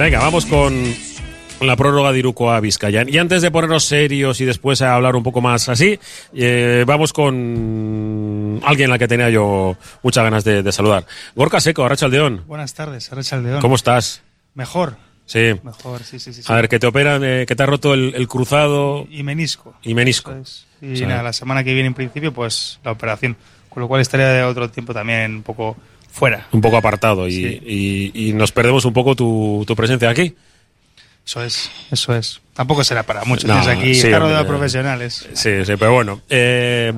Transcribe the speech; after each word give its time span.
Venga, 0.00 0.18
vamos 0.20 0.46
con 0.46 0.82
la 1.60 1.76
prórroga 1.76 2.10
de 2.10 2.20
Iruko 2.20 2.50
a 2.50 2.58
Vizcaya. 2.60 3.04
Y 3.06 3.18
antes 3.18 3.42
de 3.42 3.50
ponernos 3.50 3.84
serios 3.84 4.40
y 4.40 4.46
después 4.46 4.80
a 4.80 4.94
hablar 4.94 5.14
un 5.14 5.22
poco 5.22 5.42
más 5.42 5.68
así, 5.68 5.98
eh, 6.34 6.84
vamos 6.86 7.12
con 7.12 8.60
alguien 8.64 8.88
a 8.88 8.94
la 8.94 8.98
que 8.98 9.06
tenía 9.06 9.28
yo 9.28 9.76
muchas 10.02 10.24
ganas 10.24 10.42
de, 10.42 10.62
de 10.62 10.72
saludar. 10.72 11.04
Gorka 11.34 11.60
Seco, 11.60 11.84
Arrachaldeón. 11.84 12.44
Buenas 12.46 12.72
tardes, 12.72 13.12
Arrachaldeón. 13.12 13.60
¿Cómo 13.60 13.74
estás? 13.74 14.22
Mejor. 14.54 14.96
Sí. 15.26 15.52
Mejor, 15.62 16.02
sí, 16.02 16.18
sí, 16.18 16.32
sí. 16.32 16.42
A 16.46 16.54
ver, 16.54 16.68
que 16.70 16.78
te 16.78 16.86
operan, 16.86 17.22
eh, 17.22 17.44
que 17.46 17.54
te 17.54 17.62
ha 17.62 17.66
roto 17.66 17.92
el, 17.92 18.14
el 18.16 18.26
cruzado 18.26 19.06
Y 19.10 19.22
menisco. 19.22 19.74
y 19.82 19.92
menisco. 19.94 20.32
Es. 20.32 20.66
Y 20.80 20.94
O 20.94 20.96
sea- 20.96 21.08
nada, 21.08 21.22
la 21.24 21.32
semana 21.34 21.62
que 21.62 21.74
viene 21.74 21.88
en 21.88 21.94
principio, 21.94 22.32
pues 22.32 22.80
la 22.82 22.92
operación. 22.92 23.36
Con 23.68 23.82
lo 23.82 23.86
cual 23.86 24.00
estaría 24.00 24.28
de 24.28 24.42
otro 24.44 24.70
tiempo 24.70 24.94
también 24.94 25.36
un 25.36 25.42
poco 25.42 25.76
fuera. 26.12 26.46
Un 26.52 26.60
poco 26.60 26.76
apartado 26.76 27.26
y, 27.28 27.32
Sí. 27.32 27.62
y- 28.14 28.28
y 28.28 28.32
nos 28.32 28.52
perdemos 28.52 28.84
un 28.84 28.92
poco 28.92 29.14
tu, 29.14 29.64
tu 29.66 29.74
presencia 29.76 30.10
aquí. 30.10 30.34
Eso 31.26 31.44
es, 31.44 31.70
eso 31.90 32.14
es. 32.14 32.40
Tampoco 32.54 32.82
será 32.82 33.04
para 33.04 33.24
mucho. 33.24 33.46
No, 33.46 33.54
aquí, 33.54 33.94
sí, 33.94 34.06
está 34.06 34.18
rodeado 34.18 34.42
de 34.42 34.48
profesionales. 34.48 35.28
Sí, 35.34 35.64
sí, 35.64 35.72
pero 35.78 35.92
bueno. 35.92 36.22
eh, 36.28 36.92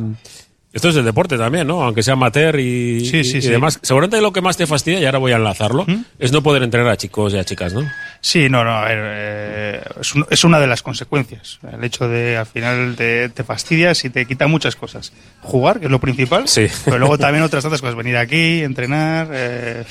esto 0.72 0.88
es 0.88 0.96
el 0.96 1.04
deporte 1.04 1.36
también, 1.36 1.66
¿no? 1.66 1.82
Aunque 1.82 2.02
sea 2.02 2.14
amateur 2.14 2.58
y, 2.58 3.00
Sí, 3.04 3.24
sí, 3.24 3.38
y 3.38 3.42
sí. 3.42 3.48
demás. 3.48 3.78
Seguramente 3.82 4.20
lo 4.20 4.32
que 4.32 4.40
más 4.40 4.56
te 4.56 4.66
fastidia, 4.66 5.00
y 5.00 5.04
ahora 5.06 5.18
voy 5.18 5.32
a 5.32 5.36
enlazarlo, 5.36 5.84
¿Mm? 5.86 6.04
es 6.18 6.32
no 6.32 6.42
poder 6.42 6.62
entrenar 6.62 6.88
a 6.90 6.96
chicos 6.96 7.34
y 7.34 7.38
a 7.38 7.44
chicas, 7.44 7.72
¿no? 7.74 7.82
Sí, 8.20 8.48
no, 8.48 8.64
no, 8.64 8.70
a 8.70 8.84
ver, 8.86 8.98
eh, 9.02 9.82
es, 10.00 10.14
un- 10.14 10.26
es 10.30 10.44
una 10.44 10.58
de 10.60 10.66
las 10.66 10.82
consecuencias. 10.82 11.58
El 11.72 11.82
hecho 11.84 12.08
de 12.08 12.36
al 12.36 12.46
final 12.46 12.94
te, 12.96 13.28
te 13.28 13.44
fastidias 13.44 14.04
y 14.04 14.10
te 14.10 14.24
quita 14.26 14.46
muchas 14.46 14.76
cosas. 14.76 15.12
Jugar, 15.42 15.78
que 15.80 15.86
es 15.86 15.90
lo 15.90 15.98
principal, 16.00 16.48
Sí. 16.48 16.66
pero 16.84 16.98
luego 16.98 17.18
también 17.18 17.42
otras 17.44 17.62
tantas 17.62 17.80
cosas. 17.80 17.96
Venir 17.96 18.16
aquí, 18.16 18.62
entrenar, 18.62 19.28
eh, 19.32 19.84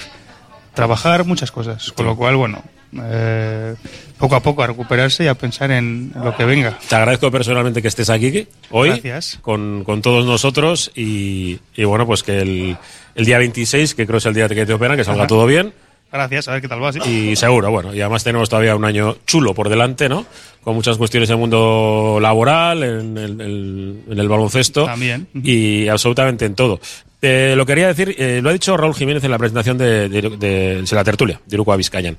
trabajar, 0.74 1.26
muchas 1.26 1.52
cosas. 1.52 1.92
Con 1.92 2.06
lo 2.06 2.16
cual, 2.16 2.36
bueno, 2.38 2.64
eh, 3.00 3.76
poco 4.18 4.36
a 4.36 4.40
poco 4.42 4.64
a 4.64 4.68
recuperarse 4.68 5.24
y 5.24 5.28
a 5.28 5.36
pensar 5.36 5.72
en 5.72 6.12
lo 6.16 6.36
que 6.36 6.46
venga. 6.46 6.78
Te 6.88 6.96
agradezco 6.96 7.32
personalmente 7.32 7.82
que 7.82 7.88
estés 7.88 8.10
aquí 8.10 8.48
hoy 8.70 8.90
Gracias. 8.90 9.40
con, 9.42 9.84
con 9.84 10.02
todos 10.02 10.26
nosotros 10.26 10.92
y, 10.96 11.60
y 11.76 11.84
bueno, 11.84 12.06
pues 12.06 12.24
que 12.24 12.40
el, 12.40 12.78
el 13.16 13.26
día 13.26 13.38
26, 13.38 13.96
que 13.96 14.06
creo 14.06 14.18
es 14.18 14.26
el 14.26 14.34
día 14.34 14.48
que 14.50 14.66
te 14.66 14.74
operan, 14.74 14.98
que 14.98 15.04
salga 15.04 15.22
Ajá. 15.22 15.28
todo 15.28 15.46
bien. 15.46 15.74
Gracias, 16.12 16.50
a 16.50 16.52
ver 16.52 16.62
qué 16.62 16.68
tal 16.68 16.84
va. 16.84 16.92
sí. 16.92 17.00
Y 17.10 17.36
seguro, 17.38 17.72
bueno, 17.72 17.94
y 17.96 18.02
además 18.02 18.22
tenemos 18.26 18.50
todavía 18.50 18.76
un 18.76 18.84
año 18.84 19.16
chulo 19.26 19.54
por 19.54 19.70
delante, 19.70 20.10
¿no? 20.10 20.26
Con 20.62 20.76
muchas 20.76 20.98
cuestiones 20.98 21.30
en 21.30 21.36
el 21.36 21.40
mundo 21.40 22.20
laboral, 22.22 22.84
en 22.84 23.18
el, 23.18 23.40
el- 23.40 24.04
en 24.10 24.20
el 24.20 24.28
baloncesto. 24.28 24.86
También. 24.86 25.28
Y 25.34 25.88
absolutamente 25.88 26.44
en 26.46 26.54
todo. 26.56 26.82
Eh, 27.22 27.54
lo 27.56 27.68
quería 27.68 27.88
decir, 27.88 28.16
eh, 28.18 28.40
lo 28.42 28.50
ha 28.50 28.54
dicho 28.54 28.76
Raúl 28.76 28.96
Jiménez 28.96 29.24
en 29.24 29.30
la 29.30 29.38
presentación 29.38 29.78
de, 29.78 30.86
la 30.92 31.04
tertulia 31.04 31.40
de 31.46 31.56
Uruguay 31.56 31.78
Vizcayan. 31.78 32.18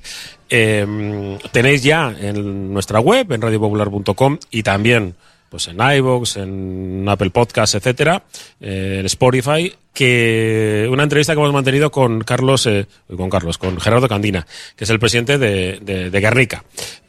Eh, 0.49 1.37
tenéis 1.51 1.83
ya 1.83 2.15
en 2.17 2.73
nuestra 2.73 3.01
web, 3.01 3.29
en 3.31 3.41
radiopopular.com 3.41 4.37
y 4.51 4.63
también 4.63 5.15
pues 5.49 5.67
en 5.67 5.77
iVoox, 5.79 6.37
en 6.37 7.05
Apple 7.07 7.29
Podcasts, 7.29 7.75
etcétera, 7.75 8.23
eh, 8.59 8.97
en 9.01 9.05
Spotify, 9.05 9.71
que 9.93 10.87
una 10.89 11.03
entrevista 11.03 11.33
que 11.33 11.39
hemos 11.39 11.53
mantenido 11.53 11.91
con 11.91 12.21
Carlos, 12.21 12.67
con 13.15 13.29
Carlos, 13.29 13.59
con 13.59 13.79
Gerardo 13.79 14.07
Candina, 14.07 14.47
que 14.75 14.85
es 14.85 14.89
el 14.89 14.97
presidente 14.97 15.37
de, 15.37 16.09
Guernica, 16.11 16.63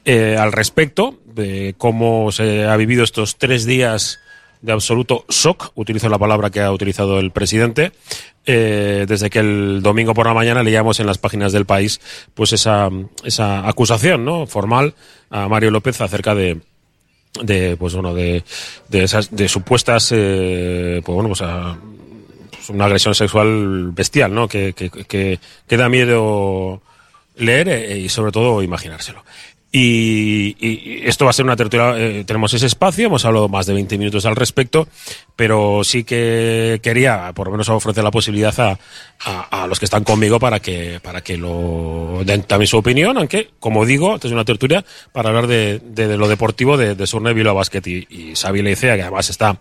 al 0.04 0.52
respecto 0.52 1.20
de 1.24 1.74
cómo 1.78 2.32
se 2.32 2.64
ha 2.64 2.76
vivido 2.76 3.02
estos 3.04 3.36
tres 3.36 3.64
días 3.64 4.20
de 4.64 4.72
absoluto 4.72 5.26
shock, 5.28 5.72
utilizo 5.74 6.08
la 6.08 6.18
palabra 6.18 6.48
que 6.48 6.60
ha 6.60 6.72
utilizado 6.72 7.18
el 7.20 7.30
presidente, 7.32 7.92
eh, 8.46 9.04
desde 9.06 9.28
que 9.28 9.40
el 9.40 9.82
domingo 9.82 10.14
por 10.14 10.26
la 10.26 10.32
mañana 10.32 10.62
leíamos 10.62 11.00
en 11.00 11.06
las 11.06 11.18
páginas 11.18 11.52
del 11.52 11.66
país 11.66 12.00
pues 12.32 12.52
esa, 12.54 12.88
esa 13.24 13.68
acusación 13.68 14.24
¿no? 14.24 14.46
formal 14.46 14.94
a 15.30 15.48
Mario 15.48 15.70
López 15.70 16.00
acerca 16.00 16.34
de, 16.34 16.60
de 17.42 17.76
pues 17.76 17.94
bueno 17.94 18.14
de, 18.14 18.42
de 18.88 19.04
esas 19.04 19.34
de 19.34 19.48
supuestas 19.48 20.10
eh, 20.12 21.02
pues 21.04 21.14
bueno 21.14 21.28
pues, 21.28 21.42
a- 21.42 21.76
pues 22.50 22.68
una 22.70 22.84
agresión 22.86 23.14
sexual 23.14 23.92
bestial 23.92 24.34
no 24.34 24.48
que, 24.48 24.72
que, 24.72 24.88
que, 24.90 25.38
que 25.66 25.76
da 25.76 25.88
miedo 25.90 26.80
leer 27.36 27.68
eh, 27.68 27.98
y 27.98 28.08
sobre 28.08 28.32
todo 28.32 28.62
imaginárselo 28.62 29.24
y, 29.76 31.02
esto 31.04 31.24
va 31.24 31.30
a 31.30 31.34
ser 31.34 31.44
una 31.44 31.56
tertulia, 31.56 31.94
eh, 31.98 32.24
tenemos 32.24 32.54
ese 32.54 32.66
espacio, 32.66 33.06
hemos 33.06 33.24
hablado 33.24 33.48
más 33.48 33.66
de 33.66 33.74
20 33.74 33.98
minutos 33.98 34.24
al 34.24 34.36
respecto, 34.36 34.86
pero 35.34 35.82
sí 35.82 36.04
que 36.04 36.78
quería, 36.82 37.32
por 37.34 37.48
lo 37.48 37.52
menos, 37.52 37.68
ofrecer 37.68 38.04
la 38.04 38.12
posibilidad 38.12 38.54
a, 38.60 38.78
a- 39.24 39.66
los 39.66 39.78
que 39.80 39.84
están 39.86 40.04
conmigo 40.04 40.38
para 40.38 40.60
que, 40.60 41.00
para 41.02 41.22
que 41.22 41.36
lo 41.36 42.22
den 42.24 42.42
también 42.44 42.68
su 42.68 42.76
opinión, 42.78 43.18
aunque, 43.18 43.50
como 43.58 43.84
digo, 43.84 44.14
esta 44.14 44.28
es 44.28 44.32
una 44.32 44.44
tertulia 44.44 44.84
para 45.12 45.30
hablar 45.30 45.48
de, 45.48 45.80
de- 45.84 46.16
lo 46.16 46.28
deportivo 46.28 46.76
de, 46.76 46.94
de 46.94 47.06
Surne 47.08 47.32
Bilbao 47.34 47.54
Basket 47.56 47.82
y, 47.86 48.06
y 48.10 48.34
Xavi 48.36 48.62
Leicea, 48.62 48.94
que 48.94 49.02
además 49.02 49.28
está, 49.28 49.56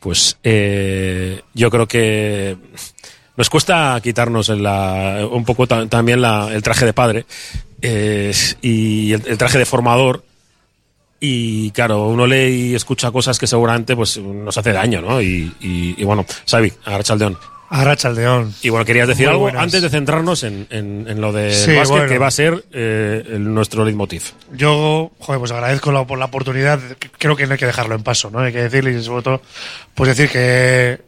pues, 0.00 0.38
eh, 0.42 1.42
yo 1.52 1.70
creo 1.70 1.86
que 1.86 2.56
nos 3.36 3.50
cuesta 3.50 4.00
quitarnos 4.02 4.48
en 4.48 4.62
la- 4.62 5.26
un 5.30 5.44
poco 5.44 5.66
ta- 5.66 5.86
también 5.88 6.22
la- 6.22 6.48
el 6.54 6.62
traje 6.62 6.86
de 6.86 6.92
padre 6.94 7.26
y 7.82 9.12
el, 9.12 9.22
el 9.26 9.38
traje 9.38 9.58
de 9.58 9.66
formador. 9.66 10.24
Y 11.20 11.70
claro, 11.70 12.08
uno 12.08 12.26
lee 12.26 12.70
y 12.70 12.74
escucha 12.74 13.10
cosas 13.12 13.38
que 13.38 13.46
seguramente 13.46 13.94
pues 13.94 14.18
nos 14.18 14.56
hace 14.58 14.72
daño, 14.72 15.00
¿no? 15.00 15.20
Y, 15.22 15.52
y- 15.60 15.94
y 15.96 16.04
bueno, 16.04 16.24
Xavi, 16.50 16.72
Arrachaldeón. 16.84 17.38
Arrachaldeón. 17.70 18.52
Y 18.60 18.68
bueno, 18.70 18.84
querías 18.84 19.06
decir 19.08 19.26
Muy 19.26 19.30
algo 19.30 19.42
buenas. 19.44 19.62
antes 19.62 19.80
de 19.82 19.88
centrarnos 19.88 20.42
en, 20.42 20.66
en- 20.70 21.06
en 21.08 21.20
lo 21.20 21.32
de 21.32 21.54
Sí, 21.54 21.70
básquet, 21.76 21.88
bueno. 21.90 22.08
que 22.08 22.18
va 22.18 22.26
a 22.26 22.30
ser 22.32 22.64
eh, 22.72 23.24
el- 23.26 23.54
nuestro 23.54 23.84
leitmotiv. 23.84 24.24
Yo, 24.52 25.12
joder, 25.20 25.38
pues 25.38 25.52
agradezco 25.52 25.90
la- 25.92 26.06
por 26.06 26.18
la 26.18 26.24
oportunidad. 26.26 26.80
Creo 27.18 27.36
que 27.36 27.46
no 27.46 27.52
hay 27.52 27.58
que 27.58 27.66
dejarlo 27.66 27.94
en 27.94 28.02
paso, 28.02 28.30
¿no? 28.30 28.40
Hay 28.40 28.52
que 28.52 28.62
decirle 28.64 28.92
y 28.92 29.02
sobre 29.02 29.22
todo, 29.22 29.42
pues 29.94 30.08
decir 30.16 30.28
que, 30.28 31.00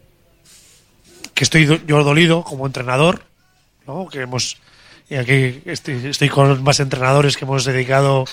que 1.34 1.44
estoy 1.44 1.64
do- 1.66 1.80
yo 1.86 2.02
dolido 2.04 2.44
como 2.44 2.66
entrenador, 2.66 3.24
¿no? 3.86 4.08
Que 4.08 4.20
hemos, 4.20 4.56
y 5.08 5.16
aquí 5.16 5.62
estoy, 5.66 6.06
estoy 6.06 6.28
con 6.28 6.62
más 6.62 6.80
entrenadores 6.80 7.36
que 7.36 7.44
hemos 7.44 7.64
dedicado 7.64 8.24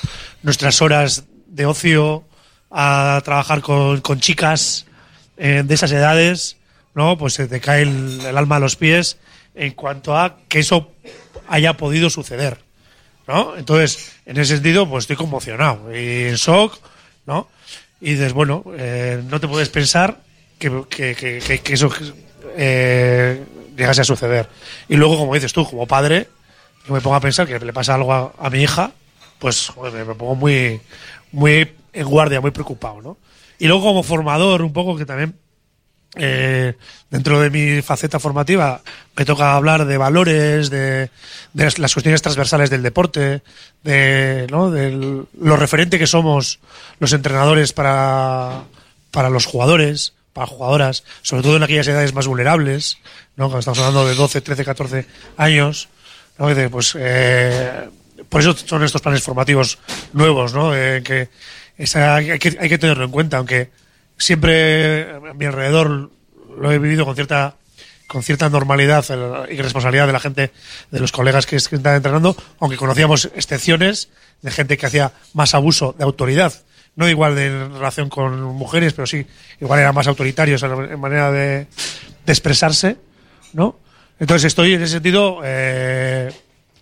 nuestras 0.43 0.81
horas 0.81 1.25
de 1.47 1.65
ocio 1.65 2.23
a 2.69 3.21
trabajar 3.25 3.61
con, 3.61 4.01
con 4.01 4.19
chicas 4.19 4.85
eh, 5.37 5.63
de 5.65 5.73
esas 5.73 5.91
edades, 5.91 6.57
¿no? 6.95 7.17
Pues 7.17 7.33
se 7.33 7.47
te 7.47 7.59
cae 7.59 7.81
el, 7.83 8.21
el 8.25 8.37
alma 8.37 8.55
a 8.57 8.59
los 8.59 8.75
pies 8.75 9.17
en 9.55 9.73
cuanto 9.73 10.17
a 10.17 10.37
que 10.47 10.59
eso 10.59 10.91
haya 11.47 11.73
podido 11.75 12.09
suceder. 12.09 12.59
¿no? 13.27 13.55
Entonces, 13.57 14.13
en 14.25 14.37
ese 14.37 14.55
sentido, 14.55 14.89
pues 14.89 15.03
estoy 15.03 15.15
conmocionado 15.15 15.93
y 15.95 16.25
en 16.25 16.35
shock, 16.35 16.79
¿no? 17.25 17.47
Y 18.01 18.13
dices, 18.13 18.33
bueno, 18.33 18.63
eh, 18.77 19.21
no 19.29 19.39
te 19.39 19.47
puedes 19.47 19.69
pensar 19.69 20.19
que, 20.57 20.83
que, 20.89 21.15
que, 21.15 21.59
que- 21.61 21.73
eso 21.73 21.89
eh, 22.57 23.43
llegase 23.77 24.01
a 24.01 24.05
suceder. 24.05 24.47
Y 24.89 24.95
luego, 24.95 25.17
como 25.17 25.33
dices 25.35 25.53
tú, 25.53 25.65
como 25.69 25.85
padre, 25.87 26.27
me 26.87 27.01
pongo 27.01 27.15
a 27.15 27.19
pensar 27.21 27.47
que 27.47 27.59
le 27.59 27.73
pasa 27.73 27.95
algo 27.95 28.33
a, 28.37 28.49
mi 28.49 28.61
hija, 28.63 28.91
pues 29.39 29.69
joder, 29.69 30.05
me- 30.05 30.15
pongo 30.15 30.35
muy, 30.35 30.81
muy 31.31 31.71
en 31.93 32.07
guardia, 32.07 32.41
muy 32.41 32.51
preocupado, 32.51 33.01
¿no? 33.01 33.17
Y 33.59 33.67
luego 33.67 33.83
como 33.83 34.03
formador, 34.03 34.61
un 34.63 34.73
poco 34.73 34.97
que 34.97 35.05
también 35.05 35.35
eh, 36.15 36.73
dentro 37.09 37.39
de 37.39 37.49
mi 37.49 37.81
faceta 37.81 38.19
formativa 38.19 38.81
me 39.15 39.23
toca 39.23 39.53
hablar 39.55 39.85
de 39.85 39.97
valores, 39.97 40.69
de, 40.69 41.09
de 41.53 41.63
las, 41.77 41.93
cuestiones 41.93 42.21
transversales 42.21 42.69
del 42.69 42.81
deporte, 42.83 43.41
de 43.83 44.47
¿no? 44.49 44.71
del- 44.71 45.25
lo 45.39 45.57
referente 45.57 45.99
que 45.99 46.07
somos 46.07 46.59
los 46.99 47.13
entrenadores 47.13 47.71
para, 47.71 48.63
para 49.11 49.29
los 49.29 49.45
jugadores, 49.45 50.13
para 50.33 50.47
jugadoras, 50.47 51.03
sobre 51.21 51.43
todo 51.43 51.55
en 51.57 51.63
aquellas 51.63 51.87
edades 51.87 52.13
más 52.13 52.27
vulnerables, 52.27 52.97
¿no? 53.37 53.45
cuando 53.45 53.59
estamos 53.59 53.79
hablando 53.79 54.05
de 54.07 54.15
12, 54.15 54.41
13, 54.41 54.65
14 54.65 55.05
años. 55.37 55.87
¿No? 56.37 56.69
Pues, 56.69 56.95
eh, 56.97 57.89
por 58.29 58.41
eso 58.41 58.55
son 58.55 58.83
estos 58.83 59.01
planes 59.01 59.21
formativos 59.21 59.77
nuevos, 60.13 60.53
¿no? 60.53 60.75
Eh, 60.75 61.01
que 61.03 61.29
hay, 61.95 62.39
que, 62.39 62.77
tenerlo 62.77 63.03
en 63.03 63.11
cuenta, 63.11 63.37
aunque 63.37 63.71
siempre 64.17 65.11
a 65.11 65.33
mi 65.33 65.45
alrededor 65.45 66.11
lo 66.57 66.71
he 66.71 66.79
vivido 66.79 67.05
con 67.05 67.15
cierta 67.15 67.55
con 68.07 68.23
cierta 68.23 68.49
normalidad 68.49 69.05
y 69.49 69.55
responsabilidad 69.61 70.05
de 70.05 70.11
la 70.11 70.19
gente, 70.19 70.51
de 70.91 70.99
los 70.99 71.13
colegas 71.13 71.45
que, 71.45 71.55
están 71.55 71.95
entrenando, 71.95 72.35
aunque 72.59 72.75
conocíamos 72.75 73.31
excepciones 73.35 74.09
de 74.41 74.51
gente 74.51 74.77
que 74.77 74.85
hacía 74.85 75.13
más 75.33 75.55
abuso 75.55 75.95
de 75.97 76.03
autoridad, 76.03 76.53
no 76.97 77.07
igual 77.07 77.35
de 77.35 77.47
en 77.47 77.73
relación 77.73 78.09
con 78.09 78.41
mujeres, 78.43 78.91
pero 78.91 79.07
sí, 79.07 79.25
igual 79.61 79.79
eran 79.79 79.95
más 79.95 80.07
autoritarios 80.07 80.61
en 80.61 80.99
manera 80.99 81.31
de, 81.31 81.67
de 82.25 82.33
expresarse, 82.33 82.97
¿no? 83.53 83.79
Entonces 84.19 84.45
estoy 84.45 84.73
en 84.73 84.81
ese 84.81 84.93
sentido, 84.93 85.41
eh, 85.43 86.31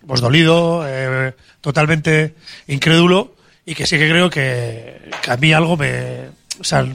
pues 0.06 0.20
dolido, 0.20 0.84
eh, 0.86 1.34
totalmente 1.60 2.34
incrédulo 2.66 3.34
y 3.64 3.74
que 3.74 3.86
sí 3.86 3.98
que 3.98 4.08
creo 4.08 4.30
que, 4.30 5.10
a 5.28 5.36
mí 5.36 5.52
algo 5.52 5.76
me, 5.76 6.28
o 6.58 6.64
sea, 6.64 6.86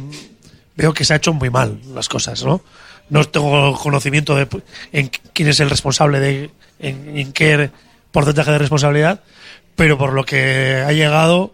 veo 0.76 0.94
que 0.94 1.06
se 1.06 1.14
ha 1.14 1.18
hecho 1.18 1.34
muy 1.34 1.50
mal 1.50 1.80
las 1.94 2.10
cosas, 2.10 2.44
¿no? 2.44 2.62
No 3.10 3.24
tengo 3.26 3.76
conocimiento 3.76 4.36
de 4.36 4.48
en 4.92 5.10
quién 5.34 5.50
es 5.50 5.60
el 5.60 5.70
responsable 5.70 6.20
de 6.20 6.50
en, 6.80 7.18
en 7.18 7.34
qué 7.34 7.70
porcentaje 8.12 8.52
de 8.52 8.58
responsabilidad, 8.58 9.22
pero 9.76 9.98
por 9.98 10.14
lo 10.14 10.26
que 10.26 10.84
ha 10.86 10.92
llegado, 10.92 11.54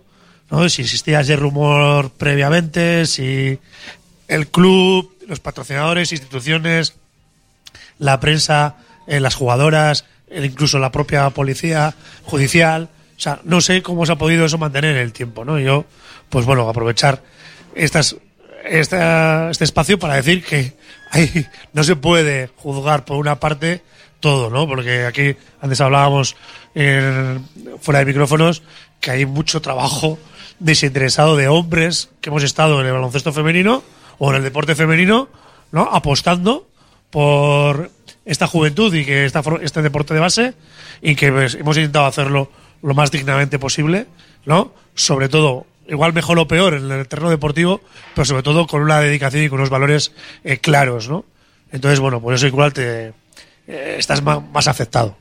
¿no? 0.49 0.67
si 0.69 0.83
existía 0.83 1.21
ese 1.21 1.35
rumor 1.35 2.11
previamente, 2.11 3.05
si 3.05 3.59
el 4.27 4.47
club, 4.47 5.11
los 5.27 5.39
patrocinadores, 5.39 6.11
instituciones, 6.11 6.93
la 8.01 8.19
prensa, 8.19 8.75
eh, 9.07 9.19
las 9.19 9.35
jugadoras, 9.35 10.05
eh, 10.27 10.43
incluso 10.43 10.79
la 10.79 10.91
propia 10.91 11.29
policía 11.29 11.93
judicial, 12.23 12.89
o 13.15 13.19
sea, 13.21 13.39
no 13.43 13.61
sé 13.61 13.83
cómo 13.83 14.05
se 14.07 14.11
ha 14.13 14.15
podido 14.17 14.43
eso 14.45 14.57
mantener 14.57 14.95
en 14.95 15.01
el 15.03 15.13
tiempo, 15.13 15.45
¿no? 15.45 15.59
Yo, 15.59 15.85
pues 16.29 16.45
bueno, 16.47 16.67
aprovechar 16.67 17.21
estas, 17.75 18.15
esta, 18.65 19.51
este 19.51 19.63
espacio 19.63 19.99
para 19.99 20.15
decir 20.15 20.43
que 20.43 20.73
ahí 21.11 21.45
no 21.73 21.83
se 21.83 21.95
puede 21.95 22.49
juzgar 22.57 23.05
por 23.05 23.17
una 23.17 23.39
parte 23.39 23.83
todo, 24.19 24.49
¿no? 24.49 24.67
Porque 24.67 25.05
aquí 25.05 25.35
antes 25.61 25.79
hablábamos 25.81 26.35
en- 26.73 27.45
fuera 27.79 27.99
de 27.99 28.05
micrófonos 28.05 28.63
que 28.99 29.11
hay 29.11 29.25
mucho 29.27 29.61
trabajo 29.61 30.17
desinteresado 30.59 31.37
de 31.37 31.47
hombres 31.47 32.09
que 32.21 32.29
hemos 32.29 32.43
estado 32.43 32.81
en 32.81 32.87
el 32.87 32.93
baloncesto 32.93 33.31
femenino 33.33 33.83
o 34.17 34.29
en 34.31 34.37
el 34.37 34.43
deporte 34.43 34.73
femenino, 34.75 35.29
¿no? 35.71 35.83
Apostando 35.91 36.67
por 37.11 37.91
esta 38.25 38.47
juventud 38.47 38.93
y 38.95 39.05
que 39.05 39.25
este 39.25 39.81
deporte 39.81 40.13
de 40.13 40.19
base 40.19 40.53
y 41.01 41.15
que 41.15 41.31
pues, 41.31 41.55
hemos 41.55 41.77
intentado 41.77 42.05
hacerlo 42.05 42.51
lo 42.81 42.93
más 42.93 43.11
dignamente 43.11 43.59
posible, 43.59 44.07
¿no? 44.45 44.73
Sobre 44.95 45.29
todo, 45.29 45.65
igual 45.87 46.13
mejor 46.13 46.39
o 46.39 46.47
peor 46.47 46.73
en 46.73 46.89
el 46.91 47.07
terreno 47.07 47.29
deportivo, 47.29 47.81
pero 48.15 48.25
sobre 48.25 48.43
todo 48.43 48.65
con 48.67 48.81
una 48.81 48.99
dedicación 48.99 49.43
y 49.43 49.49
con 49.49 49.59
unos 49.59 49.69
valores 49.69 50.11
eh, 50.43 50.57
claros, 50.57 51.09
¿no? 51.09 51.25
Entonces, 51.71 51.99
bueno, 51.99 52.21
por 52.21 52.33
eso 52.33 52.47
igual 52.47 52.73
te 52.73 53.13
eh, 53.67 53.95
estás 53.97 54.21
ma- 54.23 54.39
más 54.39 54.67
afectado. 54.67 55.17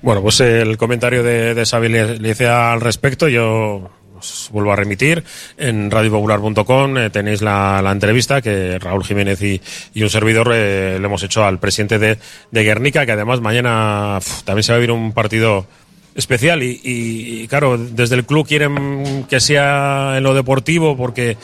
Bueno, 0.00 0.22
pues 0.22 0.40
el 0.40 0.76
comentario 0.76 1.22
de, 1.22 1.54
de 1.54 1.66
le, 1.88 2.18
le 2.18 2.46
al 2.72 2.80
respecto. 2.80 3.28
Yo 3.28 3.90
os 4.18 4.48
vuelvo 4.52 4.72
a 4.72 4.76
remitir. 4.76 5.24
En 5.56 5.90
radiopopular.com 5.90 6.98
eh, 6.98 7.10
tenéis 7.10 7.42
la, 7.42 7.80
entrevista 7.92 8.40
que 8.42 8.78
Raúl 8.78 9.04
Jiménez 9.04 9.40
y, 9.42 9.60
un 10.02 10.10
servidor 10.10 10.50
eh, 10.54 10.98
le 11.00 11.06
hemos 11.06 11.22
hecho 11.22 11.44
al 11.44 11.58
presidente 11.58 11.98
de, 11.98 12.18
de 12.50 12.64
Guernica, 12.64 13.06
que 13.06 13.12
además 13.12 13.40
mañana 13.40 14.18
también 14.44 14.62
se 14.62 14.72
va 14.72 14.76
a 14.76 14.78
vivir 14.80 14.92
un 14.92 15.12
partido 15.12 15.66
especial 16.14 16.62
y, 16.62 16.80
y- 16.82 17.42
y, 17.42 17.48
claro, 17.48 17.76
desde 17.76 18.14
el 18.14 18.24
club 18.24 18.46
quieren 18.46 19.26
que 19.28 19.38
sea 19.38 20.14
en 20.16 20.22
lo 20.22 20.32
deportivo 20.34 20.96
porque 20.96 21.36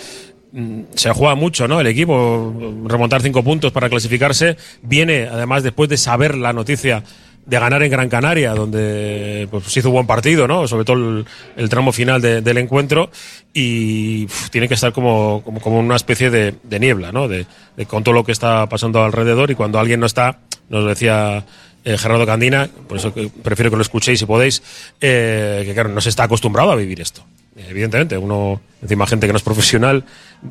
mm, 0.53 0.81
se 0.95 1.11
juega 1.11 1.35
mucho, 1.35 1.69
¿no? 1.69 1.79
El 1.81 1.87
equipo, 1.89 2.55
remontar 2.87 3.21
cinco 3.21 3.43
puntos 3.43 3.71
para 3.73 3.91
clasificarse, 3.91 4.57
viene 4.83 5.29
además 5.31 5.63
después 5.63 5.91
de 5.91 5.99
saber 5.99 6.35
la 6.37 6.53
noticia 6.55 7.03
de 7.45 7.59
ganar 7.59 7.83
en 7.83 7.91
Gran 7.91 8.09
Canaria, 8.09 8.55
donde 8.55 9.49
pues, 9.51 9.65
se 9.65 9.81
hizo 9.81 9.89
un 9.89 9.95
buen 9.95 10.07
partido, 10.07 10.47
¿no? 10.47 10.69
Sobre 10.69 10.85
todo 10.85 11.25
el, 11.57 11.69
tramo 11.69 11.93
final 11.93 12.21
de- 12.23 12.41
del 12.41 12.59
encuentro 12.59 13.11
y 13.53 14.27
tiene 14.51 14.69
que 14.69 14.75
estar 14.75 14.93
como, 14.93 15.43
como, 15.45 15.79
una 15.79 15.97
especie 15.97 16.31
de, 16.31 16.55
niebla, 16.79 17.11
¿no? 17.11 17.27
De, 17.29 17.47
con 17.87 18.05
todo 18.05 18.15
lo 18.15 18.25
que 18.25 18.33
está 18.33 18.69
pasando 18.69 19.03
alrededor 19.03 19.51
y 19.51 19.55
cuando 19.55 19.79
alguien 19.81 20.01
no 20.01 20.07
está, 20.07 20.39
nos 20.69 20.87
decía 20.87 21.45
eh, 21.85 21.99
Gerardo 21.99 22.27
Candina, 22.27 22.69
por 22.89 22.99
eso 22.99 23.13
prefiero 23.43 23.71
que 23.71 23.77
lo 23.77 23.83
escuchéis 23.83 24.21
si 24.21 24.27
podéis, 24.27 24.63
eh, 25.01 25.63
que 25.67 25.75
claro, 25.75 25.89
no 25.89 26.01
se 26.01 26.11
está 26.11 26.25
acostumbrado 26.25 26.71
a 26.71 26.77
vivir 26.77 27.01
esto. 27.01 27.25
Evidentemente, 27.57 28.17
uno, 28.17 28.61
encima 28.81 29.07
gente 29.07 29.27
que 29.27 29.33
no 29.33 29.37
es 29.37 29.43
profesional 29.43 30.05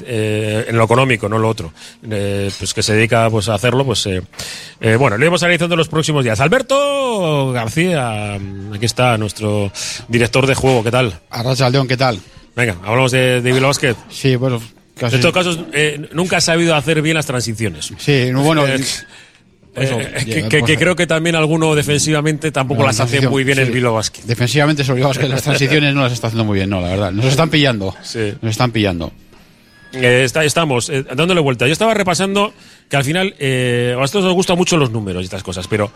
eh, 0.06 0.66
en 0.68 0.78
lo 0.78 0.84
económico, 0.86 1.28
no 1.28 1.36
en 1.36 1.42
lo 1.42 1.50
otro, 1.50 1.74
eh, 2.10 2.50
pues 2.58 2.74
que 2.74 2.82
se 2.84 2.94
dedica 2.94 3.30
pues, 3.30 3.50
a 3.50 3.56
hacerlo, 3.56 3.86
pues 3.86 4.06
eh, 4.06 4.22
eh, 4.80 4.96
bueno, 4.96 5.18
lo 5.18 5.24
iremos 5.24 5.42
analizando 5.44 5.76
en 5.76 5.80
los 5.80 5.90
próximos 5.90 6.24
días. 6.24 6.40
Alberto 6.40 7.52
García, 7.52 8.36
aquí 8.36 8.86
está 8.86 9.18
nuestro 9.18 9.72
director 10.08 10.48
de 10.48 10.56
juego, 10.56 10.84
¿qué 10.84 10.92
tal? 10.92 11.20
Arracha 11.30 11.70
León, 11.70 11.88
¿qué 11.88 11.98
tal? 11.98 12.20
Venga, 12.56 12.78
hablamos 12.84 13.12
de, 13.12 13.42
de 13.42 13.60
Basket. 13.60 13.96
Sí, 14.10 14.36
bueno, 14.36 14.62
casi. 14.98 15.16
En 15.16 15.20
estos 15.20 15.34
casos, 15.34 15.60
eh, 15.74 16.10
nunca 16.14 16.38
ha 16.38 16.42
sabido 16.42 16.76
hacer 16.76 17.02
bien 17.02 17.16
las 17.16 17.26
transiciones. 17.26 17.94
Sí, 17.98 18.30
no, 18.32 18.42
bueno, 18.44 18.66
eso, 18.68 19.04
Eh, 19.74 20.26
que, 20.26 20.42
ya, 20.42 20.50
que- 20.50 20.64
que 20.64 20.78
creo 20.78 20.98
que 20.98 21.08
también 21.08 21.36
alguno 21.38 21.74
defensivamente 21.76 22.52
tampoco 22.52 22.82
la 22.82 22.88
las 22.88 23.00
hace 23.00 23.26
muy 23.30 23.46
bien 23.46 23.56
sí. 23.58 23.64
el 23.64 23.72
Bilbao 23.72 23.94
Basket. 23.94 24.24
defensivamente 24.24 24.84
sobre 24.84 25.02
que 25.02 25.30
las 25.30 25.44
transiciones 25.44 25.94
no 25.96 26.02
las 26.02 26.12
está 26.12 26.28
haciendo 26.28 26.44
muy 26.44 26.56
bien, 26.58 26.70
no, 26.70 26.82
la 26.82 26.90
verdad. 26.90 27.12
Nos 27.14 27.26
están 27.26 27.50
pillando. 27.50 27.96
Sí. 28.04 28.34
Nos 28.42 28.52
están 28.52 28.72
pillando. 28.72 29.14
Eh, 29.94 30.24
está- 30.24 30.44
estamos 30.44 30.90
eh, 30.90 31.04
dándole 31.16 31.42
vuelta. 31.42 31.68
Yo 31.68 31.74
estaba 31.74 31.94
repasando 31.94 32.54
que 32.90 32.96
al 32.98 33.04
final 33.04 33.36
eh, 33.40 33.92
a 33.96 33.98
vosotros 34.00 34.26
os 34.26 34.34
gustan 34.34 34.58
mucho 34.58 34.78
los 34.78 34.92
números 34.92 35.22
y 35.22 35.26
estas 35.26 35.44
cosas, 35.44 35.68
pero 35.68 35.92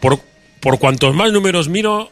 por, 0.00 0.18
por 0.60 0.78
cuantos 0.78 1.14
más 1.14 1.32
números 1.32 1.68
miro, 1.68 2.10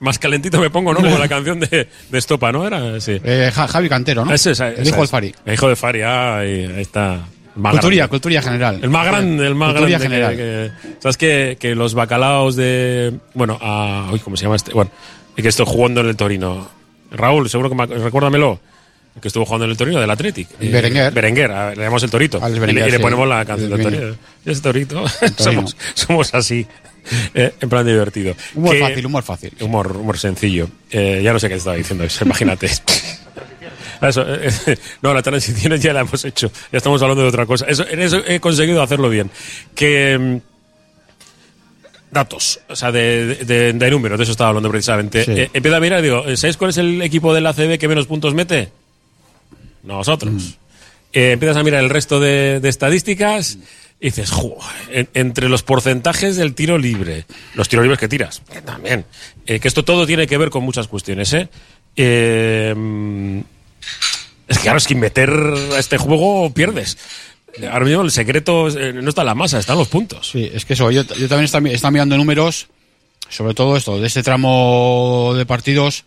más 0.00 0.18
calentito 0.18 0.60
me 0.60 0.70
pongo, 0.70 0.92
¿no? 0.92 1.00
Como 1.00 1.18
la 1.18 1.28
canción 1.28 1.60
de, 1.60 1.88
de 2.10 2.18
Estopa, 2.18 2.50
¿no? 2.52 2.66
Era, 2.66 3.00
sí. 3.00 3.20
Eh, 3.24 3.50
Ja- 3.54 3.68
Javi 3.68 3.88
Cantero, 3.88 4.24
¿no? 4.24 4.34
Ese 4.34 4.52
es, 4.52 4.60
el 4.60 4.86
hijo 4.86 5.04
es. 5.04 5.10
Fari. 5.10 5.34
El 5.44 5.54
hijo 5.54 5.68
de 5.68 5.76
Fari, 5.76 6.02
ah, 6.02 6.38
ahí, 6.38 6.64
ahí 6.76 6.82
está. 6.82 7.20
Más 7.54 7.72
Culturía, 7.72 8.00
grande. 8.00 8.10
culturía 8.10 8.42
general. 8.42 8.80
El 8.82 8.90
más 8.90 9.06
grande, 9.06 9.46
el 9.46 9.54
más 9.54 9.72
Culturía 9.72 9.98
grande. 9.98 10.16
general. 10.16 10.36
que- 10.36 10.70
que- 10.88 10.96
¿Sabes 11.00 11.16
que, 11.16 11.56
que 11.58 11.74
los 11.74 11.94
bacalaos 11.94 12.54
de. 12.54 13.14
Bueno, 13.32 13.56
a, 13.62 14.10
uy, 14.12 14.18
¿cómo 14.18 14.36
se 14.36 14.42
llama 14.42 14.56
este? 14.56 14.72
Bueno, 14.74 14.90
que 15.34 15.48
estoy 15.48 15.64
jugando 15.66 16.02
en 16.02 16.08
el 16.08 16.16
Torino. 16.16 16.68
Raúl, 17.12 17.48
seguro 17.48 17.70
que 17.70 17.74
me, 17.76 17.86
recuérdamelo. 17.86 18.60
Que 19.20 19.28
estuvo 19.28 19.44
jugando 19.46 19.64
en 19.64 19.70
el 19.70 19.76
Torino 19.76 19.98
del 20.00 20.10
Athletic. 20.10 20.48
Eh, 20.60 20.68
Berenguer. 20.70 21.12
Berenguer, 21.12 21.50
a- 21.50 21.70
le 21.70 21.76
llamamos 21.76 22.02
el 22.02 22.10
Torito. 22.10 22.36
Alex 22.38 22.50
y, 22.50 22.54
le, 22.54 22.60
Berenguer, 22.60 22.88
y 22.88 22.90
le 22.90 22.96
sí. 22.98 23.02
ponemos 23.02 23.26
la 23.28 23.44
canción 23.44 23.70
del 23.70 23.80
El 23.80 23.84
Torino. 23.84 24.16
Ese 24.44 24.60
Torito. 24.60 25.04
Somos, 25.38 25.76
somos 25.94 26.34
así. 26.34 26.66
eh, 27.34 27.54
en 27.60 27.68
plan 27.68 27.86
divertido. 27.86 28.34
Humor 28.54 28.74
Que- 28.74 28.80
fácil, 28.80 29.06
humor 29.06 29.22
fácil. 29.22 29.52
Humor, 29.60 29.96
humor 29.96 30.18
sencillo. 30.18 30.68
Eh, 30.90 31.20
ya 31.24 31.32
no 31.32 31.38
sé 31.38 31.48
qué 31.48 31.54
te 31.54 31.58
estaba 31.58 31.76
diciendo, 31.76 32.04
eso, 32.04 32.24
imagínate. 32.26 32.68
Eso, 34.02 34.22
eh, 34.34 34.50
eh, 34.66 34.76
no, 35.02 35.14
la 35.14 35.22
transición 35.22 35.74
ya 35.76 35.92
la 35.94 36.00
hemos 36.00 36.22
hecho. 36.24 36.50
Ya 36.70 36.76
estamos 36.78 37.00
hablando 37.00 37.22
de 37.22 37.28
otra 37.28 37.46
cosa. 37.46 37.64
Eso, 37.66 37.86
en 37.88 38.00
eso 38.02 38.22
he 38.26 38.38
conseguido 38.40 38.82
hacerlo 38.82 39.08
bien. 39.08 39.30
Que. 39.74 40.18
mm, 40.18 40.36
Datos, 42.08 42.60
o 42.68 42.76
sea, 42.76 42.92
de, 42.92 43.34
de, 43.44 43.72
de 43.72 43.90
números, 43.90 44.16
de 44.18 44.22
eso 44.22 44.32
estaba 44.32 44.48
hablando 44.48 44.70
precisamente. 44.70 45.24
Sí. 45.24 45.32
Eh, 45.32 45.50
empieza 45.52 45.76
a 45.76 45.80
mirar 45.80 45.98
y 46.00 46.02
digo, 46.04 46.24
¿sabéis 46.36 46.56
cuál 46.56 46.70
es 46.70 46.78
el 46.78 47.02
equipo 47.02 47.34
del 47.34 47.44
ACB 47.46 47.78
que 47.78 47.88
menos 47.88 48.06
puntos 48.06 48.32
mete? 48.32 48.70
Nosotros. 49.86 50.58
Eh, 51.12 51.32
empiezas 51.32 51.56
a 51.56 51.62
mirar 51.62 51.82
el 51.82 51.88
resto 51.90 52.20
de, 52.20 52.60
de 52.60 52.68
estadísticas 52.68 53.58
y 54.00 54.06
dices, 54.06 54.30
"Jo, 54.30 54.58
en- 54.90 55.08
entre 55.14 55.48
los 55.48 55.62
porcentajes 55.62 56.36
del 56.36 56.54
tiro 56.54 56.76
libre, 56.76 57.24
los 57.54 57.68
tiros 57.68 57.84
libres 57.84 57.98
que 57.98 58.08
tiras, 58.08 58.42
que 58.52 58.60
también, 58.60 59.06
eh, 59.46 59.58
que 59.60 59.68
esto 59.68 59.84
todo 59.84 60.06
tiene 60.06 60.26
que 60.26 60.36
ver 60.36 60.50
con 60.50 60.62
muchas 60.64 60.88
cuestiones, 60.88 61.32
¿eh? 61.32 61.48
Eh, 61.96 62.74
mm, 62.76 63.38
es 64.48 64.58
que 64.58 64.62
claro, 64.62 64.78
es 64.78 64.86
que 64.86 64.94
meter 64.94 65.30
a 65.30 65.78
este 65.78 65.96
juego 65.96 66.52
pierdes. 66.52 66.98
Ahora 67.72 67.86
mismo 67.86 68.02
el 68.02 68.10
secreto 68.10 68.68
eh, 68.68 68.92
no 68.92 69.08
está 69.08 69.22
en 69.22 69.26
la 69.28 69.34
masa, 69.34 69.58
está 69.58 69.72
en 69.72 69.78
los 69.78 69.88
puntos. 69.88 70.28
Sí, 70.30 70.50
es 70.52 70.66
que 70.66 70.74
eso, 70.74 70.90
yo, 70.90 71.02
yo 71.02 71.28
también 71.28 71.44
estaba 71.46 71.66
está 71.70 71.90
mirando 71.90 72.16
números, 72.18 72.66
sobre 73.30 73.54
todo 73.54 73.76
esto, 73.78 73.98
de 73.98 74.06
este 74.06 74.22
tramo 74.22 75.32
de 75.34 75.46
partidos, 75.46 76.04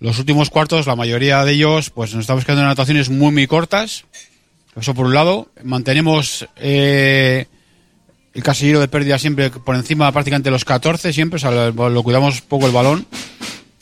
los 0.00 0.18
últimos 0.18 0.50
cuartos, 0.50 0.86
la 0.86 0.96
mayoría 0.96 1.44
de 1.44 1.52
ellos, 1.52 1.90
pues 1.90 2.14
nos 2.14 2.22
estamos 2.22 2.44
quedando 2.44 2.62
en 2.62 2.66
anotaciones 2.66 3.10
muy, 3.10 3.32
muy 3.32 3.46
cortas. 3.46 4.04
Eso 4.80 4.94
por 4.94 5.06
un 5.06 5.14
lado. 5.14 5.48
Mantenemos 5.62 6.46
eh, 6.56 7.46
el 8.34 8.42
casillero 8.42 8.80
de 8.80 8.88
pérdida 8.88 9.18
siempre 9.18 9.50
por 9.50 9.74
encima 9.76 10.10
prácticamente 10.12 10.46
de 10.48 10.52
los 10.52 10.64
14, 10.64 11.12
siempre, 11.12 11.36
o 11.36 11.38
sea, 11.40 11.50
lo, 11.50 11.90
lo 11.90 12.02
cuidamos 12.02 12.40
poco 12.40 12.66
el 12.66 12.72
balón. 12.72 13.06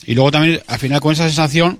Y 0.05 0.15
luego 0.15 0.31
también, 0.31 0.61
al 0.67 0.79
final, 0.79 0.99
con 1.01 1.13
esa 1.13 1.25
sensación 1.27 1.79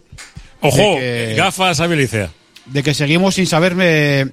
Ojo, 0.61 0.77
que- 0.97 1.33
gafas 1.35 1.79
a 1.79 1.87
Licea. 1.87 2.29
de 2.67 2.83
que 2.83 2.93
seguimos 2.93 3.35
sin 3.35 3.47
saber 3.47 3.75
eh, 3.79 4.27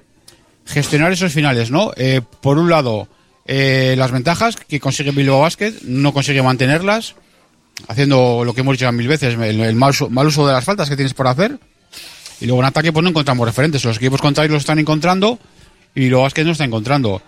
gestionar 0.65 1.11
esos 1.11 1.33
finales, 1.33 1.71
¿no? 1.71 1.91
Eh, 1.97 2.21
por 2.41 2.59
un 2.59 2.69
lado, 2.69 3.07
eh, 3.45 3.95
las 3.97 4.11
ventajas 4.11 4.55
que 4.55 4.79
consigue 4.79 5.11
Bilbao 5.11 5.41
Basket, 5.41 5.73
no 5.83 6.13
consigue 6.13 6.41
mantenerlas, 6.43 7.15
haciendo 7.87 8.43
lo 8.43 8.53
que 8.53 8.61
hemos 8.61 8.77
dicho 8.77 8.91
mil 8.91 9.07
veces, 9.07 9.37
el, 9.39 9.75
mal, 9.75 10.27
uso, 10.27 10.47
de 10.47 10.53
las 10.53 10.65
faltas 10.65 10.89
que 10.89 10.95
tienes 10.95 11.13
por 11.13 11.27
hacer. 11.27 11.59
Y 12.39 12.45
luego 12.45 12.61
en 12.61 12.67
ataque 12.67 12.91
pues 12.91 13.03
no 13.03 13.09
encontramos 13.09 13.47
referentes. 13.47 13.83
Los 13.83 13.97
equipos 13.97 14.21
contrarios 14.21 14.53
los 14.53 14.61
están 14.61 14.79
encontrando 14.79 15.39
y 15.95 16.01
Bilbao 16.01 16.23
Basket 16.23 16.43
no 16.43 16.51
está 16.51 16.65
encontrando. 16.65 17.21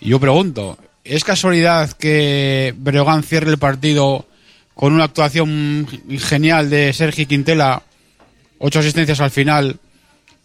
Y 0.00 0.10
yo 0.10 0.20
pregunto, 0.20 0.78
¿es 1.04 1.24
casualidad 1.24 1.92
que 1.92 2.74
Breogán 2.76 3.22
cierre 3.22 3.50
el 3.50 3.58
partido 3.58 4.26
con 4.74 4.92
una 4.92 5.04
actuación 5.04 5.88
genial 6.20 6.70
de 6.70 6.92
Sergi 6.92 7.26
Quintela, 7.26 7.82
ocho 8.58 8.78
asistencias 8.78 9.20
al 9.20 9.32
final, 9.32 9.80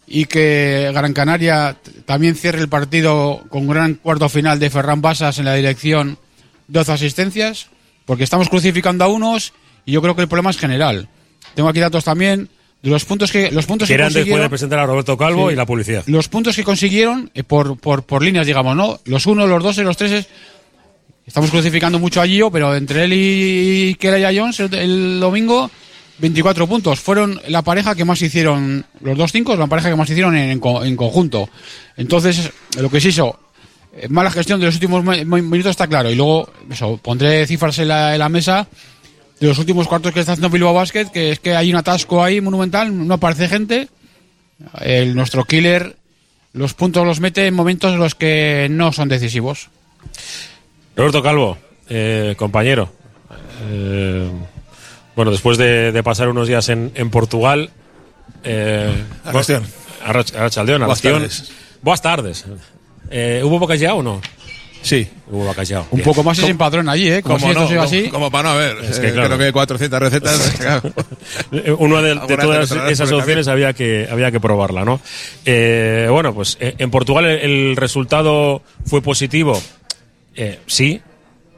y 0.06 0.24
que 0.26 0.90
Gran 0.92 1.12
Canaria 1.12 1.76
también 2.04 2.34
cierre 2.34 2.60
el 2.60 2.68
partido 2.68 3.44
con 3.48 3.68
gran 3.68 3.94
cuarto 3.94 4.28
final 4.28 4.58
de 4.58 4.70
Ferran 4.70 5.00
Basas 5.00 5.38
en 5.38 5.44
la 5.44 5.54
dirección, 5.54 6.18
12 6.66 6.92
asistencias, 6.92 7.68
porque 8.06 8.24
estamos 8.24 8.48
crucificando 8.48 9.04
a 9.04 9.08
unos 9.08 9.52
y 9.86 9.92
yo 9.92 10.02
creo 10.02 10.14
que 10.16 10.22
el 10.22 10.28
problema 10.28 10.50
es 10.50 10.58
general. 10.58 11.08
Tengo 11.54 11.68
aquí 11.68 11.80
datos 11.80 12.04
también 12.04 12.48
de 12.82 12.90
los 12.90 13.04
puntos 13.04 13.30
que 13.32 13.50
los 13.50 13.64
puntos 13.66 13.88
que 13.88 13.96
consiguieron, 13.96 14.48
presentar 14.48 14.78
a 14.80 14.86
Roberto 14.86 15.16
Calvo 15.16 15.48
Sí. 15.48 15.54
y 15.54 15.56
la 15.56 15.64
publicidad. 15.66 16.04
los 16.06 16.28
puntos 16.28 16.54
que 16.56 16.64
consiguieron 16.64 17.30
eh, 17.34 17.42
por, 17.42 17.78
por, 17.78 18.02
por 18.02 18.22
líneas, 18.22 18.46
digamos, 18.46 18.76
¿no? 18.76 19.00
Los 19.04 19.26
uno, 19.26 19.46
los 19.46 19.62
dos 19.62 19.78
y 19.78 19.82
los 19.82 19.96
tres. 19.96 20.26
Estamos 21.26 21.50
crucificando 21.50 21.98
mucho 21.98 22.20
a 22.20 22.26
Gio, 22.26 22.50
pero 22.50 22.74
entre 22.76 23.04
él 23.04 23.12
y 23.14 23.94
Kelly 23.94 24.36
Jones 24.38 24.60
el, 24.60 24.74
el 24.74 25.20
domingo, 25.20 25.70
24 26.18 26.66
puntos. 26.66 27.00
Fueron 27.00 27.40
la 27.48 27.62
pareja 27.62 27.94
que 27.94 28.04
más 28.04 28.20
hicieron, 28.20 28.84
los 29.00 29.16
dos 29.16 29.32
cinco, 29.32 29.56
la 29.56 29.66
pareja 29.66 29.88
que 29.88 29.96
más 29.96 30.10
hicieron 30.10 30.36
en, 30.36 30.50
en 30.50 30.60
en 30.82 30.96
conjunto. 30.96 31.48
Entonces, 31.96 32.50
lo 32.78 32.90
que 32.90 33.00
se 33.00 33.08
hizo, 33.08 33.38
mala 34.08 34.30
gestión 34.30 34.60
de 34.60 34.66
los 34.66 34.74
últimos 34.74 35.04
mi- 35.04 35.24
mi- 35.24 35.42
minutos 35.42 35.70
está 35.70 35.86
claro. 35.86 36.10
Y 36.10 36.14
luego, 36.14 36.50
eso, 36.70 36.96
pondré 37.02 37.46
cifras 37.46 37.78
en 37.78 37.88
la, 37.88 38.12
en 38.14 38.18
la 38.18 38.28
mesa 38.28 38.66
de 39.40 39.46
los 39.48 39.58
últimos 39.58 39.86
cuartos 39.88 40.12
que 40.12 40.20
está 40.20 40.32
haciendo 40.32 40.50
Bilbao 40.50 40.74
Basket, 40.74 41.06
que 41.12 41.32
es 41.32 41.40
que 41.40 41.54
hay 41.56 41.70
un 41.70 41.76
atasco 41.76 42.22
ahí 42.22 42.40
monumental, 42.40 43.06
no 43.06 43.14
aparece 43.14 43.48
gente. 43.48 43.88
El, 44.80 45.14
nuestro 45.14 45.44
killer 45.44 45.96
los 46.52 46.72
puntos 46.74 47.04
los 47.04 47.18
mete 47.20 47.46
en 47.46 47.54
momentos 47.54 47.92
en 47.92 47.98
los 47.98 48.14
que 48.14 48.68
no 48.70 48.92
son 48.92 49.08
decisivos. 49.08 49.68
Roberto 50.96 51.22
Calvo, 51.22 51.58
eh, 51.88 52.34
compañero. 52.38 52.92
eh, 53.68 54.30
bueno, 55.16 55.30
después 55.32 55.58
de, 55.58 55.90
de 55.92 56.02
pasar 56.02 56.28
unos 56.28 56.46
días 56.48 56.68
en, 56.68 56.92
en 56.94 57.10
Portugal. 57.10 57.70
Eh, 58.44 58.92
Arrachaldeón. 59.24 59.64
Arrach- 60.04 60.34
Arrachaldeón, 60.36 60.80
Buenas 60.82 61.02
tardes. 61.02 61.52
Buenas 61.82 62.02
tardes. 62.02 62.44
Eh, 63.10 63.40
¿Hubo 63.44 63.58
bacallao 63.58 63.98
o 63.98 64.02
no? 64.02 64.20
Sí. 64.82 65.08
Hubo 65.30 65.46
bacallao. 65.46 65.86
Un 65.90 65.96
Bien. 65.98 66.04
poco 66.04 66.22
más 66.22 66.38
es 66.38 66.44
en 66.48 66.58
padrón 66.58 66.88
allí, 66.90 67.08
¿eh? 67.10 67.22
Como, 67.22 67.38
si 67.38 67.46
esto 67.46 67.60
no, 67.60 67.66
siga 67.68 67.84
como, 67.84 67.88
así. 67.88 68.08
como 68.10 68.30
para 68.30 68.42
no 68.50 68.54
haber. 68.54 68.76
Es 68.84 68.98
que 68.98 69.08
Eh, 69.08 69.12
claro. 69.12 69.28
Creo 69.28 69.38
que 69.38 69.44
hay 69.46 69.52
400 69.52 70.00
recetas. 70.00 70.52
Una 71.78 72.02
de, 72.02 72.14
de 72.28 72.36
todas 72.36 72.70
esas 72.90 73.10
opciones 73.12 73.48
había 73.48 73.72
que, 73.72 74.06
había 74.10 74.30
que 74.30 74.40
probarla, 74.40 74.84
¿no? 74.84 75.00
Eh, 75.46 76.06
bueno, 76.10 76.34
pues 76.34 76.58
eh, 76.60 76.74
en 76.78 76.90
Portugal 76.90 77.24
el, 77.24 77.38
el 77.70 77.76
resultado 77.76 78.62
fue 78.84 79.00
positivo. 79.00 79.60
Eh, 80.36 80.58
sí. 80.66 81.00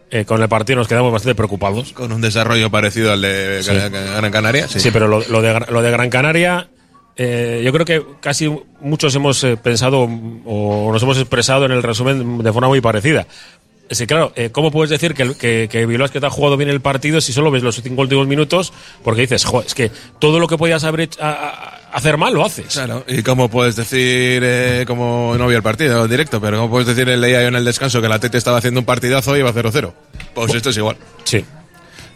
Eh, 0.08 0.24
con 0.24 0.40
el 0.40 0.48
partido 0.48 0.78
nos 0.78 0.86
quedamos 0.86 1.12
bastante 1.12 1.34
preocupados. 1.34 1.92
Con 1.92 2.12
un 2.12 2.20
desarrollo 2.20 2.70
parecido 2.70 3.12
al 3.12 3.22
de 3.22 3.60
Sí. 3.64 3.72
Gran 3.72 4.30
Canaria. 4.30 4.68
Sí. 4.68 4.78
Sí, 4.78 4.90
pero 4.92 5.08
lo, 5.08 5.20
lo 5.28 5.42
de, 5.42 5.64
lo 5.68 5.82
de 5.82 5.90
Gran 5.90 6.10
Canaria, 6.10 6.68
eh, 7.16 7.62
yo 7.64 7.72
creo 7.72 7.84
que 7.86 8.02
casi 8.20 8.50
muchos 8.80 9.14
hemos 9.14 9.42
eh, 9.44 9.56
pensado 9.56 10.08
o 10.44 10.90
nos 10.92 11.02
hemos 11.02 11.18
expresado 11.18 11.64
en 11.66 11.72
el 11.72 11.82
resumen 11.82 12.38
de 12.38 12.52
forma 12.52 12.68
muy 12.68 12.80
parecida. 12.80 13.26
Es 13.88 13.98
que, 13.98 14.06
claro, 14.08 14.32
eh, 14.34 14.50
¿cómo 14.50 14.72
puedes 14.72 14.90
decir 14.90 15.14
que, 15.14 15.34
que, 15.36 15.68
que 15.70 15.86
Basket 15.86 16.24
ha 16.24 16.28
jugado 16.30 16.56
bien 16.56 16.68
el 16.70 16.80
partido 16.80 17.20
si 17.20 17.32
solo 17.32 17.52
ves 17.52 17.62
los 17.62 17.80
cinco 17.80 18.02
últimos 18.02 18.26
minutos? 18.26 18.72
Porque 19.04 19.20
dices, 19.20 19.44
jo, 19.44 19.62
es 19.62 19.76
que 19.76 19.92
todo 20.18 20.40
lo 20.40 20.48
que 20.48 20.58
podías 20.58 20.82
haber 20.82 21.02
hecho- 21.02 21.22
a- 21.22 21.30
a- 21.30 21.76
hacer 21.96 22.16
mal 22.16 22.34
lo 22.34 22.44
haces. 22.44 22.66
Claro, 22.74 23.04
y 23.06 23.22
cómo 23.22 23.48
puedes 23.48 23.76
decir, 23.76 24.42
eh, 24.44 24.84
como 24.88 25.36
no 25.38 25.46
vi 25.46 25.54
el 25.54 25.62
partido 25.62 26.04
en 26.04 26.10
directo, 26.10 26.40
pero 26.40 26.56
cómo 26.56 26.68
puedes 26.70 26.88
decir, 26.88 27.06
leía 27.16 27.42
yo 27.42 27.46
en 27.48 27.54
el 27.54 27.64
descanso 27.64 28.02
que 28.02 28.08
la 28.08 28.18
Tete 28.18 28.38
estaba 28.38 28.58
haciendo 28.58 28.80
un 28.80 28.86
partidazo 28.86 29.36
y 29.36 29.38
iba 29.38 29.52
0-0. 29.52 29.92
Pues 30.34 30.52
esto 30.52 30.70
es 30.70 30.76
igual. 30.78 30.96
Sí. 31.22 31.44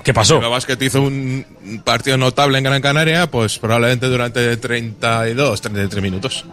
¿Qué 0.02 0.14
pasó? 0.14 0.40
El 0.40 0.49
Basket 0.49 0.78
hizo 0.80 1.02
un 1.02 1.83
partido 1.85 2.16
notable 2.16 2.59
en 2.59 2.64
Gran 2.64 2.80
Canaria, 2.80 3.30
pues 3.30 3.59
probablemente 3.59 4.07
durante 4.07 4.57
32, 4.57 5.61
33 5.61 6.02
minutos. 6.02 6.45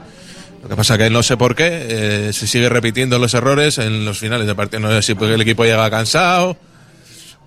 Lo 0.62 0.70
que 0.70 0.76
pasa 0.76 0.98
que 0.98 1.10
no 1.10 1.24
sé 1.24 1.38
por 1.38 1.56
qué 1.56 1.70
eh, 1.70 2.34
se 2.34 2.48
sigue 2.48 2.68
repitiendo 2.68 3.20
los 3.20 3.34
errores 3.34 3.78
en 3.78 4.04
los 4.04 4.20
finales 4.20 4.48
de 4.48 4.56
partido. 4.56 4.82
No 4.82 4.90
sé 4.90 5.02
si 5.02 5.24
el 5.24 5.42
equipo 5.42 5.64
llega 5.64 5.90
cansado, 5.90 6.58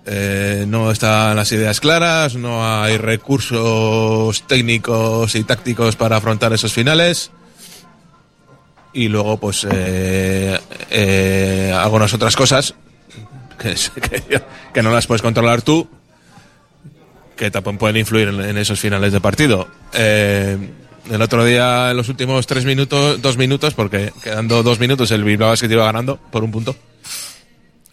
eh, 0.06 0.64
no 0.66 0.90
están 0.90 1.36
las 1.36 1.52
ideas 1.52 1.80
claras, 1.80 2.34
no 2.34 2.66
hay 2.66 2.96
recursos 2.96 4.42
técnicos 4.46 5.34
y 5.34 5.44
tácticos 5.44 5.96
para 5.96 6.16
afrontar 6.16 6.52
esos 6.52 6.72
finales. 6.72 7.30
Y 8.92 9.08
luego, 9.08 9.36
pues, 9.36 9.66
eh, 9.70 10.58
eh, 10.90 11.74
algunas 11.76 12.12
otras 12.14 12.34
cosas 12.34 12.74
que, 13.60 13.74
que, 14.00 14.42
que 14.72 14.82
no 14.82 14.90
las 14.90 15.06
puedes 15.06 15.22
controlar 15.22 15.62
tú, 15.62 15.88
que 17.36 17.50
también 17.50 17.78
pueden 17.78 17.96
influir 17.96 18.28
en, 18.28 18.58
esos 18.58 18.80
finales 18.80 19.12
de 19.12 19.20
partido. 19.20 19.68
Eh, 19.94 20.58
el 21.10 21.22
otro 21.22 21.44
día, 21.44 21.90
en 21.90 21.96
los 21.96 22.08
últimos 22.08 22.46
tres 22.46 22.64
minutos, 22.64 23.20
dos 23.22 23.36
minutos, 23.36 23.74
porque 23.74 24.12
quedando 24.22 24.62
dos 24.62 24.78
minutos 24.78 25.10
el 25.10 25.24
Bilbao 25.24 25.48
Basket 25.48 25.70
iba 25.70 25.84
ganando 25.84 26.18
por 26.18 26.44
un 26.44 26.50
punto. 26.50 26.76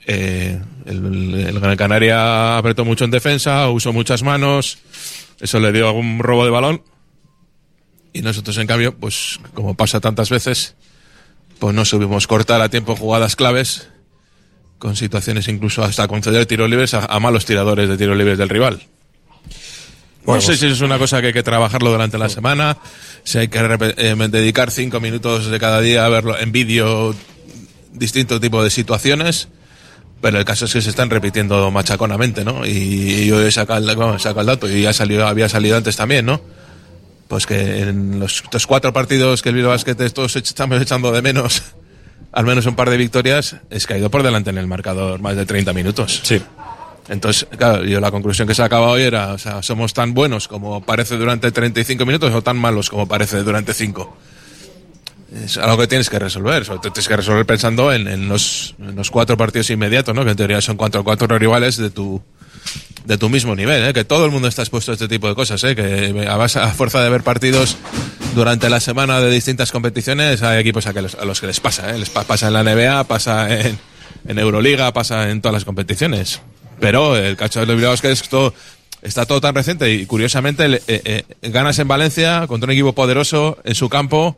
Eh, 0.06 0.60
el, 0.86 1.34
el 1.34 1.60
Gran 1.60 1.76
Canaria 1.76 2.58
apretó 2.58 2.86
mucho 2.86 3.06
en 3.06 3.12
defensa, 3.12 3.70
usó 3.70 3.92
muchas 3.92 4.24
manos, 4.24 4.80
eso 5.40 5.60
le 5.60 5.72
dio 5.72 5.88
algún 5.88 6.20
robo 6.20 6.46
de 6.46 6.52
balón. 6.52 6.82
Y 8.14 8.22
nosotros, 8.22 8.58
en 8.58 8.68
cambio, 8.68 8.96
pues 8.98 9.40
como 9.54 9.76
pasa 9.76 10.00
tantas 10.00 10.30
veces, 10.30 10.76
pues 11.60 11.76
no 11.76 11.86
subimos 11.86 12.28
cortar 12.28 12.62
a 12.62 12.70
tiempo 12.70 12.96
jugadas 12.96 13.36
claves, 13.36 13.90
con 14.80 14.96
situaciones 14.96 15.48
incluso 15.48 15.84
hasta 15.84 16.08
conceder 16.08 16.46
tiros 16.46 16.70
libres 16.70 16.94
a, 16.94 17.06
a 17.06 17.20
malos 17.20 17.46
tiradores 17.46 17.90
de 17.90 17.98
tiros 17.98 18.18
libres 18.18 18.38
del 18.38 18.50
rival. 18.50 18.82
Bueno, 20.28 20.42
no 20.42 20.46
sé 20.46 20.58
si 20.58 20.66
es 20.66 20.82
una 20.82 20.98
cosa 20.98 21.22
que 21.22 21.28
hay 21.28 21.34
que 21.34 21.42
trabajarlo 21.42 21.90
durante 21.90 22.18
la 22.18 22.28
semana, 22.28 22.78
si 23.24 23.38
hay 23.38 23.48
que 23.48 23.60
eh, 23.60 24.16
dedicar 24.30 24.72
cinco 24.72 25.00
minutos 25.00 25.50
de 25.50 25.58
cada 25.58 25.80
día 25.80 26.06
a 26.06 26.10
verlo 26.10 26.38
en 26.38 26.52
vídeo, 26.52 27.16
distinto 27.94 28.38
tipo 28.38 28.62
de 28.62 28.70
situaciones, 28.70 29.48
pero 30.20 30.38
el 30.38 30.44
caso 30.44 30.66
es 30.66 30.74
que 30.74 30.82
se 30.82 30.90
están 30.90 31.10
repitiendo 31.10 31.72
machaconamente, 31.72 32.44
¿no? 32.44 32.66
Y 32.66 33.26
yo 33.26 33.40
he 33.40 33.50
sacado 33.52 33.90
el, 33.90 33.96
bueno, 33.96 34.18
dato 34.18 34.70
y 34.70 34.82
ya 34.82 34.92
salió, 34.92 35.26
había 35.26 35.48
salido 35.48 35.78
antes 35.78 35.96
también, 35.96 36.26
¿no? 36.26 36.42
Pues 37.30 37.46
que 37.46 37.80
en 37.84 38.20
los, 38.20 38.42
estos 38.44 38.68
cuatro 38.68 38.92
partidos 38.92 39.42
que 39.42 39.48
el 39.48 39.56
Bilbao 39.56 39.72
Basket 39.72 39.96
todos 40.12 40.36
estamos 40.36 40.82
echando 40.82 41.14
de 41.14 41.22
menos, 41.22 41.64
al 42.32 42.46
menos 42.46 42.66
un 42.66 42.76
par 42.76 42.90
de 42.90 42.98
victorias, 42.98 43.58
es 43.70 43.88
ido 43.90 44.10
por 44.10 44.24
delante 44.24 44.50
en 44.50 44.58
el 44.58 44.68
marcador 44.68 45.20
más 45.22 45.36
de 45.36 45.46
30 45.46 45.74
minutos. 45.74 46.22
Sí. 46.24 46.42
Entonces, 47.10 47.48
claro, 47.58 47.86
yo 47.86 48.00
la 48.02 48.12
conclusión 48.12 48.48
que 48.48 48.54
sacaba 48.54 48.88
hoy 48.88 49.04
era, 49.04 49.34
o 49.34 49.38
sea, 49.38 49.64
somos 49.64 49.94
tan 49.94 50.14
buenos 50.14 50.48
como 50.48 50.82
parece 50.84 51.16
durante 51.18 51.52
35 51.52 52.06
minutos 52.06 52.34
o 52.34 52.42
tan 52.42 52.58
malos 52.58 52.90
como 52.90 53.08
parece 53.08 53.44
durante 53.44 53.74
5. 53.74 54.18
Es 55.44 55.58
algo 55.58 55.78
que 55.78 55.88
tienes 55.88 56.10
que 56.10 56.20
resolver, 56.20 56.66
sobre 56.66 56.80
todo 56.80 56.94
tienes 56.94 57.08
que 57.08 57.18
resolver 57.18 57.46
pensando 57.46 57.92
en, 57.92 58.08
en 58.08 58.28
los, 58.28 58.76
en 58.80 58.96
los 58.96 59.12
cuatro 59.12 59.38
partidos 59.38 59.70
inmediatos, 59.70 60.16
¿no? 60.16 60.24
Que 60.24 60.32
en 60.32 60.38
teoría 60.38 60.62
son 60.62 60.78
cuatro, 60.78 61.04
cuatro 61.04 61.28
rivales 61.38 61.78
de 61.78 61.90
tu, 61.90 62.22
de 63.06 63.18
tu 63.18 63.30
mismo 63.30 63.56
nivel, 63.56 63.84
¿eh? 63.88 63.94
que 63.94 64.04
todo 64.04 64.26
el 64.26 64.32
mundo 64.32 64.48
está 64.48 64.62
expuesto 64.64 64.92
a 64.92 64.94
este 64.96 65.08
tipo 65.08 65.28
de 65.30 65.36
cosas, 65.36 65.64
¿eh? 65.64 65.76
que 65.76 66.26
a, 66.28 66.36
base- 66.36 66.60
a 66.60 66.68
fuerza 66.70 67.02
de 67.02 67.10
ver 67.10 67.24
partidos 67.24 67.78
durante 68.36 68.70
la 68.70 68.80
semana 68.80 69.20
de 69.22 69.30
distintas 69.32 69.72
competiciones 69.72 70.44
hay 70.44 70.60
equipos 70.60 70.86
a, 70.88 70.94
que 70.94 71.02
los, 71.02 71.16
a 71.16 71.24
los 71.26 71.40
que 71.40 71.48
les 71.48 71.60
pasa, 71.60 71.90
¿eh? 71.96 71.98
les 72.00 72.10
pa- 72.10 72.24
pasa 72.26 72.48
en 72.48 72.54
la 72.54 72.64
NBA, 72.64 73.06
pasa 73.06 73.48
en, 73.60 73.80
Euroliga, 74.40 74.92
pasa 74.94 75.30
en 75.30 75.42
todas 75.42 75.54
las 75.54 75.66
competiciones. 75.66 76.42
Pero 76.80 77.16
el 77.16 77.36
cacho 77.38 77.60
de 77.62 77.66
los 77.66 77.76
Bilbao 77.78 77.94
es 77.94 78.02
que 78.02 78.12
está 79.02 79.26
todo 79.26 79.42
tan 79.42 79.56
reciente 79.56 79.92
y 79.94 80.06
curiosamente 80.06 80.66
eh, 80.66 80.82
eh, 80.88 81.24
ganas 81.44 81.80
en 81.80 81.88
Valencia 81.88 82.46
contra 82.48 82.68
un 82.68 82.72
equipo 82.74 82.94
poderoso 82.94 83.58
en 83.64 83.74
su 83.74 83.90
campo 83.90 84.38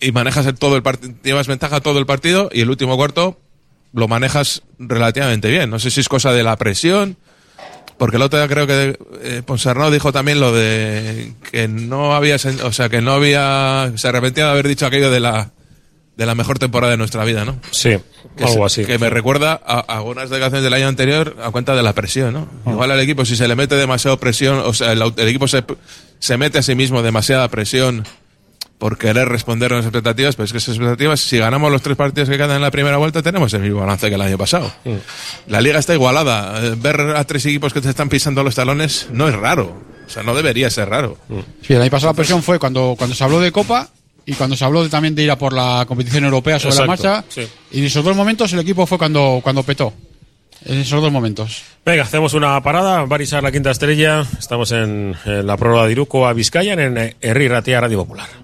y 0.00 0.12
manejas 0.12 0.46
todo 0.58 0.76
el 0.76 0.82
partido, 0.82 1.14
llevas 1.24 1.46
ventaja 1.46 1.80
todo 1.80 1.98
el 1.98 2.06
partido 2.06 2.50
y 2.52 2.60
el 2.60 2.68
último 2.70 2.96
cuarto 2.96 3.40
lo 3.94 4.08
manejas 4.08 4.62
relativamente 4.78 5.48
bien. 5.50 5.70
No 5.70 5.78
sé 5.78 5.90
si 5.90 6.00
es 6.00 6.08
cosa 6.08 6.32
de 6.32 6.42
la 6.42 6.56
presión, 6.56 7.16
porque 7.96 8.16
el 8.16 8.22
otro 8.22 8.38
día 8.40 8.48
creo 8.48 8.66
que 8.66 8.98
eh, 9.22 9.42
Ponsarnau 9.46 9.90
dijo 9.90 10.12
también 10.12 10.40
lo 10.40 10.52
de 10.52 11.32
que 11.50 11.68
no 11.68 12.14
había, 12.14 12.36
o 12.36 12.72
sea, 12.72 12.88
que 12.88 13.00
no 13.00 13.12
había, 13.12 13.92
se 13.96 14.08
arrepentía 14.08 14.46
de 14.46 14.50
haber 14.50 14.68
dicho 14.68 14.84
aquello 14.86 15.10
de 15.10 15.20
la 15.20 15.50
de 16.16 16.26
la 16.26 16.36
mejor 16.36 16.60
temporada 16.60 16.92
de 16.92 16.96
nuestra 16.96 17.24
vida, 17.24 17.44
¿no? 17.44 17.58
Sí, 17.72 17.96
Que, 18.36 18.44
algo 18.44 18.68
se- 18.68 18.82
así. 18.82 18.86
que 18.86 19.00
me 19.00 19.10
recuerda 19.10 19.60
a, 19.66 19.78
a 19.80 19.96
algunas 19.96 20.30
declaraciones 20.30 20.62
del 20.62 20.72
año 20.72 20.86
anterior 20.86 21.36
a 21.42 21.50
cuenta 21.50 21.74
de 21.74 21.82
la 21.82 21.92
presión, 21.92 22.34
¿no? 22.34 22.48
Ah. 22.64 22.70
Igual 22.70 22.92
al 22.92 23.00
equipo, 23.00 23.24
si 23.24 23.34
se 23.34 23.48
le 23.48 23.56
mete 23.56 23.74
demasiado 23.74 24.16
presión, 24.20 24.60
o 24.60 24.72
sea, 24.72 24.92
el, 24.92 25.02
el 25.02 25.28
equipo 25.28 25.48
se, 25.48 25.64
se 26.20 26.36
mete 26.36 26.58
a 26.58 26.62
sí 26.62 26.76
mismo 26.76 27.02
demasiada 27.02 27.48
presión 27.48 28.04
por 28.84 28.98
querer 28.98 29.26
responder 29.30 29.72
a 29.72 29.76
las 29.76 29.86
expectativas, 29.86 30.36
pero 30.36 30.44
es 30.44 30.52
que 30.52 30.58
esas 30.58 30.74
expectativas, 30.76 31.18
si 31.18 31.38
ganamos 31.38 31.72
los 31.72 31.80
tres 31.80 31.96
partidos 31.96 32.28
que 32.28 32.36
quedan 32.36 32.50
en 32.56 32.60
la 32.60 32.70
primera 32.70 32.98
vuelta, 32.98 33.22
tenemos 33.22 33.50
el 33.54 33.62
mismo 33.62 33.80
balance 33.80 34.10
que 34.10 34.14
el 34.14 34.20
año 34.20 34.36
pasado. 34.36 34.70
La 35.46 35.62
liga 35.62 35.78
está 35.78 35.94
igualada. 35.94 36.62
Eh, 36.62 36.74
Ver 36.76 37.00
a 37.00 37.24
tres 37.24 37.46
equipos 37.46 37.72
que 37.72 37.80
te 37.80 37.88
están 37.88 38.10
pisando 38.10 38.42
los 38.42 38.54
talones 38.54 39.08
no 39.10 39.26
es 39.26 39.34
raro. 39.34 39.74
O 40.06 40.10
sea, 40.10 40.22
no 40.22 40.34
debería 40.34 40.68
ser 40.68 40.90
raro. 40.90 41.16
Sí, 41.66 41.72
el 41.72 41.80
año 41.80 41.90
pasado 41.90 42.12
la 42.12 42.16
presión 42.16 42.42
fue 42.42 42.58
cuando, 42.58 42.94
cuando 42.98 43.16
se 43.16 43.24
habló 43.24 43.40
de 43.40 43.52
Copa 43.52 43.88
y 44.26 44.34
cuando 44.34 44.54
se 44.54 44.66
habló 44.66 44.82
de- 44.84 44.90
también 44.90 45.14
de 45.14 45.22
ir 45.22 45.30
a 45.30 45.38
por 45.38 45.54
la 45.54 45.86
competición 45.88 46.24
europea 46.24 46.58
sobre 46.58 46.76
la 46.76 46.84
marcha. 46.84 47.24
sí. 47.30 47.48
Y 47.72 47.78
en 47.78 47.84
esos 47.86 48.04
dos 48.04 48.14
momentos 48.14 48.52
el 48.52 48.60
equipo 48.60 48.84
fue 48.86 48.98
cuando, 48.98 49.40
cuando 49.42 49.62
petó. 49.62 49.94
En 50.66 50.78
esos 50.78 51.00
dos 51.00 51.10
momentos. 51.10 51.62
Venga, 51.86 52.02
hacemos 52.02 52.34
una 52.34 52.62
parada. 52.62 53.02
Barisar 53.06 53.42
la 53.42 53.50
quinta 53.50 53.70
estrella. 53.70 54.26
Estamos 54.38 54.72
en, 54.72 55.16
en 55.24 55.46
la 55.46 55.56
prueba 55.56 55.86
de 55.86 55.92
Iruko 55.92 56.26
a 56.26 56.34
Vizcayan 56.34 56.80
en 56.80 56.98
eh, 56.98 57.16
Herri 57.22 57.48
Ratia 57.48 57.80
Radio 57.80 57.96
Popular. 58.00 58.43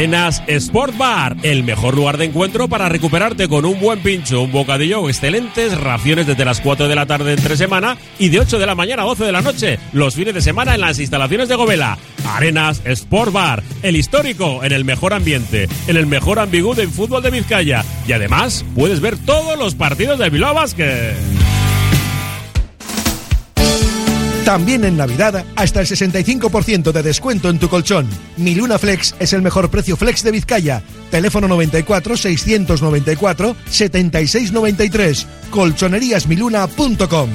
Arenas 0.00 0.42
Sport 0.46 0.96
Bar, 0.96 1.36
el 1.42 1.62
mejor 1.62 1.94
lugar 1.94 2.16
de 2.16 2.24
encuentro 2.24 2.68
para 2.68 2.88
recuperarte 2.88 3.48
con 3.48 3.66
un 3.66 3.78
buen 3.78 3.98
pincho, 4.00 4.40
un 4.40 4.50
bocadillo, 4.50 5.06
excelentes 5.10 5.78
raciones 5.78 6.26
desde 6.26 6.46
las 6.46 6.62
4 6.62 6.88
de 6.88 6.94
la 6.94 7.04
tarde 7.04 7.34
entre 7.34 7.54
semana 7.58 7.98
y 8.18 8.30
de 8.30 8.40
8 8.40 8.58
de 8.58 8.64
la 8.64 8.74
mañana 8.74 9.02
a 9.02 9.04
12 9.04 9.24
de 9.24 9.32
la 9.32 9.42
noche, 9.42 9.78
los 9.92 10.14
fines 10.14 10.32
de 10.32 10.40
semana 10.40 10.74
en 10.74 10.80
las 10.80 10.98
instalaciones 10.98 11.50
de 11.50 11.56
Govela. 11.56 11.98
Arenas 12.24 12.80
Sport 12.86 13.30
Bar, 13.30 13.62
el 13.82 13.94
histórico, 13.94 14.64
en 14.64 14.72
el 14.72 14.86
mejor 14.86 15.12
ambiente, 15.12 15.68
en 15.86 15.98
el 15.98 16.06
mejor 16.06 16.38
ambigú 16.38 16.74
del 16.74 16.88
fútbol 16.88 17.22
de 17.22 17.32
Vizcaya. 17.32 17.84
Y 18.08 18.12
además 18.12 18.64
puedes 18.74 19.00
ver 19.00 19.18
todos 19.18 19.58
los 19.58 19.74
partidos 19.74 20.18
de 20.18 20.30
Bilbao 20.30 20.54
Basket. 20.54 21.14
También 24.50 24.84
en 24.84 24.96
Navidad, 24.96 25.44
hasta 25.54 25.80
el 25.80 25.86
65% 25.86 26.90
de 26.90 27.04
descuento 27.04 27.50
en 27.50 27.60
tu 27.60 27.68
colchón. 27.68 28.08
Mi 28.36 28.56
Luna 28.56 28.80
Flex 28.80 29.14
es 29.20 29.32
el 29.32 29.42
mejor 29.42 29.70
precio 29.70 29.96
flex 29.96 30.24
de 30.24 30.32
Vizcaya. 30.32 30.82
Teléfono 31.08 31.46
94 31.46 32.16
694 32.16 33.54
7693. 33.70 35.28
Colchoneríasmiluna.com. 35.52 37.30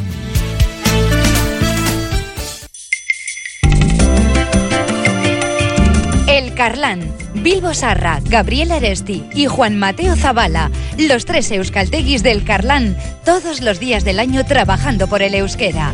El 6.27 6.53
Carlán, 6.53 7.00
Bilbo 7.36 7.74
Sarra, 7.74 8.19
Gabriel 8.25 8.72
Eresti 8.72 9.24
y 9.34 9.45
Juan 9.45 9.77
Mateo 9.77 10.17
Zavala, 10.17 10.69
los 10.98 11.24
tres 11.24 11.50
euskalteguis 11.50 12.24
del 12.24 12.43
Carlán, 12.43 12.98
todos 13.24 13.62
los 13.62 13.79
días 13.79 14.03
del 14.03 14.19
año 14.19 14.45
trabajando 14.45 15.07
por 15.07 15.22
el 15.22 15.34
euskera. 15.34 15.93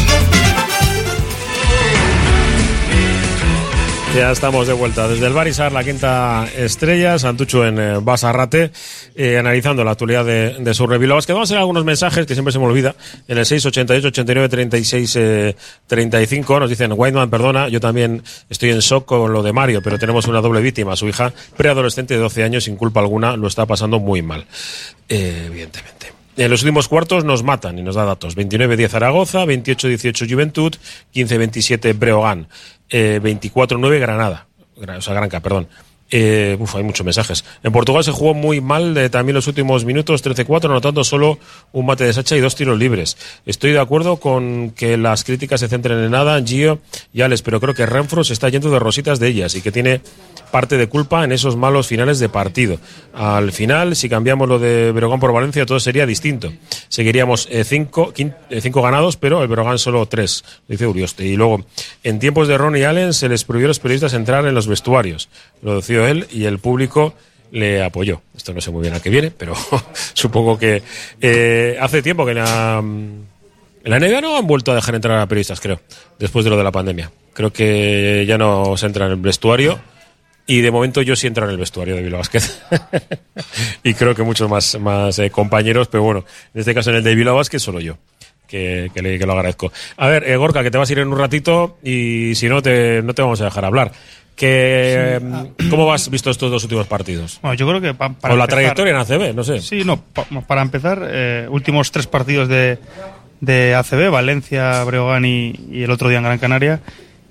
Ya 4.15 4.29
estamos 4.29 4.67
de 4.67 4.73
vuelta 4.73 5.07
desde 5.07 5.25
el 5.25 5.31
Barisar, 5.31 5.71
la 5.71 5.85
quinta 5.85 6.45
estrella, 6.57 7.17
Santucho 7.17 7.65
en 7.65 7.79
eh, 7.79 7.97
Basarrate, 8.01 8.71
eh, 9.15 9.37
analizando 9.37 9.85
la 9.85 9.91
actualidad 9.91 10.25
de, 10.25 10.55
de 10.59 10.73
su 10.73 10.85
que 10.85 10.97
vamos 11.07 11.25
a 11.25 11.39
hacer 11.39 11.57
algunos 11.57 11.85
mensajes 11.85 12.25
que 12.25 12.33
siempre 12.33 12.51
se 12.51 12.59
me 12.59 12.65
olvida. 12.65 12.93
En 13.29 13.37
el 13.37 13.45
688 13.45 14.09
89 14.09 14.49
36 14.49 15.15
eh, 15.15 15.55
35 15.87 16.59
nos 16.59 16.69
dicen, 16.69 16.91
Whiteman, 16.93 17.29
perdona, 17.29 17.69
yo 17.69 17.79
también 17.79 18.21
estoy 18.49 18.71
en 18.71 18.79
shock 18.79 19.05
con 19.05 19.31
lo 19.31 19.41
de 19.43 19.53
Mario, 19.53 19.81
pero 19.81 19.97
tenemos 19.97 20.27
una 20.27 20.41
doble 20.41 20.59
víctima. 20.59 20.97
Su 20.97 21.07
hija, 21.07 21.31
preadolescente 21.55 22.15
de 22.15 22.19
12 22.19 22.43
años, 22.43 22.65
sin 22.65 22.75
culpa 22.75 22.99
alguna, 22.99 23.37
lo 23.37 23.47
está 23.47 23.65
pasando 23.65 24.01
muy 24.01 24.21
mal. 24.21 24.45
Eh, 25.07 25.45
evidentemente. 25.47 26.11
En 26.37 26.49
los 26.49 26.63
últimos 26.63 26.87
cuartos 26.87 27.25
nos 27.25 27.43
matan 27.43 27.77
y 27.77 27.83
nos 27.83 27.95
da 27.95 28.05
datos. 28.05 28.37
29-10 28.37 28.89
Zaragoza, 28.89 29.45
28-18 29.45 30.31
Juventud, 30.31 30.73
15-27 31.13 31.97
Breogán, 31.97 32.47
eh, 32.91 33.19
24-9 33.23 33.99
Granada. 33.99 34.47
Gra- 34.77 34.97
O 34.97 35.01
sea, 35.01 35.13
Granca, 35.13 35.39
perdón. 35.39 35.67
Eh, 36.13 36.57
uf, 36.59 36.75
hay 36.75 36.83
muchos 36.83 37.05
mensajes. 37.05 37.45
En 37.63 37.71
Portugal 37.71 38.03
se 38.03 38.11
jugó 38.11 38.33
muy 38.33 38.59
mal 38.59 38.93
de, 38.93 39.09
también 39.09 39.33
los 39.33 39.47
últimos 39.47 39.85
minutos, 39.85 40.23
13-4, 40.23 40.65
anotando 40.65 41.05
solo 41.05 41.39
un 41.71 41.85
mate 41.85 42.03
de 42.03 42.11
Sacha 42.11 42.35
y 42.35 42.41
dos 42.41 42.55
tiros 42.55 42.77
libres. 42.77 43.15
Estoy 43.45 43.71
de 43.71 43.79
acuerdo 43.79 44.17
con 44.17 44.71
que 44.71 44.97
las 44.97 45.23
críticas 45.23 45.61
se 45.61 45.69
centren 45.69 45.99
en 45.99 46.11
nada, 46.11 46.41
Gio 46.43 46.79
y 47.13 47.21
Alex, 47.21 47.41
pero 47.41 47.61
creo 47.61 47.73
que 47.73 47.85
Renfro 47.85 48.25
se 48.25 48.33
está 48.33 48.49
yendo 48.49 48.69
de 48.69 48.79
rositas 48.79 49.19
de 49.19 49.29
ellas 49.29 49.55
y 49.55 49.61
que 49.61 49.71
tiene 49.71 50.01
parte 50.51 50.77
de 50.77 50.87
culpa 50.87 51.23
en 51.23 51.31
esos 51.31 51.55
malos 51.55 51.87
finales 51.87 52.19
de 52.19 52.27
partido. 52.29 52.77
Al 53.13 53.53
final, 53.53 53.95
si 53.95 54.09
cambiamos 54.09 54.49
lo 54.49 54.59
de 54.59 54.91
Berogán 54.91 55.19
por 55.19 55.31
Valencia, 55.31 55.65
todo 55.65 55.79
sería 55.79 56.05
distinto. 56.05 56.51
Seguiríamos 56.89 57.47
eh, 57.49 57.63
cinco, 57.63 58.13
eh, 58.17 58.61
cinco 58.61 58.81
ganados, 58.81 59.15
pero 59.15 59.41
el 59.41 59.47
Berogán 59.47 59.79
solo 59.79 60.05
tres, 60.05 60.43
dice 60.67 60.85
Urioste. 60.85 61.25
Y 61.25 61.37
luego, 61.37 61.65
en 62.03 62.19
tiempos 62.19 62.49
de 62.49 62.57
Ron 62.57 62.75
y 62.75 62.83
Allen 62.83 63.13
se 63.13 63.29
les 63.29 63.45
prohibió 63.45 63.67
a 63.67 63.69
los 63.69 63.79
periodistas 63.79 64.13
entrar 64.13 64.45
en 64.45 64.53
los 64.53 64.67
vestuarios. 64.67 65.29
Lo 65.61 65.75
él 66.07 66.27
y 66.31 66.45
el 66.45 66.59
público 66.59 67.13
le 67.51 67.83
apoyó. 67.83 68.21
Esto 68.35 68.53
no 68.53 68.61
sé 68.61 68.71
muy 68.71 68.81
bien 68.81 68.93
a 68.93 68.99
qué 68.99 69.09
viene, 69.09 69.31
pero 69.31 69.55
supongo 70.13 70.57
que 70.57 70.81
eh, 71.19 71.77
hace 71.79 72.01
tiempo 72.01 72.25
que 72.25 72.31
en 72.31 72.37
la 72.37 73.99
NBA 73.99 74.21
no 74.21 74.37
han 74.37 74.47
vuelto 74.47 74.71
a 74.71 74.75
dejar 74.75 74.95
entrar 74.95 75.19
a 75.19 75.27
periodistas, 75.27 75.59
creo, 75.59 75.81
después 76.19 76.45
de 76.45 76.51
lo 76.51 76.57
de 76.57 76.63
la 76.63 76.71
pandemia. 76.71 77.11
Creo 77.33 77.51
que 77.51 78.25
ya 78.27 78.37
no 78.37 78.75
se 78.77 78.85
entra 78.85 79.05
en 79.05 79.13
el 79.13 79.17
vestuario 79.17 79.79
y 80.47 80.61
de 80.61 80.71
momento 80.71 81.01
yo 81.01 81.15
sí 81.15 81.27
entro 81.27 81.45
en 81.45 81.51
el 81.51 81.57
vestuario 81.57 81.95
de 81.95 82.01
Bilbao 82.01 82.19
Basket. 82.19 82.41
y 83.83 83.93
creo 83.93 84.15
que 84.15 84.23
muchos 84.23 84.49
más, 84.49 85.19
eh, 85.19 85.29
compañeros, 85.29 85.87
pero 85.87 86.03
bueno, 86.03 86.25
en 86.53 86.59
este 86.59 86.73
caso 86.73 86.89
en 86.89 86.97
el 86.97 87.03
de 87.03 87.15
Bilbao 87.15 87.35
Basket 87.35 87.59
solo 87.59 87.79
yo. 87.79 87.97
Que, 88.51 88.91
que 88.93 89.01
le- 89.01 89.17
que 89.17 89.25
lo 89.25 89.31
agradezco. 89.31 89.71
A 89.97 90.07
ver, 90.07 90.29
eh, 90.29 90.35
Gorka, 90.35 90.61
que 90.61 90.69
te 90.69 90.77
vas 90.77 90.89
a 90.89 90.91
ir 90.93 90.99
en 90.99 91.07
un 91.07 91.17
ratito 91.17 91.77
y 91.81 92.35
si 92.35 92.49
no 92.49 92.61
te, 92.61 93.01
no 93.01 93.13
te 93.13 93.21
vamos 93.21 93.39
a 93.39 93.45
dejar 93.45 93.63
hablar. 93.65 93.93
Que, 94.35 95.19
mm, 95.21 95.69
¿Cómo 95.69 95.93
has 95.93 96.09
visto 96.09 96.29
estos 96.29 96.51
dos 96.51 96.63
últimos 96.63 96.87
partidos? 96.87 97.39
Bueno, 97.41 97.53
yo 97.55 97.67
creo 97.67 97.79
que 97.79 97.93
pa- 97.93 98.09
para 98.11 98.33
o 98.33 98.37
la 98.37 98.43
empezar- 98.43 98.59
trayectoria 98.75 98.91
en 98.91 98.97
ACB, 98.97 99.33
no 99.33 99.43
sé. 99.43 99.61
Sí, 99.61 99.83
no, 99.85 100.01
pa- 100.01 100.25
para 100.47 100.61
empezar, 100.61 101.01
eh, 101.09 101.47
últimos 101.49 101.91
tres 101.91 102.07
partidos 102.07 102.47
de, 102.49 102.77
de 103.39 103.75
ACB, 103.75 104.09
Valencia, 104.09 104.83
Breogán 104.83 105.23
y, 105.25 105.53
y 105.71 105.83
el 105.83 105.91
otro 105.91 106.09
día 106.09 106.17
en 106.17 106.23
Gran 106.25 106.39
Canaria, 106.39 106.81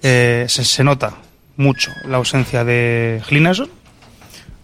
eh, 0.02 0.46
se, 0.48 0.64
se 0.64 0.84
nota 0.84 1.14
mucho 1.56 1.90
la 2.08 2.16
ausencia 2.16 2.64
de 2.64 3.20
Glinason, 3.28 3.68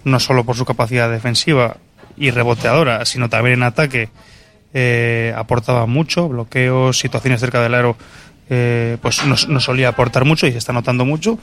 no 0.04 0.20
solo 0.20 0.44
por 0.44 0.56
su 0.56 0.64
capacidad 0.64 1.10
defensiva 1.10 1.76
y 2.16 2.30
reboteadora, 2.30 3.04
sino 3.04 3.28
también 3.28 3.54
en 3.54 3.62
ataque 3.64 4.08
eh, 4.78 5.32
aportaba 5.34 5.86
mucho, 5.86 6.28
bloqueos, 6.28 6.98
situaciones 6.98 7.40
cerca 7.40 7.62
del 7.62 7.72
aro, 7.74 7.96
eh, 8.50 8.98
pues 9.00 9.24
no, 9.24 9.34
no 9.48 9.58
solía 9.60 9.88
aportar 9.88 10.26
mucho 10.26 10.46
y 10.46 10.52
se 10.52 10.58
está 10.58 10.74
notando 10.74 11.06
mucho. 11.06 11.38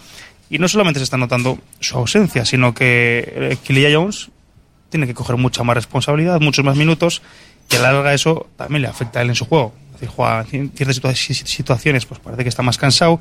Y 0.52 0.60
no 0.60 0.68
solamente 0.68 1.00
se 1.00 1.06
está 1.06 1.18
notando 1.18 1.58
su 1.80 1.98
ausencia, 1.98 2.46
sino 2.46 2.76
que 2.76 3.34
eh, 3.36 3.58
Killia 3.64 3.90
Jones 3.92 4.30
tiene 4.90 5.08
que 5.08 5.16
coger 5.16 5.36
mucha 5.38 5.64
más 5.64 5.76
responsabilidad, 5.76 6.40
muchos 6.42 6.64
más 6.64 6.76
minutos, 6.78 7.24
y 7.72 7.76
a 7.78 7.80
la 7.80 7.92
larga 7.92 8.14
eso 8.14 8.46
también 8.56 8.84
le 8.84 8.88
afecta 8.88 9.18
a 9.18 9.22
él 9.24 9.30
en 9.30 9.36
su 9.36 9.46
juego. 9.46 9.74
Es 9.88 9.94
decir, 10.02 10.10
juega 10.10 10.46
en 10.52 10.70
ciertas 10.76 10.98
situa- 11.02 11.16
si- 11.16 11.34
situaciones, 11.34 12.06
pues 12.06 12.20
parece 12.20 12.44
que 12.44 12.50
está 12.50 12.62
más 12.62 12.78
cansado. 12.78 13.20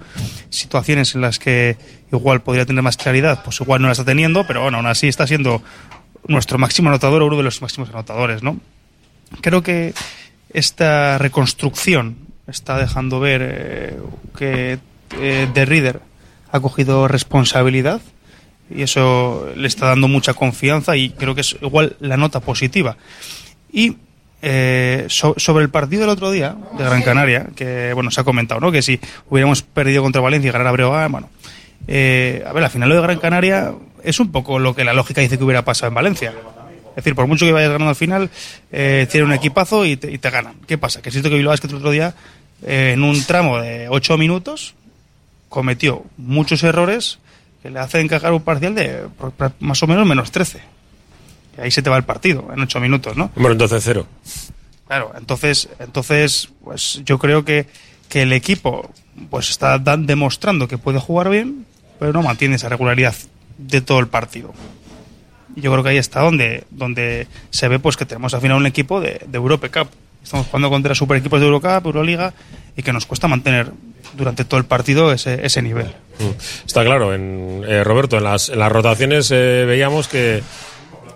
Situaciones 0.51 1.15
en 1.15 1.23
las 1.23 1.39
que 1.39 1.79
igual 2.13 2.43
podría 2.43 2.67
tener 2.67 2.83
más 2.83 2.99
claridad, 2.99 3.43
pues 3.45 3.61
igual 3.63 3.81
no 3.81 3.89
la 3.89 3.93
está 3.93 4.05
teniendo, 4.05 4.47
pero 4.47 4.61
bueno, 4.63 4.77
aún 4.79 4.87
así 4.87 5.09
está 5.09 5.27
siendo 5.27 5.63
nuestro 6.29 6.59
máximo 6.59 6.89
anotador 6.91 7.23
o 7.23 7.27
uno 7.29 7.37
de 7.39 7.43
los 7.45 7.63
máximos 7.63 7.89
anotadores, 7.89 8.43
¿no? 8.43 8.59
Creo 9.41 9.63
que 9.63 9.95
esta 10.53 11.19
reconstrucción 11.19 12.17
está 12.47 12.77
dejando 12.79 13.21
ver 13.21 13.41
eh, 13.45 13.99
que 14.37 14.79
eh, 15.19 15.49
The 15.55 15.65
Reader 15.65 16.01
ha 16.51 16.61
cogido 16.61 17.09
responsabilidad 17.09 18.01
y 18.71 18.83
eso 18.83 19.49
le 19.57 19.67
está 19.69 19.87
dando 19.87 20.09
mucha 20.09 20.35
confianza 20.35 20.97
y 20.97 21.11
creo 21.11 21.35
que 21.35 21.41
es 21.43 21.57
igual 21.63 21.97
la 22.01 22.17
nota 22.17 22.41
positiva. 22.41 22.97
Y 23.73 23.97
eh, 24.43 25.07
so- 25.09 25.35
sobre 25.37 25.65
el 25.65 25.71
partido 25.71 26.03
del 26.03 26.11
otro 26.11 26.31
día 26.31 26.57
de 26.77 26.85
Gran 26.85 27.03
Canaria, 27.03 27.49
que 27.55 27.93
bueno, 27.95 28.11
se 28.11 28.21
ha 28.21 28.25
comentado, 28.25 28.61
¿no? 28.61 28.73
Que 28.73 28.83
si 28.83 28.99
hubiéramos 29.31 29.63
perdido 29.63 30.03
contra 30.03 30.21
Valencia 30.21 30.49
y 30.49 30.53
ganar 30.53 30.67
a 30.69 30.73
Breogán, 30.73 31.13
bueno. 31.13 31.29
eh, 31.87 32.43
a 32.47 32.53
ver, 32.53 32.63
la 32.63 32.71
final 32.71 32.89
lo 32.89 32.97
de 32.97 33.03
Gran 33.03 33.19
Canaria 33.19 33.73
es 34.03 34.19
un 34.21 34.33
poco 34.33 34.59
lo 34.59 34.75
que 34.75 34.85
la 34.85 34.93
lógica 34.95 35.21
dice 35.21 35.39
que 35.39 35.45
hubiera 35.45 35.65
pasado 35.65 35.89
en 35.89 35.95
Valencia. 35.95 36.33
Es 36.93 36.97
decir, 36.97 37.15
por 37.15 37.27
mucho 37.27 37.47
que 37.47 37.53
vayas 37.53 37.71
ganando 37.71 37.91
al 37.91 37.97
final, 37.97 38.31
eh, 38.71 39.07
tiene 39.11 39.27
un 39.27 39.33
equipazo 39.33 39.85
y 39.87 39.97
te, 39.97 40.11
y 40.13 40.19
te 40.19 40.31
ganan. 40.31 40.55
¿Qué 40.67 40.79
pasa? 40.79 41.01
Que 41.03 41.09
es 41.09 41.13
cierto 41.15 41.31
que 41.31 41.37
Bilbao 41.37 41.53
Basket 41.53 41.69
el 41.69 41.77
otro 41.77 41.91
día, 41.91 42.15
eh, 42.67 42.93
en 42.95 43.03
un 43.03 43.23
tramo 43.25 43.59
de 43.61 43.89
8 43.89 44.19
minutos, 44.19 44.75
cometió 45.49 46.05
muchos 46.17 46.63
errores 46.63 47.19
que 47.63 47.71
le 47.71 47.79
hacen 47.79 48.03
encajar 48.03 48.33
un 48.33 48.43
parcial 48.43 48.75
de 48.75 49.07
por- 49.19 49.33
más 49.61 49.83
o 49.83 49.87
menos 49.87 50.07
menos 50.07 50.31
13. 50.33 50.61
Y 51.59 51.61
ahí 51.61 51.71
se 51.71 51.83
te 51.83 51.91
va 51.91 51.97
el 51.97 52.05
partido, 52.05 52.49
en 52.53 52.61
8 52.61 52.81
minutos, 52.81 53.17
¿no? 53.17 53.31
Bueno, 53.37 53.53
entonces 53.53 53.83
cero. 53.85 54.07
Claro, 54.87 55.13
entonces, 55.17 55.69
entonces 55.79 56.49
pues 56.65 57.01
yo 57.05 57.19
creo 57.19 57.45
que, 57.45 57.67
que 58.09 58.23
el 58.23 58.33
equipo 58.33 58.91
pues 59.31 59.51
está 59.51 59.79
dan- 59.79 60.07
demostrando 60.07 60.69
que 60.69 60.77
puede 60.79 60.99
jugar 60.99 61.31
bien, 61.31 61.65
pero 61.99 62.13
no 62.13 62.23
mantiene 62.23 62.57
esa 62.57 62.69
regularidad 62.69 63.15
de 63.59 63.81
todo 63.81 64.01
el 64.01 64.09
partido. 64.09 64.53
Yo 65.57 65.71
creo 65.71 65.83
que 65.83 65.91
ahí 65.91 65.99
está 65.99 66.21
donde, 66.21 66.65
donde 66.71 67.27
se 67.51 67.69
ve 67.69 67.79
pues 67.79 67.97
que 67.97 68.07
tenemos 68.07 68.33
al 68.35 68.41
final 68.41 68.57
un 68.57 68.67
equipo 68.67 69.01
de, 69.01 69.21
de 69.27 69.39
Europe 69.39 69.71
Cup. 69.71 69.89
Estamos 70.23 70.47
jugando 70.47 70.71
contra 70.71 70.95
super 70.95 71.17
equipos 71.17 71.41
de 71.41 71.47
Eurocup, 71.47 71.85
Euroliga, 71.85 72.33
y 72.77 72.83
que 72.83 72.93
nos 72.93 73.07
cuesta 73.07 73.29
mantener 73.29 73.73
durante 74.17 74.45
todo 74.45 74.59
el 74.59 74.67
partido 74.67 75.13
ese, 75.13 75.45
ese 75.45 75.63
nivel. 75.63 75.87
Mm. 76.19 76.67
Está 76.67 76.85
claro, 76.85 77.13
en, 77.15 77.65
eh, 77.67 77.83
Roberto, 77.83 78.17
en 78.17 78.25
las, 78.25 78.49
en 78.49 78.59
las 78.59 78.71
rotaciones 78.71 79.31
eh, 79.31 79.65
veíamos 79.67 80.09
que, 80.09 80.43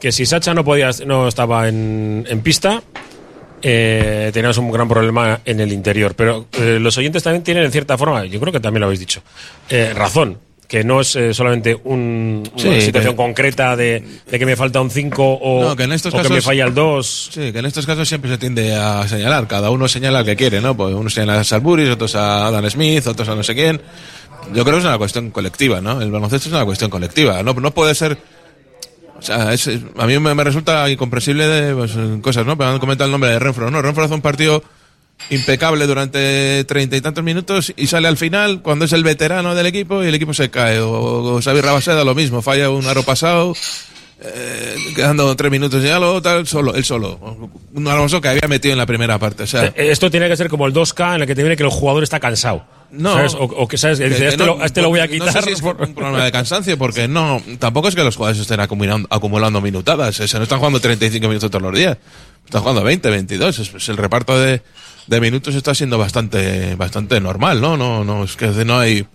que 0.01 0.13
si 0.13 0.27
Sacha 0.27 0.55
no 0.55 0.65
podía, 0.65 0.91
no 1.07 1.29
estaba 1.29 1.69
en, 1.69 2.25
en 2.29 2.41
pista, 2.41 2.83
eh, 3.63 4.31
teníamos 4.33 4.59
un 4.59 4.71
gran 4.71 4.89
problema 4.89 5.41
en 5.45 5.61
el 5.61 5.73
interior. 5.73 6.15
Pero 6.15 6.47
eh, 6.53 6.79
los 6.81 6.97
oyentes 6.99 7.23
también 7.23 7.43
tienen, 7.43 7.65
en 7.65 7.73
cierta 7.73 7.97
forma, 7.97 8.25
yo 8.27 8.41
creo 8.41 8.53
que 8.53 8.61
también 8.61 8.81
lo 8.81 8.87
habéis 8.87 9.01
dicho, 9.01 9.23
eh, 9.69 9.93
razón. 9.95 10.39
Que 10.69 10.83
no 10.83 11.01
es 11.01 11.15
eh, 11.15 11.33
solamente 11.33 11.79
un- 11.85 12.43
Sí, 12.57 12.67
una 12.67 12.81
situación 12.81 13.13
que- 13.13 13.17
concreta 13.17 13.77
de, 13.77 14.03
de 14.29 14.39
que 14.39 14.45
me 14.47 14.57
falta 14.57 14.81
un 14.81 14.91
5 14.91 15.23
o, 15.41 15.63
No, 15.63 15.77
que 15.77 15.85
en 15.85 15.93
estos 15.93 16.13
o 16.13 16.21
que 16.21 16.29
me 16.29 16.41
falla 16.41 16.65
el 16.65 16.75
2. 16.75 17.31
Sí, 17.33 17.53
que 17.53 17.59
en 17.61 17.67
estos 17.67 17.87
casos 17.87 18.09
siempre 18.09 18.31
se 18.31 18.39
tiende 18.39 18.75
a 18.75 19.07
señalar. 19.07 19.47
Cada 19.47 19.71
uno 19.71 19.87
señala 19.87 20.19
al 20.21 20.25
que 20.25 20.35
quiere, 20.35 20.61
¿no? 20.61 20.77
Pues 20.77 20.93
unos 20.95 21.15
señala 21.15 21.39
a 21.41 21.45
Salburis, 21.45 21.89
otros 21.91 22.17
a 22.17 22.49
Adam 22.49 22.69
Smith, 22.69 23.07
otros 23.07 23.29
a 23.29 23.37
no 23.37 23.45
sé 23.45 23.55
quién. 23.55 23.81
Yo 24.53 24.65
creo 24.65 24.75
que 24.77 24.79
es 24.81 24.85
una 24.85 24.99
cuestión 24.99 25.31
colectiva, 25.31 25.81
¿no? 25.81 26.01
El 26.03 26.11
baloncesto 26.11 26.49
es 26.49 26.55
una 26.55 26.65
cuestión 26.65 26.91
colectiva. 26.91 27.43
No, 27.45 27.53
no 27.55 27.71
puede 27.73 27.95
ser. 27.95 28.19
O 29.19 29.23
sea, 29.23 29.53
es- 29.53 29.67
es- 29.69 29.81
a 29.97 30.07
mí 30.07 30.19
me, 30.19 30.35
me 30.35 30.45
resulta 30.45 30.91
incomprensible 30.91 31.47
de 31.47 31.75
pues, 31.75 31.93
cosas, 32.23 32.45
¿no? 32.45 32.57
Pero 32.59 32.71
han 32.71 32.79
comentado 32.79 33.07
el 33.07 33.13
nombre 33.13 33.31
de 33.31 33.39
Renfro, 33.39 33.71
¿no? 33.71 33.81
Renfro 33.83 34.05
hace 34.05 34.15
un 34.15 34.21
partido 34.21 34.63
impecable 35.31 35.87
durante 35.87 36.65
treinta 36.65 36.97
y 36.97 37.01
tantos 37.01 37.25
minutos 37.25 37.73
y 37.77 37.87
sale 37.89 38.07
al 38.09 38.17
final 38.17 38.63
cuando 38.63 38.85
es 38.85 38.93
el 38.93 39.03
veterano 39.03 39.55
del 39.55 39.67
equipo 39.67 40.03
y 40.05 40.09
el 40.09 40.15
equipo 40.15 40.35
se 40.35 40.51
cae. 40.51 40.81
O, 40.81 40.91
o 41.37 41.43
Xavi 41.43 41.61
Rabaseda 41.61 42.05
lo 42.05 42.15
mismo, 42.15 42.43
falla 42.43 42.71
un 42.71 42.87
aro 42.87 43.03
pasado, 43.03 43.55
eh, 44.21 44.77
quedando 44.95 45.35
tres 45.37 45.51
minutos 45.51 45.85
y 45.85 45.89
algo, 45.89 46.23
tal, 46.23 46.47
solo, 46.47 46.75
él 46.75 46.85
solo. 46.85 47.19
Un 47.75 47.89
Alonso 47.89 48.21
que 48.21 48.29
había 48.29 48.49
metido 48.49 48.73
en 48.73 48.79
la 48.79 48.87
primera 48.87 49.19
parte. 49.19 49.43
O 49.43 49.47
sea, 49.47 49.67
Eh, 49.67 49.91
Esto 49.91 50.11
tiene 50.11 50.29
que 50.29 50.37
ser 50.37 50.49
como 50.49 50.67
el 50.67 50.73
2K 50.73 51.17
en 51.17 51.21
el 51.23 51.27
que 51.27 51.35
te 51.35 51.43
viene 51.43 51.57
que 51.57 51.63
el 51.65 51.71
jugador 51.71 52.03
está 52.03 52.21
cansado. 52.21 52.65
No. 52.91 53.15
¿Sabes? 53.15 53.35
O, 53.35 53.41
o 53.45 53.67
que 53.69 53.77
sabes, 53.79 53.99
que 53.99 54.09
dice, 54.09 54.21
que 54.21 54.29
este, 54.29 54.39
no- 54.39 54.57
lo, 54.59 54.65
este 54.65 54.81
lo 54.81 54.89
voy 54.91 55.01
a 55.01 55.07
no 55.07 55.13
quitar. 55.13 55.33
sé 55.33 55.43
si 55.43 55.51
es 55.53 55.61
por- 55.61 55.81
un 55.83 55.93
problema 55.95 56.25
de 56.25 56.31
cansancio, 56.33 56.79
porque 56.79 57.09
no, 57.09 57.43
tampoco 57.59 57.89
es 57.89 57.95
que 57.97 58.05
los 58.05 58.15
jugadores 58.17 58.41
estén 58.41 58.61
acumulando, 58.61 59.09
acumulando 59.11 59.61
minutadas. 59.61 60.15
Se 60.17 60.37
no 60.39 60.45
están 60.45 60.59
jugando 60.59 60.79
35 60.81 61.27
minutos 61.27 61.51
todos 61.51 61.63
los 61.63 61.75
días. 61.75 61.99
Están 62.47 62.63
jugando 62.63 62.83
20, 62.83 63.11
22. 63.11 63.59
Es- 63.59 63.89
el 63.89 63.97
reparto 63.97 64.39
de, 64.39 64.63
de 65.07 65.21
minutos 65.21 65.55
está 65.55 65.75
siendo 65.75 65.99
bastante, 65.99 66.75
bastante 66.77 67.21
normal, 67.21 67.61
¿no? 67.61 67.77
No, 67.77 68.05
no, 68.05 68.25
es 68.25 68.37
que 68.37 68.47
no 68.65 68.79
hay, 68.79 69.07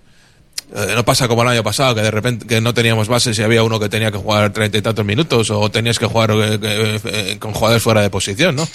eh, 0.76 0.92
no 0.96 1.04
pasa 1.04 1.28
como 1.28 1.42
el 1.44 1.48
año 1.50 1.64
pasado, 1.64 1.96
que 1.96 2.02
de 2.02 2.12
repente 2.12 2.46
que 2.46 2.62
no 2.62 2.74
teníamos 2.74 3.08
bases 3.08 3.38
y 3.40 3.44
había 3.44 3.64
uno 3.64 3.80
que 3.80 3.90
tenía 3.90 4.12
que 4.12 4.18
jugar 4.18 4.52
treinta 4.54 4.78
y 4.78 4.82
tantos 4.82 5.06
minutos, 5.06 5.50
o 5.50 5.70
tenías 5.72 5.98
que 5.98 6.06
jugar 6.06 6.32
eh, 6.34 7.00
eh, 7.04 7.38
con 7.40 7.54
jugadores 7.54 7.82
fuera 7.84 8.02
de 8.02 8.10
posición, 8.10 8.56
¿no? 8.56 8.68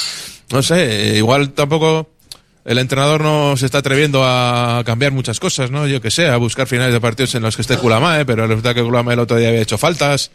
No 0.50 0.62
sé, 0.62 1.12
eh, 1.12 1.16
igual 1.18 1.50
tampoco 1.50 2.10
el 2.64 2.78
entrenador 2.78 3.20
no 3.20 3.56
se 3.56 3.66
está 3.66 3.78
atreviendo 3.78 4.22
a 4.24 4.82
cambiar 4.84 5.12
muchas 5.12 5.38
cosas, 5.38 5.70
¿no? 5.70 5.86
Yo 5.86 6.00
que 6.00 6.10
sé, 6.10 6.28
a 6.28 6.36
buscar 6.36 6.66
finales 6.66 6.92
de 6.94 7.00
partidos 7.00 7.34
en 7.36 7.42
los 7.42 7.54
que 7.56 7.62
esté 7.62 7.76
Kulamae, 7.76 8.24
pero 8.24 8.46
resulta 8.46 8.74
que 8.74 8.82
Kulamae 8.82 9.14
el 9.14 9.20
otro 9.20 9.36
día 9.36 9.48
había 9.50 9.60
hecho 9.60 9.78
faltas. 9.78 10.30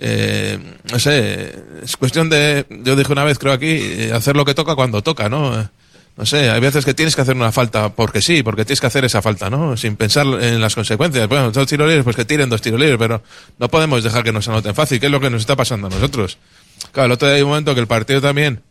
Eh, 0.00 0.58
no 0.90 0.98
sé, 0.98 1.54
es 1.82 1.96
cuestión 1.96 2.28
de, 2.28 2.66
yo 2.82 2.96
dije 2.96 3.12
una 3.12 3.24
vez, 3.24 3.38
creo 3.38 3.52
aquí, 3.52 3.66
eh, 3.70 4.12
hacer 4.12 4.36
lo 4.36 4.44
que 4.44 4.54
toca 4.54 4.74
cuando 4.74 5.02
toca, 5.02 5.28
¿no? 5.28 5.58
Eh, 5.60 5.66
No 6.16 6.26
sé, 6.26 6.48
hay 6.50 6.60
veces 6.60 6.84
que 6.84 6.94
tienes 6.94 7.16
que 7.16 7.22
hacer 7.22 7.34
una 7.36 7.50
falta 7.52 7.88
porque 7.90 8.20
sí, 8.22 8.42
porque 8.42 8.64
tienes 8.64 8.80
que 8.80 8.86
hacer 8.86 9.04
esa 9.04 9.20
falta, 9.22 9.50
¿no? 9.50 9.76
Sin 9.76 9.96
pensar 9.96 10.26
en 10.40 10.60
las 10.60 10.74
consecuencias. 10.74 11.28
Bueno, 11.28 11.50
dos 11.50 11.66
tiros 11.66 11.88
libres, 11.88 12.04
pues 12.04 12.14
que 12.16 12.24
tiren 12.24 12.48
dos 12.48 12.60
tiros 12.62 12.78
libres, 12.78 12.98
pero 12.98 13.22
no 13.58 13.68
podemos 13.68 14.02
dejar 14.04 14.22
que 14.22 14.32
nos 14.32 14.46
anoten 14.48 14.74
fácil, 14.74 15.00
que 15.00 15.06
es 15.06 15.12
lo 15.12 15.20
que 15.20 15.30
nos 15.30 15.40
está 15.42 15.56
pasando 15.56 15.86
a 15.88 15.90
nosotros. 15.90 16.38
Claro, 16.92 17.06
el 17.06 17.12
otro 17.12 17.26
día 17.28 17.36
hay 17.36 17.42
un 17.42 17.48
momento 17.50 17.74
que 17.74 17.80
el 17.80 17.86
partido 17.88 18.20
también 18.20 18.62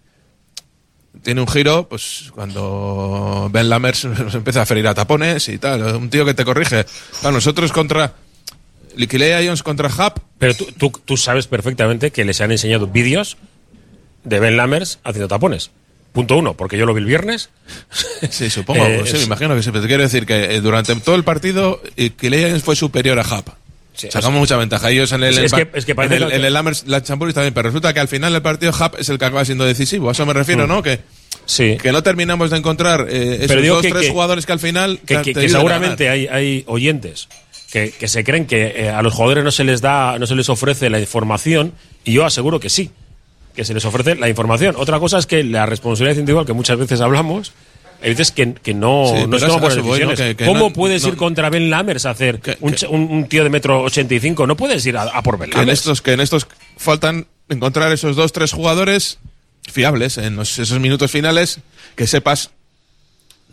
tiene 1.22 1.42
un 1.42 1.48
giro, 1.48 1.88
pues 1.88 2.32
cuando 2.34 3.50
Ben 3.52 3.70
Lammers 3.70 4.06
nos 4.06 4.36
empieza 4.42 4.62
a 4.62 4.66
ferir 4.66 4.88
a 4.88 4.94
tapones 4.94 5.48
y 5.50 5.58
tal, 5.58 5.82
un 5.96 6.10
tío 6.10 6.26
que 6.26 6.34
te 6.34 6.44
corrige. 6.46 6.86
Claro, 7.22 7.36
nosotros 7.36 7.72
contra 7.72 8.14
Liquilea 8.96 9.42
Jones 9.44 9.64
contra 9.64 9.88
Hub, 9.90 10.22
Pero 10.40 10.54
tú, 10.56 10.68
tú, 10.78 10.92
tú 11.06 11.18
sabes 11.18 11.48
perfectamente 11.48 12.12
que 12.12 12.24
les 12.26 12.42
han 12.42 12.52
enseñado 12.52 12.88
vídeos 12.88 13.38
de 14.24 14.40
Ben 14.40 14.58
Lammers 14.58 15.00
haciendo 15.04 15.28
tapones. 15.28 15.72
Punto 16.14 16.38
uno, 16.38 16.54
porque 16.56 16.78
yo 16.78 16.86
lo 16.86 16.94
vi 16.94 17.00
el 17.02 17.06
viernes. 17.08 17.50
Sí, 18.30 18.50
supongo, 18.50 18.86
Eh, 18.86 19.02
sí, 19.06 19.18
me 19.18 19.24
imagino 19.24 19.56
que 19.56 19.64
sí, 19.64 19.70
pero 19.72 19.82
te 19.82 19.88
quiero 19.88 20.04
decir 20.04 20.26
que 20.26 20.56
eh, 20.56 20.62
durante 20.62 20.96
todo 20.98 21.16
el 21.16 21.24
partido 21.24 21.82
Liquilea 21.96 22.58
fue 22.60 22.76
superior 22.76 23.20
a 23.20 23.24
Hub. 23.24 23.46
Sí, 23.96 24.08
Sacamos 24.12 24.40
mucha 24.40 24.58
ventaja. 24.58 24.90
Ellos 24.90 25.12
en 25.12 25.24
el, 25.24 25.38
Es 25.38 25.54
que- 25.54 25.70
es 25.74 25.86
que 25.86 25.92
en 25.92 26.14
el, 26.14 26.28
que- 26.28 26.36
en 26.36 26.46
el 26.46 26.54
Lammers, 26.54 26.86
la 26.88 27.04
Chamburis 27.04 27.36
también, 27.36 27.54
pero 27.54 27.70
resulta 27.70 27.94
que 27.94 28.00
al 28.00 28.08
final 28.08 28.34
del 28.34 28.42
partido 28.42 28.72
Hub 28.72 28.96
es 28.98 29.08
el 29.10 29.20
que 29.20 29.26
acaba 29.26 29.46
siendo 29.46 29.66
decisivo. 29.66 30.10
A 30.10 30.14
eso 30.14 30.26
me 30.26 30.34
refiero, 30.34 30.66
¿no? 30.68 30.82
Que, 30.82 31.00
Sí. 31.46 31.78
que 31.82 31.92
no 31.92 32.02
terminamos 32.02 32.50
de 32.52 32.58
encontrar 32.58 33.08
eh, 33.10 33.40
esos 33.42 33.68
dos, 33.68 33.82
que- 33.82 33.90
tres 33.92 34.04
que- 34.04 34.10
jugadores 34.12 34.46
que 34.46 34.52
al 34.54 34.60
final 34.60 35.00
que, 35.06 35.22
que- 35.22 35.50
seguramente 35.50 36.10
hay, 36.10 36.26
hay 36.28 36.64
oyentes 36.68 37.28
que, 37.74 37.90
que 37.92 38.08
se 38.08 38.24
creen 38.24 38.46
que 38.46 38.68
eh, 38.86 38.90
a 38.90 39.02
los 39.02 39.14
jugadores 39.14 39.44
no 39.44 39.52
se 39.52 39.64
les 39.66 39.82
da, 39.82 40.18
no 40.20 40.28
se 40.28 40.36
les 40.36 40.48
ofrece 40.48 40.90
la 40.90 41.00
información, 41.00 41.74
y 42.06 42.14
yo 42.14 42.24
aseguro 42.24 42.60
que 42.60 42.70
sí, 42.70 42.92
que 43.56 43.66
se 43.66 43.74
les 43.74 43.84
ofrece 43.84 44.16
la 44.16 44.30
información. 44.30 44.76
Otra 44.78 45.00
cosa 45.00 45.18
es 45.18 45.26
que 45.26 45.44
la 45.44 45.66
responsabilidad 45.66 46.18
individual, 46.20 46.46
que 46.46 46.54
muchas 46.54 46.78
veces 46.78 47.02
hablamos, 47.02 47.52
hay 48.02 48.10
veces 48.10 48.32
que, 48.32 48.54
que 48.54 48.74
no, 48.74 49.06
Sí, 49.16 49.26
no 49.28 49.40
se 49.40 49.46
toman 49.48 49.58
a 49.58 49.60
buenas 49.62 49.78
eso 49.78 49.84
voy, 49.88 50.00
¿no? 50.02 50.08
decisiones. 50.10 50.36
Que- 50.38 50.46
¿Cómo 50.46 50.60
no- 50.70 50.74
puedes 50.74 51.04
ir 51.06 51.16
contra 51.18 51.50
Ben 51.50 51.70
Lammers 51.70 52.06
a 52.06 52.12
hacer 52.12 52.40
un, 52.62 52.76
un- 52.90 53.28
tío 53.28 53.44
de 53.44 53.50
metro 53.50 53.82
85? 53.84 54.46
No 54.46 54.56
puedes 54.58 54.86
ir 54.86 54.96
a, 54.98 55.04
a 55.04 55.24
por 55.24 55.38
Ben 55.40 55.50
que 55.50 55.56
en 55.56 55.62
Lammers. 55.62 55.80
estos 55.80 56.02
que 56.02 56.12
en 56.14 56.20
estos 56.20 56.48
faltan 56.78 57.28
encontrar 57.50 57.92
esos 57.92 58.16
dos 58.16 58.32
tres 58.34 58.52
jugadores 58.52 59.20
fiables 59.72 60.18
en 60.18 60.36
los- 60.36 60.60
esos 60.60 60.80
minutos 60.80 61.10
finales 61.12 61.60
que 61.96 62.06
sepas 62.08 62.52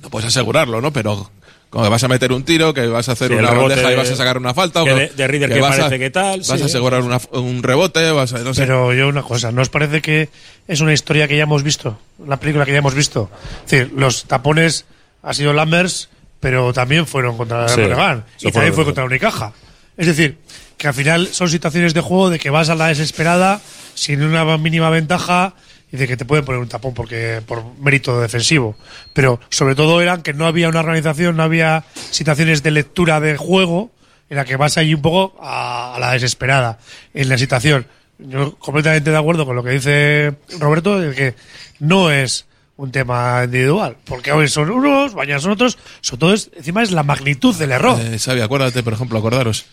no 0.02 0.10
puedes 0.10 0.26
asegurarlo 0.28 0.80
no 0.80 0.92
pero 0.92 1.30
como 1.70 1.84
que 1.84 1.90
vas 1.90 2.02
a 2.04 2.08
meter 2.08 2.32
un 2.32 2.42
tiro 2.44 2.74
que 2.74 2.86
vas 2.88 3.08
a 3.08 3.12
hacer 3.12 3.28
Sí, 3.28 3.34
una 3.34 3.50
rebote 3.50 3.76
bandeja 3.76 3.92
y 3.92 3.96
vas 3.96 4.10
a 4.10 4.16
sacar 4.16 4.36
una 4.38 4.52
falta 4.54 4.82
o 4.82 4.84
que 4.84 4.92
de- 4.94 5.08
de 5.08 5.26
Reader 5.28 5.52
que 5.52 5.60
vas 5.60 5.76
parece 5.76 5.94
a, 5.94 5.98
que 5.98 6.10
tal, 6.10 6.40
vas 6.40 6.46
sí, 6.48 6.62
a 6.62 6.66
asegurar 6.66 7.02
una- 7.02 7.20
un 7.32 7.62
rebote 7.62 8.10
vas 8.10 8.32
a, 8.34 8.38
no 8.40 8.52
sé. 8.54 8.62
Pero 8.62 8.92
yo 8.92 9.08
una 9.08 9.22
cosa, 9.22 9.52
¿no 9.52 9.62
os 9.62 9.68
parece 9.68 10.02
que 10.02 10.28
es 10.68 10.80
una 10.80 10.92
historia 10.92 11.28
que 11.28 11.36
ya 11.36 11.44
hemos 11.44 11.62
visto? 11.62 11.98
La 12.26 12.38
película 12.38 12.64
que 12.66 12.72
ya 12.72 12.78
hemos 12.78 12.94
visto. 12.94 13.30
Es 13.64 13.70
decir, 13.70 13.92
los 13.96 14.24
tapones 14.24 14.84
ha 15.22 15.32
sido 15.32 15.52
Lammers, 15.52 16.08
pero 16.40 16.72
también 16.72 17.06
fueron 17.06 17.36
contra 17.36 17.68
Sí, 17.68 17.80
eso 17.82 17.90
Y 18.38 18.42
fue 18.42 18.52
también 18.52 18.74
fue 18.74 18.84
contra 18.84 19.04
Unicaja. 19.04 19.52
Es 19.96 20.06
decir, 20.06 20.38
que 20.76 20.88
al 20.88 20.94
final 20.94 21.28
son 21.30 21.48
situaciones 21.50 21.94
de 21.94 22.00
juego 22.00 22.30
de 22.30 22.38
que 22.38 22.50
vas 22.50 22.68
a 22.70 22.74
la 22.74 22.86
desesperada 22.88 23.60
sin 23.94 24.22
una 24.22 24.56
mínima 24.56 24.88
ventaja 24.90 25.54
de 25.96 26.06
que 26.08 26.16
te 26.16 26.24
pueden 26.24 26.44
poner 26.44 26.60
un 26.60 26.68
tapón 26.68 26.94
porque 26.94 27.42
por 27.46 27.64
mérito 27.78 28.20
defensivo. 28.20 28.76
Pero 29.12 29.40
sobre 29.48 29.74
todo 29.74 30.00
eran 30.00 30.22
que 30.22 30.32
no 30.34 30.46
había 30.46 30.68
una 30.68 30.80
organización, 30.80 31.36
no 31.36 31.42
había 31.42 31.84
situaciones 32.10 32.62
de 32.62 32.70
lectura 32.70 33.20
de 33.20 33.36
juego 33.36 33.90
en 34.28 34.36
la 34.36 34.44
que 34.44 34.56
vas 34.56 34.76
allí 34.78 34.94
un 34.94 35.02
poco 35.02 35.36
a, 35.42 35.96
a 35.96 35.98
la 35.98 36.12
desesperada 36.12 36.78
en 37.14 37.28
la 37.28 37.36
situación. 37.38 37.86
Yo 38.18 38.54
completamente 38.58 39.10
de 39.10 39.16
acuerdo 39.16 39.46
con 39.46 39.56
lo 39.56 39.64
que 39.64 39.70
dice 39.70 40.34
Roberto, 40.58 41.00
de 41.00 41.14
que 41.14 41.34
no 41.80 42.10
es 42.10 42.46
un 42.76 42.92
tema 42.92 43.42
individual. 43.44 43.96
Porque 44.04 44.30
hoy 44.32 44.48
son 44.48 44.70
unos, 44.70 45.14
mañana 45.14 45.40
son 45.40 45.50
otros. 45.52 45.76
Sobre 46.00 46.20
todo, 46.20 46.34
es- 46.34 46.50
encima 46.56 46.82
es 46.82 46.92
la 46.92 47.02
magnitud 47.02 47.54
del 47.56 47.72
error. 47.72 47.98
Eh, 48.00 48.42
acuérdate, 48.42 48.82
por 48.82 48.92
ejemplo, 48.92 49.18
acordaros. 49.18 49.64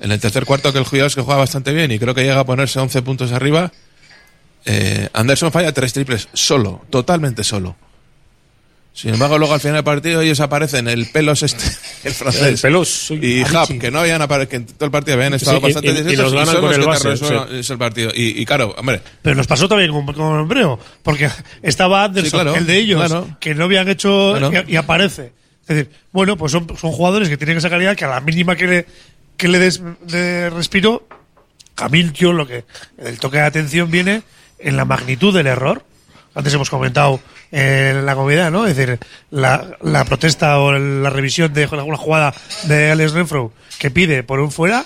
En 0.00 0.12
el 0.12 0.20
tercer 0.20 0.44
cuarto 0.44 0.72
que 0.72 0.78
el 0.78 0.84
Juventus 0.84 1.14
que 1.14 1.22
juega 1.22 1.38
bastante 1.40 1.72
bien 1.72 1.90
y 1.92 1.98
creo 1.98 2.14
que 2.14 2.22
llega 2.22 2.40
a 2.40 2.44
ponerse 2.46 2.78
11 2.80 3.02
puntos 3.02 3.32
arriba, 3.32 3.72
eh, 4.66 5.08
Anderson 5.12 5.52
falla 5.52 5.72
tres 5.72 5.92
triples 5.92 6.28
solo, 6.32 6.82
totalmente 6.90 7.44
solo. 7.44 7.76
Sin 8.92 9.12
embargo, 9.12 9.38
luego 9.38 9.52
al 9.54 9.58
final 9.60 9.74
del 9.74 9.84
partido 9.84 10.20
ellos 10.20 10.38
aparecen, 10.38 10.86
el 10.86 11.06
Pelos 11.10 11.42
este, 11.42 11.64
el 12.04 12.12
francés, 12.14 12.42
El 12.42 12.58
Pelos, 12.58 13.10
y. 13.10 13.42
Hub, 13.42 13.78
que 13.80 13.90
no 13.90 13.98
habían 13.98 14.22
aparecido, 14.22 14.50
que 14.50 14.56
en 14.56 14.66
todo 14.66 14.84
el 14.84 14.92
partido 14.92 15.16
habían 15.16 15.34
estado 15.34 15.56
Sí, 15.56 15.62
y- 15.62 15.64
bastante 15.66 15.88
y- 15.88 15.90
y 15.90 15.94
discretos 15.94 16.32
los 16.32 16.46
ganan 16.46 16.54
con 16.60 16.70
los 16.70 16.78
el 16.78 16.84
base, 16.86 17.08
resuelven 17.10 17.64
el 17.70 17.78
partido. 17.78 18.10
Y, 18.14 18.40
y 18.40 18.46
claro, 18.46 18.72
hombre, 18.78 19.02
Pero 19.20 19.34
nos 19.34 19.48
pasó 19.48 19.66
también 19.68 19.90
con, 19.90 20.06
con 20.06 20.40
Hebreo, 20.42 20.78
porque 21.02 21.28
estaba 21.62 22.04
Anderson, 22.04 22.30
Sí, 22.30 22.36
claro, 22.36 22.54
el 22.54 22.66
de 22.66 22.76
ellos, 22.78 23.00
claro. 23.04 23.36
que 23.40 23.54
no 23.56 23.64
habían 23.64 23.88
hecho 23.88 24.36
y, 24.68 24.72
y 24.74 24.76
aparece. 24.76 25.32
Es 25.62 25.68
decir, 25.76 25.90
bueno, 26.12 26.36
pues 26.36 26.52
son, 26.52 26.68
son 26.78 26.92
jugadores 26.92 27.28
que 27.28 27.36
tienen 27.36 27.56
esa 27.56 27.70
calidad 27.70 27.96
que 27.96 28.04
a 28.04 28.08
la 28.08 28.20
mínima 28.20 28.54
que 28.54 28.66
le, 28.68 28.86
que 29.36 29.48
le 29.48 29.58
des 29.58 29.82
de 30.06 30.50
respiro, 30.50 31.08
yo 32.12 32.32
lo 32.32 32.46
que 32.46 32.64
el 32.98 33.18
toque 33.18 33.38
de 33.38 33.42
atención 33.44 33.90
viene 33.90 34.22
en 34.58 34.76
la 34.76 34.84
magnitud 34.84 35.34
del 35.34 35.46
error. 35.46 35.84
Antes 36.34 36.52
hemos 36.54 36.70
comentado 36.70 37.20
en 37.52 38.04
la 38.06 38.14
comida, 38.16 38.50
¿no? 38.50 38.66
Es 38.66 38.76
decir, 38.76 38.98
la, 39.30 39.76
la 39.82 40.04
protesta 40.04 40.58
o 40.58 40.72
la 40.72 41.10
revisión 41.10 41.52
de 41.54 41.64
alguna 41.64 41.96
jugada 41.96 42.34
de 42.64 42.90
Alex 42.90 43.12
Renfro 43.12 43.52
que 43.78 43.90
pide 43.92 44.22
por 44.24 44.40
un 44.40 44.50
fuera, 44.50 44.84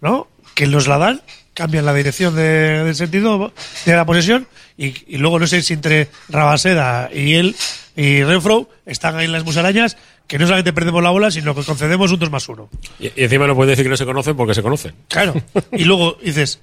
¿no? 0.00 0.28
Que 0.54 0.66
los 0.68 0.86
la 0.86 0.98
dan, 0.98 1.22
cambian 1.52 1.84
la 1.84 1.94
dirección 1.94 2.36
de- 2.36 2.84
del 2.84 2.94
sentido 2.94 3.52
de 3.84 3.96
la 3.96 4.04
posesión 4.06 4.46
y, 4.76 4.94
y 5.12 5.18
luego 5.18 5.40
no 5.40 5.48
sé 5.48 5.62
si 5.62 5.72
entre 5.74 6.08
Rabaseda 6.28 7.10
y 7.12 7.34
él 7.34 7.56
y 7.96 8.22
Renfro 8.22 8.68
están 8.86 9.16
ahí 9.16 9.24
en 9.24 9.32
las 9.32 9.44
musarañas 9.44 9.96
que 10.28 10.38
no 10.38 10.46
solamente 10.46 10.72
perdemos 10.72 11.02
la 11.02 11.10
bola, 11.10 11.30
sino 11.30 11.54
que 11.54 11.62
concedemos 11.64 12.10
un 12.12 12.18
2 12.20 12.30
más 12.30 12.48
1. 12.48 12.68
Y, 13.00 13.06
y 13.06 13.12
encima 13.24 13.46
no 13.48 13.54
pueden 13.56 13.70
decir 13.70 13.84
que 13.84 13.90
no 13.90 13.96
se 13.96 14.04
conocen 14.06 14.36
porque 14.36 14.54
se 14.54 14.62
conocen. 14.62 14.94
Claro. 15.08 15.34
Y 15.72 15.84
luego 15.84 16.16
dices, 16.22 16.60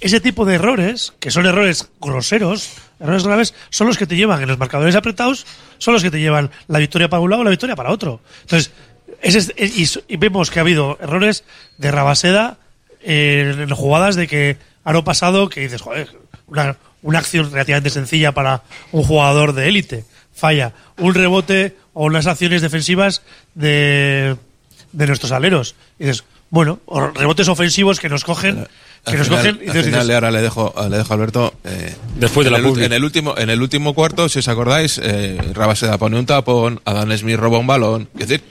ese 0.00 0.20
tipo 0.20 0.44
de 0.44 0.56
errores, 0.56 1.12
que 1.20 1.30
son 1.30 1.46
errores 1.46 1.88
groseros, 2.00 2.70
errores 3.00 3.24
graves, 3.24 3.54
son 3.70 3.86
los 3.86 3.96
que 3.96 4.06
te 4.06 4.16
llevan 4.16 4.42
en 4.42 4.48
los 4.48 4.58
marcadores 4.58 4.94
apretados, 4.94 5.46
son 5.78 5.94
los 5.94 6.02
que 6.02 6.10
te 6.10 6.20
llevan 6.20 6.50
la 6.68 6.78
victoria 6.78 7.08
para 7.08 7.20
un 7.20 7.30
lado 7.30 7.40
o 7.40 7.44
la 7.44 7.50
victoria 7.50 7.76
para 7.76 7.90
otro. 7.90 8.20
Entonces, 8.42 8.72
ese 9.22 9.38
es- 9.56 9.98
y, 10.08 10.14
y 10.14 10.16
vemos 10.18 10.50
que 10.50 10.58
ha 10.58 10.62
habido 10.62 10.98
errores 11.00 11.44
de 11.78 11.90
Rabaseda 11.90 12.58
en, 13.02 13.60
en 13.62 13.70
jugadas 13.70 14.16
de 14.16 14.26
que 14.26 14.56
aro 14.84 15.02
pasado 15.04 15.48
que 15.48 15.60
dices, 15.60 15.80
joder, 15.80 16.08
una, 16.46 16.76
una 17.02 17.18
acción 17.20 17.50
relativamente 17.50 17.90
sencilla 17.90 18.32
para 18.32 18.62
un 18.92 19.02
jugador 19.02 19.54
de 19.54 19.68
élite. 19.68 20.04
Falla. 20.34 20.72
Un 20.98 21.14
rebote 21.14 21.76
o 21.94 22.04
unas 22.06 22.26
acciones 22.26 22.60
defensivas 22.60 23.22
de, 23.54 24.36
de 24.92 25.06
nuestros 25.06 25.32
aleros. 25.32 25.74
Y 25.98 26.04
dices, 26.06 26.24
bueno, 26.50 26.80
o 26.86 27.00
rebotes 27.08 27.48
ofensivos 27.48 27.98
que 28.00 28.08
nos 28.08 28.24
cogen, 28.24 28.66
que 29.04 29.10
al 29.12 29.18
nos 29.18 29.26
final, 29.28 29.42
cogen 29.58 29.60
y 29.66 29.70
al 29.78 29.84
final, 29.84 30.10
ahora 30.12 30.30
le 30.30 30.40
dejo, 30.42 30.74
le 30.88 30.96
dejo 30.98 31.12
a 31.12 31.16
Alberto. 31.16 31.54
eh, 31.64 31.94
Después 32.16 32.44
de 32.44 32.48
en 32.48 32.52
la 32.52 32.58
el, 32.58 32.64
ulti- 32.64 32.68
publi. 32.74 32.84
en 32.84 32.92
el 32.92 33.04
último 33.04 33.34
En 33.36 33.50
el 33.50 33.60
último 33.62 33.94
cuarto, 33.94 34.28
si 34.28 34.38
os 34.38 34.48
acordáis, 34.48 35.00
eh, 35.02 35.38
Rabaseda 35.52 35.98
pone 35.98 36.18
un 36.18 36.26
tapón, 36.26 36.80
Adán 36.84 37.16
Smith 37.18 37.36
roba 37.36 37.58
un 37.58 37.66
balón. 37.66 38.08
Es 38.18 38.28
decir, 38.28 38.44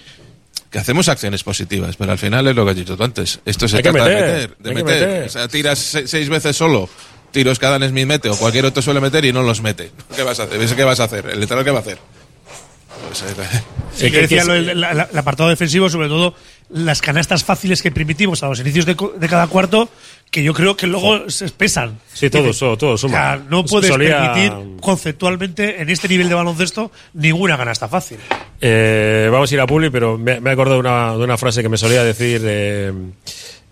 que 0.69 0.79
hacemos 0.79 1.07
acciones 1.07 1.43
positivas, 1.43 1.95
pero 1.97 2.11
al 2.11 2.17
final 2.17 2.47
es 2.47 2.55
lo 2.55 2.65
que 2.65 2.71
has 2.71 2.77
dicho 2.77 2.97
tú 2.97 3.03
antes. 3.03 3.39
Esto 3.45 3.67
se 3.67 3.77
Hay 3.77 3.83
que 3.83 3.91
trata 3.91 4.09
de 4.09 4.15
meter. 4.15 4.57
De 4.59 4.69
hay 4.69 4.75
que 4.75 4.83
meter. 4.83 5.07
meter. 5.07 5.23
O 5.25 5.29
sea, 5.29 5.47
tiras 5.47 5.79
se- 5.79 6.07
seis 6.07 6.29
veces 6.29 6.55
solo. 6.57 6.89
Tiros 7.31 7.57
que 7.57 7.65
Adán 7.65 7.87
Smith 7.89 8.05
mete 8.05 8.29
o 8.29 8.35
cualquier 8.35 8.65
otro 8.65 8.81
suele 8.83 8.99
meter 8.99 9.23
y 9.25 9.31
no 9.33 9.41
los 9.43 9.61
mete. 9.61 9.91
¿Qué 10.15 10.23
vas 10.23 10.39
a 10.39 10.43
hacer? 10.43 10.59
¿Ves 10.59 10.73
¿Qué 10.73 10.83
vas 10.83 10.99
a 10.99 11.05
hacer? 11.05 11.25
¿El 11.29 11.39
letrero 11.39 11.63
qué 11.63 11.71
va 11.71 11.77
a 11.79 11.81
hacer? 11.81 11.97
Pues, 13.07 13.21
eh, 13.23 13.61
Sí, 13.95 14.11
que 14.11 14.21
decía 14.21 14.43
lo 14.43 14.53
del- 14.53 14.79
la- 14.79 14.93
la- 14.93 15.09
el 15.11 15.17
apartado 15.17 15.49
defensivo, 15.49 15.89
sobre 15.89 16.07
todo 16.07 16.35
las 16.69 17.01
canastas 17.01 17.43
fáciles 17.43 17.81
que 17.81 17.91
permitimos 17.91 18.41
a 18.43 18.47
los 18.47 18.59
inicios 18.59 18.85
de, 18.85 18.95
de 19.17 19.27
cada 19.29 19.47
cuarto, 19.47 19.89
que 20.31 20.41
yo 20.43 20.53
creo 20.53 20.75
que 20.75 20.87
luego 20.87 21.29
se 21.29 21.47
pesan. 21.49 21.99
Sí, 22.13 22.29
todo, 22.29 22.43
Dices, 22.47 22.59
todo, 22.59 22.97
suma. 22.97 23.13
o 23.13 23.17
sea, 23.37 23.41
no 23.49 23.61
Es- 23.61 23.69
puedes 23.71 23.89
solía- 23.89 24.33
permitir 24.33 24.79
conceptualmente 24.81 25.81
en 25.81 25.89
este 25.89 26.07
nivel 26.07 26.29
de 26.29 26.35
baloncesto 26.35 26.91
ninguna 27.13 27.57
canasta 27.57 27.87
fácil. 27.87 28.17
Eh, 28.61 29.29
vamos 29.31 29.51
a 29.51 29.55
ir 29.55 29.61
a 29.61 29.67
Publi, 29.67 29.89
pero 29.89 30.17
me, 30.17 30.39
me 30.39 30.49
he 30.49 30.53
acordado 30.53 30.75
de 30.75 30.79
una, 30.79 31.11
de 31.13 31.23
una 31.23 31.37
frase 31.37 31.61
que 31.61 31.69
me 31.69 31.77
solía 31.77 32.03
decir 32.03 32.41
eh, 32.45 32.91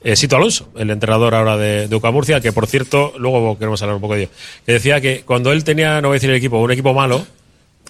eh, 0.03 0.15
Sito 0.15 0.35
Alonso, 0.35 0.69
el 0.75 0.89
entrenador 0.91 1.33
ahora 1.33 1.57
de, 1.57 1.87
de 1.87 1.95
UCA 1.95 2.11
Murcia, 2.11 2.41
que 2.41 2.51
por 2.51 2.67
cierto, 2.67 3.13
luego 3.17 3.57
queremos 3.57 3.81
hablar 3.81 3.95
un 3.95 4.01
poco 4.01 4.15
de 4.15 4.23
ello, 4.23 4.31
que 4.65 4.73
decía 4.73 4.99
que 5.01 5.21
cuando 5.25 5.51
él 5.51 5.63
tenía, 5.63 6.01
no 6.01 6.09
voy 6.09 6.15
a 6.15 6.17
decir 6.17 6.29
el 6.29 6.35
equipo, 6.35 6.59
un 6.59 6.71
equipo 6.71 6.93
malo, 6.93 7.25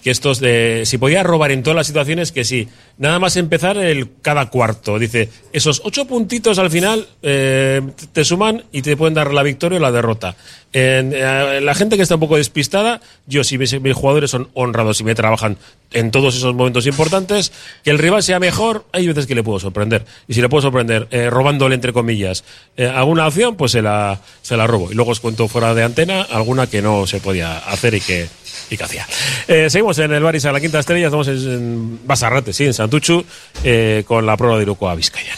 que 0.03 0.11
estos 0.11 0.39
de 0.39 0.83
si 0.85 0.97
podía 0.97 1.23
robar 1.23 1.51
en 1.51 1.63
todas 1.63 1.75
las 1.75 1.87
situaciones 1.87 2.31
que 2.31 2.43
sí. 2.43 2.67
Nada 2.97 3.19
más 3.19 3.35
empezar 3.37 3.77
el 3.77 4.09
cada 4.21 4.49
cuarto. 4.49 4.99
Dice 4.99 5.29
esos 5.53 5.81
ocho 5.83 6.05
puntitos 6.05 6.59
al 6.59 6.69
final 6.69 7.07
eh, 7.21 7.81
te 8.13 8.25
suman 8.25 8.63
y 8.71 8.81
te 8.81 8.97
pueden 8.97 9.13
dar 9.13 9.33
la 9.33 9.43
victoria 9.43 9.79
o 9.79 9.81
la 9.81 9.91
derrota. 9.91 10.35
En, 10.73 11.11
eh, 11.13 11.59
la 11.61 11.75
gente 11.75 11.97
que 11.97 12.03
está 12.03 12.15
un 12.15 12.21
poco 12.21 12.37
despistada 12.37 13.01
yo 13.27 13.43
si 13.43 13.57
mis, 13.57 13.79
mis 13.81 13.93
jugadores 13.93 14.31
son 14.31 14.49
honrados 14.53 15.01
y 15.01 15.03
me 15.03 15.15
trabajan 15.15 15.57
en 15.91 16.11
todos 16.11 16.35
esos 16.35 16.55
momentos 16.55 16.87
importantes 16.87 17.51
que 17.83 17.89
el 17.89 17.99
rival 17.99 18.23
sea 18.23 18.39
mejor 18.39 18.85
hay 18.93 19.07
veces 19.07 19.25
que 19.25 19.35
le 19.35 19.43
puedo 19.43 19.59
sorprender. 19.59 20.05
Y 20.27 20.33
si 20.33 20.41
le 20.41 20.49
puedo 20.49 20.61
sorprender 20.61 21.07
eh, 21.11 21.29
robándole 21.29 21.75
entre 21.75 21.93
comillas 21.93 22.43
eh, 22.77 22.87
alguna 22.87 23.27
opción 23.27 23.55
pues 23.55 23.73
se 23.73 23.81
la 23.81 24.19
se 24.41 24.57
la 24.57 24.67
robo. 24.67 24.91
Y 24.91 24.95
luego 24.95 25.11
os 25.11 25.19
cuento 25.19 25.47
fuera 25.47 25.73
de 25.73 25.83
antena 25.83 26.21
alguna 26.21 26.67
que 26.67 26.81
no 26.81 27.05
se 27.07 27.19
podía 27.19 27.57
hacer 27.57 27.95
y 27.95 28.01
que 28.01 28.27
y 28.69 28.77
que 28.77 28.83
hacía. 28.83 29.07
Eh, 29.47 29.69
seguimos 29.93 29.99
en 29.99 30.13
el 30.13 30.23
Baris 30.23 30.45
a 30.45 30.51
la 30.51 30.59
Quinta 30.59 30.79
Estrella, 30.79 31.07
estamos 31.07 31.27
en, 31.27 31.99
Basarrate, 32.05 32.53
sí, 32.53 32.65
en 32.65 32.73
Santuchu, 32.73 33.23
eh, 33.63 34.03
con 34.07 34.25
la 34.25 34.37
prueba 34.37 34.57
de 34.57 34.63
Irukoa 34.63 34.95
Vizcaya. 34.95 35.35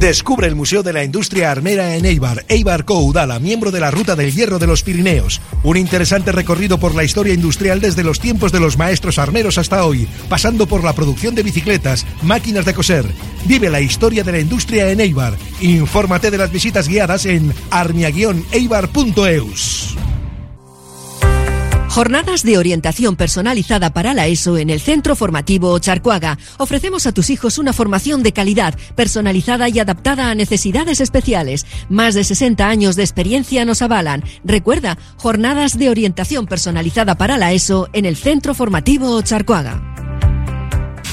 Descubre 0.00 0.46
el 0.46 0.54
Museo 0.54 0.84
de 0.84 0.92
la 0.92 1.02
Industria 1.02 1.50
Armera 1.50 1.96
en 1.96 2.04
Eibar, 2.04 2.44
Eibar 2.48 2.84
Coudala, 2.84 3.40
miembro 3.40 3.72
de 3.72 3.80
la 3.80 3.90
Ruta 3.90 4.14
del 4.14 4.32
Hierro 4.32 4.60
de 4.60 4.68
los 4.68 4.84
Pirineos. 4.84 5.40
Un 5.64 5.76
interesante 5.76 6.30
recorrido 6.30 6.78
por 6.78 6.94
la 6.94 7.02
historia 7.02 7.34
industrial 7.34 7.80
desde 7.80 8.04
los 8.04 8.20
tiempos 8.20 8.52
de 8.52 8.60
los 8.60 8.78
maestros 8.78 9.18
armeros 9.18 9.58
hasta 9.58 9.84
hoy, 9.84 10.06
pasando 10.28 10.68
por 10.68 10.84
la 10.84 10.92
producción 10.92 11.34
de 11.34 11.42
bicicletas, 11.42 12.06
máquinas 12.22 12.64
de 12.64 12.74
coser. 12.74 13.06
Vive 13.46 13.70
la 13.70 13.80
historia 13.80 14.22
de 14.22 14.30
la 14.30 14.38
industria 14.38 14.88
en 14.88 15.00
Eibar. 15.00 15.36
Infórmate 15.60 16.30
de 16.30 16.38
las 16.38 16.52
visitas 16.52 16.86
guiadas 16.86 17.26
en 17.26 17.52
armia-eibar.eus. 17.70 19.96
Jornadas 21.88 22.42
de 22.42 22.58
orientación 22.58 23.16
personalizada 23.16 23.90
para 23.90 24.12
la 24.12 24.26
ESO 24.26 24.58
en 24.58 24.70
el 24.70 24.80
Centro 24.80 25.16
Formativo 25.16 25.76
Charcuaga. 25.78 26.38
Ofrecemos 26.58 27.06
a 27.06 27.12
tus 27.12 27.30
hijos 27.30 27.58
una 27.58 27.72
formación 27.72 28.22
de 28.22 28.32
calidad, 28.32 28.78
personalizada 28.94 29.68
y 29.68 29.78
adaptada 29.78 30.30
a 30.30 30.34
necesidades 30.34 31.00
especiales. 31.00 31.66
Más 31.88 32.14
de 32.14 32.24
60 32.24 32.68
años 32.68 32.94
de 32.94 33.02
experiencia 33.02 33.64
nos 33.64 33.82
avalan. 33.82 34.22
Recuerda, 34.44 34.98
jornadas 35.16 35.78
de 35.78 35.88
orientación 35.90 36.46
personalizada 36.46 37.16
para 37.16 37.38
la 37.38 37.52
ESO 37.52 37.88
en 37.92 38.04
el 38.04 38.16
Centro 38.16 38.54
Formativo 38.54 39.20
Charcuaga. 39.22 39.97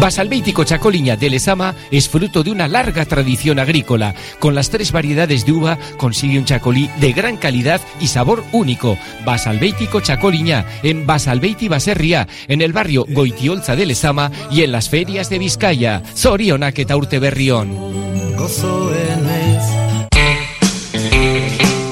Basalbéitico 0.00 0.64
Chacoliña 0.64 1.16
de 1.18 1.28
Lezama 1.28 1.74
es 1.90 2.08
fruto 2.08 2.42
de 2.42 2.50
una 2.50 2.68
larga 2.68 3.04
tradición 3.04 3.58
agrícola. 3.58 4.14
Con 4.38 4.54
las 4.54 4.70
tres 4.70 4.92
variedades 4.92 5.44
de 5.44 5.52
uva 5.52 5.78
consigue 5.98 6.38
un 6.38 6.46
chacolí 6.46 6.88
de 7.00 7.12
gran 7.12 7.36
calidad 7.36 7.82
y 8.00 8.06
sabor 8.06 8.42
único. 8.52 8.96
Basalbéitico 9.26 10.00
Chacoliña 10.00 10.64
en 10.82 11.06
Basalbeiti 11.06 11.68
Baserria, 11.68 12.26
en 12.48 12.62
el 12.62 12.72
barrio 12.72 13.04
Goitiolza 13.10 13.76
de 13.76 13.84
Lezama 13.84 14.32
y 14.50 14.62
en 14.62 14.72
las 14.72 14.88
ferias 14.88 15.28
de 15.28 15.38
Vizcaya. 15.38 16.02
Soriona 16.14 16.72
que 16.72 16.86
taurte 16.86 17.18
berrión. 17.18 17.76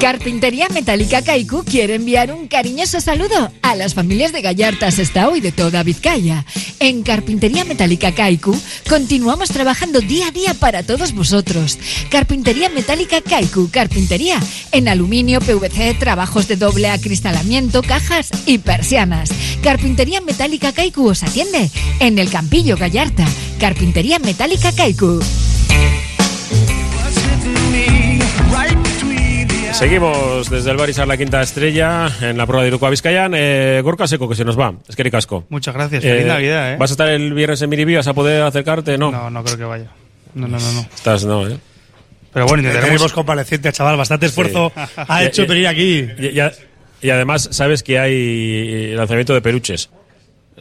Carpintería 0.00 0.68
Metálica 0.68 1.22
Kaiku 1.22 1.64
quiere 1.64 1.96
enviar 1.96 2.32
un 2.32 2.46
cariñoso 2.46 3.00
saludo 3.00 3.50
a 3.62 3.74
las 3.74 3.94
familias 3.94 4.32
de 4.32 4.42
Gallarta, 4.42 4.92
Sestao 4.92 5.34
y 5.34 5.40
de 5.40 5.50
toda 5.50 5.82
Vizcaya. 5.82 6.44
En 6.78 7.02
Carpintería 7.02 7.64
Metálica 7.64 8.12
Kaiku 8.12 8.56
continuamos 8.88 9.48
trabajando 9.48 10.00
día 10.00 10.28
a 10.28 10.30
día 10.30 10.54
para 10.54 10.84
todos 10.84 11.12
vosotros. 11.12 11.80
Carpintería 12.10 12.68
Metálica 12.68 13.20
Kaiku, 13.20 13.70
carpintería 13.70 14.40
en 14.70 14.86
aluminio, 14.86 15.40
PVC, 15.40 15.98
trabajos 15.98 16.46
de 16.46 16.54
doble 16.54 16.90
acristalamiento, 16.90 17.82
cajas 17.82 18.30
y 18.46 18.58
persianas. 18.58 19.30
Carpintería 19.64 20.20
Metálica 20.20 20.72
Kaiku 20.72 21.08
os 21.08 21.24
atiende 21.24 21.70
en 21.98 22.20
el 22.20 22.30
Campillo 22.30 22.76
Gallarta. 22.76 23.26
Carpintería 23.58 24.20
Metálica 24.20 24.70
Kaiku. 24.70 25.18
Seguimos 29.78 30.50
desde 30.50 30.72
el 30.72 30.76
Barisar 30.76 31.06
la 31.06 31.16
quinta 31.16 31.40
estrella 31.40 32.10
en 32.20 32.36
la 32.36 32.46
prueba 32.46 32.62
de 32.64 32.68
Iruko 32.68 32.88
a 32.88 32.90
Vizcayan. 32.90 33.32
Eh, 33.36 33.80
Gorka 33.84 34.08
Seco, 34.08 34.28
que 34.28 34.34
se 34.34 34.44
nos 34.44 34.58
va. 34.58 34.74
Es 34.88 34.96
que 34.96 35.08
casco. 35.08 35.44
Muchas 35.50 35.72
gracias. 35.72 36.02
Feliz 36.02 36.26
Navidad, 36.26 36.72
¿eh? 36.72 36.76
¿Vas 36.76 36.90
a 36.90 36.94
estar 36.94 37.08
el 37.08 37.32
viernes 37.32 37.62
en 37.62 37.70
Miribí? 37.70 37.94
¿Vas 37.94 38.08
a 38.08 38.12
poder 38.12 38.42
acercarte? 38.42 38.98
No. 38.98 39.12
No, 39.12 39.30
no 39.30 39.44
creo 39.44 39.56
que 39.56 39.62
vaya. 39.62 39.86
No, 40.34 40.48
no, 40.48 40.58
no. 40.58 40.72
no. 40.72 40.80
Estás, 40.80 41.24
no, 41.24 41.46
¿eh? 41.46 41.56
Pero 42.32 42.46
bueno, 42.46 42.64
intentaremos 42.64 43.12
compareciente, 43.12 43.70
chaval. 43.72 43.96
Bastante 43.96 44.26
esfuerzo 44.26 44.72
ha 44.96 45.22
hecho 45.22 45.46
venir 45.46 45.68
aquí. 45.68 46.08
Y, 46.18 46.26
y, 46.26 46.42
y 47.00 47.10
además, 47.10 47.48
sabes 47.52 47.84
que 47.84 48.00
hay 48.00 48.94
lanzamiento 48.96 49.32
de 49.32 49.42
peluches. 49.42 49.90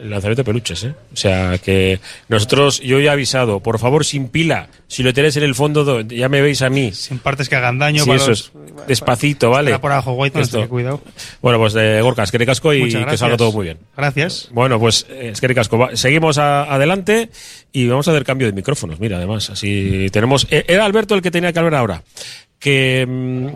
Lanzamiento 0.02 0.42
de 0.42 0.44
peluches, 0.44 0.84
¿eh? 0.84 0.94
O 1.12 1.16
sea, 1.16 1.58
que 1.58 2.00
nosotros, 2.28 2.80
yo 2.80 3.00
ya 3.00 3.10
he 3.10 3.12
avisado, 3.12 3.60
por 3.60 3.78
favor, 3.78 4.04
sin 4.04 4.28
pila. 4.28 4.68
Si 4.86 5.02
lo 5.02 5.12
tenéis 5.12 5.36
en 5.36 5.42
el 5.42 5.54
fondo, 5.54 6.00
ya 6.02 6.28
me 6.28 6.40
veis 6.40 6.62
a 6.62 6.70
mí. 6.70 6.92
Sin 6.92 7.18
partes 7.18 7.48
que 7.48 7.56
hagan 7.56 7.78
daño. 7.78 8.02
Sí, 8.04 8.08
para 8.08 8.16
eso 8.22 8.28
los- 8.30 8.40
es. 8.40 8.86
Despacito, 8.86 9.50
¿vale? 9.50 9.78
Por 9.78 9.92
abajo, 9.92 10.12
White, 10.12 10.40
no 10.52 10.68
cuidado. 10.68 11.00
Bueno, 11.42 11.58
pues 11.58 11.72
de 11.72 12.00
Gorkas, 12.00 12.30
que 12.30 12.46
casco 12.46 12.72
y 12.72 12.88
que 12.92 13.16
salga 13.16 13.36
todo 13.36 13.52
muy 13.52 13.64
bien. 13.64 13.78
Gracias. 13.96 14.48
Bueno, 14.52 14.78
pues 14.78 15.04
eh, 15.10 15.30
es 15.32 15.40
que 15.40 15.54
casco. 15.54 15.88
Seguimos 15.94 16.38
a- 16.38 16.62
adelante 16.72 17.28
y 17.72 17.86
vamos 17.88 18.06
a 18.08 18.12
hacer 18.12 18.24
cambio 18.24 18.46
de 18.46 18.52
micrófonos. 18.52 19.00
Mira, 19.00 19.16
además, 19.18 19.50
así 19.50 20.08
tenemos. 20.12 20.46
eh, 20.50 20.64
Era 20.68 20.84
Alberto 20.84 21.14
el 21.14 21.22
que 21.22 21.30
tenía 21.30 21.52
que 21.52 21.58
hablar 21.58 21.74
ahora. 21.74 22.02
Que. 22.58 23.04
mm, 23.06 23.46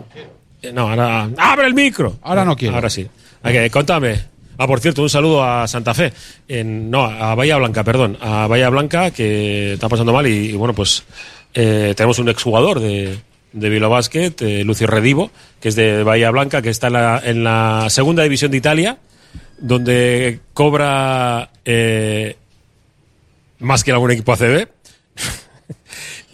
eh, 0.61 0.71
no, 0.73 0.89
ahora. 0.89 1.29
¡Abre 1.37 1.67
el 1.67 1.73
micro! 1.73 2.17
Ahora 2.21 2.45
no 2.45 2.55
quiero. 2.55 2.75
Ahora 2.75 2.89
sí. 2.89 3.07
Ok, 3.43 3.71
contame. 3.71 4.32
Ah, 4.57 4.67
por 4.67 4.79
cierto, 4.79 5.01
un 5.01 5.09
saludo 5.09 5.43
a 5.43 5.67
Santa 5.67 5.93
Fe. 5.93 6.13
En, 6.47 6.91
no, 6.91 7.03
a 7.05 7.35
Bahía 7.35 7.57
Blanca, 7.57 7.83
perdón. 7.83 8.17
A 8.21 8.47
Bahía 8.47 8.69
Blanca, 8.69 9.11
que 9.11 9.73
está 9.73 9.89
pasando 9.89 10.13
mal. 10.13 10.27
Y, 10.27 10.53
bueno, 10.53 10.73
pues 10.73 11.03
eh, 11.53 11.93
tenemos 11.95 12.19
un 12.19 12.29
exjugador 12.29 12.79
de, 12.79 13.17
de 13.53 13.69
Bilbao 13.69 13.89
Basket, 13.89 14.33
eh, 14.41 14.63
Lucio 14.63 14.87
Redivo, 14.87 15.31
que 15.59 15.69
es 15.69 15.75
de 15.75 16.03
Bahía 16.03 16.31
Blanca, 16.31 16.61
que 16.61 16.69
está 16.69 16.87
en 16.87 16.93
la, 16.93 17.21
en 17.23 17.43
la 17.43 17.87
segunda 17.89 18.23
división 18.23 18.51
de 18.51 18.57
Italia, 18.57 18.97
donde 19.57 20.39
cobra 20.53 21.49
eh, 21.65 22.35
más 23.59 23.83
que 23.83 23.91
algún 23.91 24.11
equipo 24.11 24.33
ACB. 24.33 24.67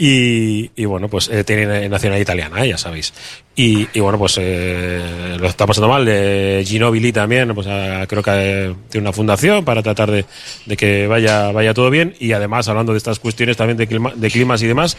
Y, 0.02 0.72
y 0.78 0.86
bueno, 0.86 1.10
pues 1.10 1.28
eh, 1.28 1.44
tiene 1.44 1.90
nacionalidad 1.90 2.22
italiana, 2.22 2.66
ya 2.66 2.78
sabéis. 2.78 3.14
Y, 3.62 4.00
bueno, 4.00 4.18
pues 4.18 4.38
eh, 4.40 5.36
lo 5.38 5.46
está 5.46 5.66
pasando 5.68 5.90
mal. 5.90 6.06
Eh, 6.08 6.64
Ginobili 6.66 7.12
también, 7.12 7.54
pues 7.54 7.68
ah, 7.70 8.06
creo 8.08 8.24
que 8.24 8.32
eh, 8.34 8.74
tiene 8.90 9.04
una 9.06 9.12
fundación 9.12 9.66
para 9.66 9.84
tratar 9.84 10.10
de, 10.10 10.24
de 10.66 10.78
que 10.78 11.08
vaya, 11.08 11.52
vaya 11.52 11.74
todo 11.74 11.90
bien. 11.90 12.16
Y 12.22 12.32
además, 12.32 12.70
hablando 12.70 12.94
de 12.94 13.00
estas 13.00 13.20
cuestiones 13.20 13.58
también 13.58 13.76
de, 13.76 13.86
clima- 13.90 14.14
de 14.16 14.32
climas 14.32 14.62
y 14.62 14.68
demás, 14.68 14.96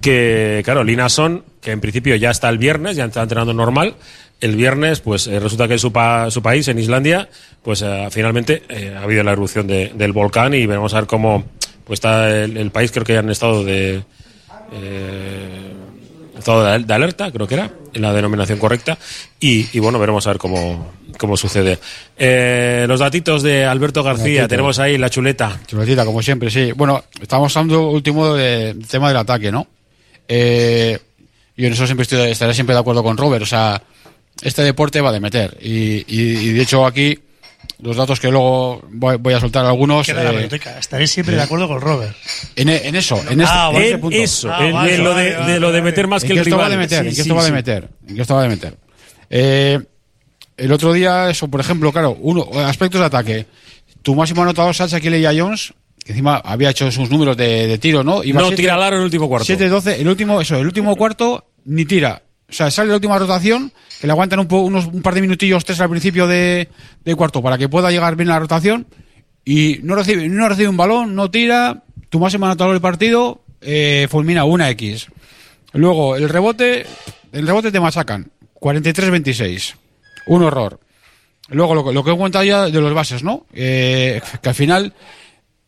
que 0.00 0.60
claro, 0.64 0.82
Lina 0.82 1.08
Son, 1.08 1.44
que 1.60 1.70
en 1.70 1.80
principio 1.80 2.16
ya 2.16 2.30
está 2.32 2.48
el 2.48 2.58
viernes, 2.58 2.96
ya 2.96 3.04
está 3.04 3.22
entrenando 3.22 3.54
normal. 3.54 3.94
El 4.40 4.56
viernes, 4.56 4.98
pues 4.98 5.28
eh, 5.28 5.38
resulta 5.38 5.68
que 5.68 5.78
su, 5.78 5.92
pa- 5.92 6.32
su 6.32 6.42
país, 6.42 6.66
en 6.66 6.80
Islandia, 6.80 7.28
pues 7.62 7.80
eh, 7.82 8.08
finalmente 8.10 8.64
ha 8.98 9.04
habido 9.04 9.22
la 9.22 9.30
erupción 9.30 9.68
de- 9.68 9.92
del 9.94 10.10
volcán 10.10 10.52
y 10.54 10.66
veremos 10.66 10.94
a 10.94 11.00
ver 11.00 11.06
cómo 11.06 11.44
pues 11.84 11.98
está 11.98 12.28
el, 12.42 12.56
el 12.56 12.72
país, 12.72 12.90
creo 12.90 13.04
que 13.04 13.12
ya 13.12 13.20
en 13.20 13.30
estado 13.30 13.62
de, 13.62 14.02
estado 16.40 16.64
de, 16.64 16.78
de 16.84 16.94
alerta, 16.94 17.30
creo 17.30 17.46
que 17.46 17.54
era, 17.54 17.70
la 17.94 18.12
denominación 18.12 18.58
correcta, 18.58 18.98
y, 19.38 19.66
y 19.72 19.78
bueno, 19.78 19.98
veremos 19.98 20.26
a 20.26 20.30
ver 20.30 20.38
cómo, 20.38 20.92
cómo 21.18 21.36
sucede. 21.36 21.78
Eh, 22.18 22.84
los 22.88 23.00
datitos 23.00 23.42
de 23.42 23.64
Alberto 23.64 24.02
García, 24.02 24.48
tenemos 24.48 24.78
ahí 24.78 24.98
la 24.98 25.08
chuleta. 25.10 25.60
Chuletita, 25.66 26.04
como 26.04 26.20
siempre, 26.22 26.50
sí. 26.50 26.72
Bueno, 26.72 27.04
estamos 27.22 27.56
hablando 27.56 27.88
último 27.90 28.34
del 28.34 28.86
tema 28.86 29.08
del 29.08 29.16
ataque, 29.18 29.50
¿no? 29.52 29.66
Eh, 30.28 30.98
yo 31.56 31.66
en 31.66 31.72
eso 31.72 31.86
siempre 31.86 32.02
estoy, 32.02 32.30
estaré 32.30 32.54
siempre 32.54 32.74
de 32.74 32.80
acuerdo 32.80 33.02
con 33.02 33.16
Robert. 33.16 33.42
O 33.42 33.46
sea, 33.46 33.82
este 34.42 34.62
deporte 34.62 35.00
va 35.00 35.12
de 35.12 35.20
meter. 35.20 35.56
Y, 35.60 36.04
y- 36.08 36.38
y 36.38 36.52
de 36.52 36.62
hecho 36.62 36.86
aquí, 36.86 37.18
los 37.82 37.96
datos 37.96 38.20
que 38.20 38.30
luego 38.30 38.82
voy, 38.90 39.16
voy 39.16 39.34
a 39.34 39.40
soltar 39.40 39.64
algunos. 39.66 40.06
Queda 40.06 40.22
la 40.24 40.30
eh, 40.30 40.32
biblioteca. 40.32 40.78
Estaré 40.78 41.06
siempre 41.06 41.36
de 41.36 41.42
acuerdo 41.42 41.68
con 41.68 41.80
Robert. 41.80 42.14
en, 42.56 42.68
en 42.68 42.94
eso, 42.96 43.16
en, 43.30 43.40
este, 43.40 43.44
Ah, 43.54 43.70
en 43.74 43.82
ese 43.82 43.90
En 43.94 44.00
punto. 44.00 44.16
eso, 44.16 44.50
Ah, 44.52 44.66
en, 44.66 44.72
vale, 44.74 44.94
en 44.94 45.04
lo 45.04 45.14
de, 45.14 45.34
vale, 45.36 45.52
de 45.52 45.60
lo 45.60 45.72
de 45.72 45.82
meter 45.82 46.06
más 46.08 46.22
¿En 46.22 46.28
que 46.28 46.34
qué 46.34 46.40
el 46.40 46.46
esto 46.46 46.56
va 46.58 46.64
rival. 46.64 46.70
de 46.72 46.84
meter? 46.84 46.98
Sí, 47.02 47.08
¿En 47.08 47.10
qué 47.10 47.14
sí, 47.16 47.20
esto 47.22 47.34
va 47.34 47.44
de 47.44 47.52
meter? 47.52 47.88
¿En 48.08 48.14
qué 48.16 48.22
esto 48.22 48.34
va 48.34 48.42
de 48.42 48.48
meter? 48.48 48.76
Eh, 49.30 49.78
el 50.56 50.72
otro 50.72 50.92
día, 50.92 51.30
eso, 51.30 51.48
por 51.48 51.60
ejemplo, 51.60 51.92
claro, 51.92 52.16
uno, 52.20 52.46
aspectos 52.66 53.00
de 53.00 53.06
ataque. 53.06 53.46
Tu 54.02 54.14
máximo 54.14 54.42
anotador, 54.42 54.74
Sacha 54.74 55.00
Kelly 55.00 55.24
Jones, 55.38 55.72
que 56.04 56.12
encima 56.12 56.36
había 56.36 56.70
hecho 56.70 56.90
sus 56.90 57.10
números 57.10 57.36
de, 57.36 57.66
de 57.66 57.78
tiro, 57.78 58.02
¿no? 58.04 58.22
Iba 58.24 58.40
No 58.40 58.46
siete- 58.48 58.62
tira 58.62 58.76
largo 58.76 58.96
en 58.96 59.00
el 59.00 59.04
último 59.06 59.28
cuarto. 59.28 59.46
7-12, 59.46 60.00
el 60.00 60.08
último, 60.08 60.40
eso, 60.40 60.56
el 60.56 60.66
último 60.66 60.96
cuarto 60.96 61.44
ni 61.64 61.84
tira. 61.84 62.22
O 62.50 62.52
sea, 62.52 62.70
sale 62.70 62.88
la 62.88 62.96
última 62.96 63.18
rotación, 63.18 63.72
que 64.00 64.06
le 64.06 64.12
aguantan 64.12 64.40
un, 64.40 64.48
po- 64.48 64.60
unos, 64.62 64.86
un 64.86 65.02
par 65.02 65.14
de 65.14 65.20
minutillos, 65.20 65.64
tres 65.64 65.80
al 65.80 65.88
principio 65.88 66.26
de, 66.26 66.68
de 67.04 67.14
cuarto, 67.14 67.42
para 67.42 67.56
que 67.56 67.68
pueda 67.68 67.90
llegar 67.90 68.16
bien 68.16 68.28
la 68.28 68.38
rotación. 68.38 68.86
Y 69.44 69.78
no 69.82 69.94
recibe, 69.94 70.28
no 70.28 70.48
recibe 70.48 70.68
un 70.68 70.76
balón, 70.76 71.14
no 71.14 71.30
tira. 71.30 71.84
Tu 72.08 72.18
máximo 72.18 72.46
anotador 72.46 72.72
del 72.74 72.82
partido, 72.82 73.42
eh, 73.60 74.06
fulmina 74.10 74.44
una 74.44 74.68
X. 74.70 75.06
Luego, 75.72 76.16
el 76.16 76.28
rebote, 76.28 76.84
el 77.32 77.46
rebote 77.46 77.70
te 77.70 77.78
machacan. 77.80 78.30
43-26. 78.60 79.74
Un 80.26 80.42
horror. 80.42 80.80
Luego, 81.48 81.74
lo, 81.74 81.92
lo 81.92 82.04
que 82.04 82.10
he 82.10 82.16
comentado 82.16 82.44
ya 82.44 82.66
de 82.66 82.80
los 82.80 82.92
bases, 82.94 83.22
¿no? 83.22 83.46
Eh, 83.52 84.20
que 84.42 84.48
al 84.48 84.54
final, 84.54 84.92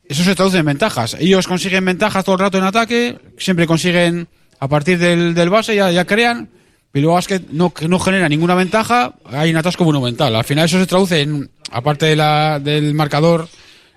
eso 0.05 0.23
se 0.25 0.35
traduce 0.35 0.59
en 0.59 0.67
ventajas. 0.67 1.17
Ellos 1.19 1.47
consiguen 1.47 1.85
ventajas 1.85 2.25
todo 2.25 2.35
el 2.35 2.41
rato 2.41 2.59
en 2.59 2.65
ataque, 2.65 3.19
siempre 3.39 3.67
consiguen 3.67 4.29
a 4.61 4.69
partir 4.69 4.99
del, 4.99 5.35
del 5.35 5.51
base, 5.51 5.75
ya, 5.75 5.91
ya 5.91 6.05
crean. 6.05 6.51
Es 6.95 7.27
que 7.27 7.41
no, 7.51 7.73
no 7.89 7.99
genera 7.99 8.29
ninguna 8.29 8.55
ventaja, 8.55 9.15
hay 9.27 9.51
un 9.51 9.57
atasco 9.57 9.85
monumental. 9.85 10.35
Al 10.37 10.45
final 10.45 10.67
eso 10.67 10.79
se 10.79 10.87
traduce 10.87 11.21
en, 11.23 11.51
aparte 11.71 12.07
de 12.07 12.17
la, 12.17 12.59
del 12.61 12.93
marcador 12.95 13.49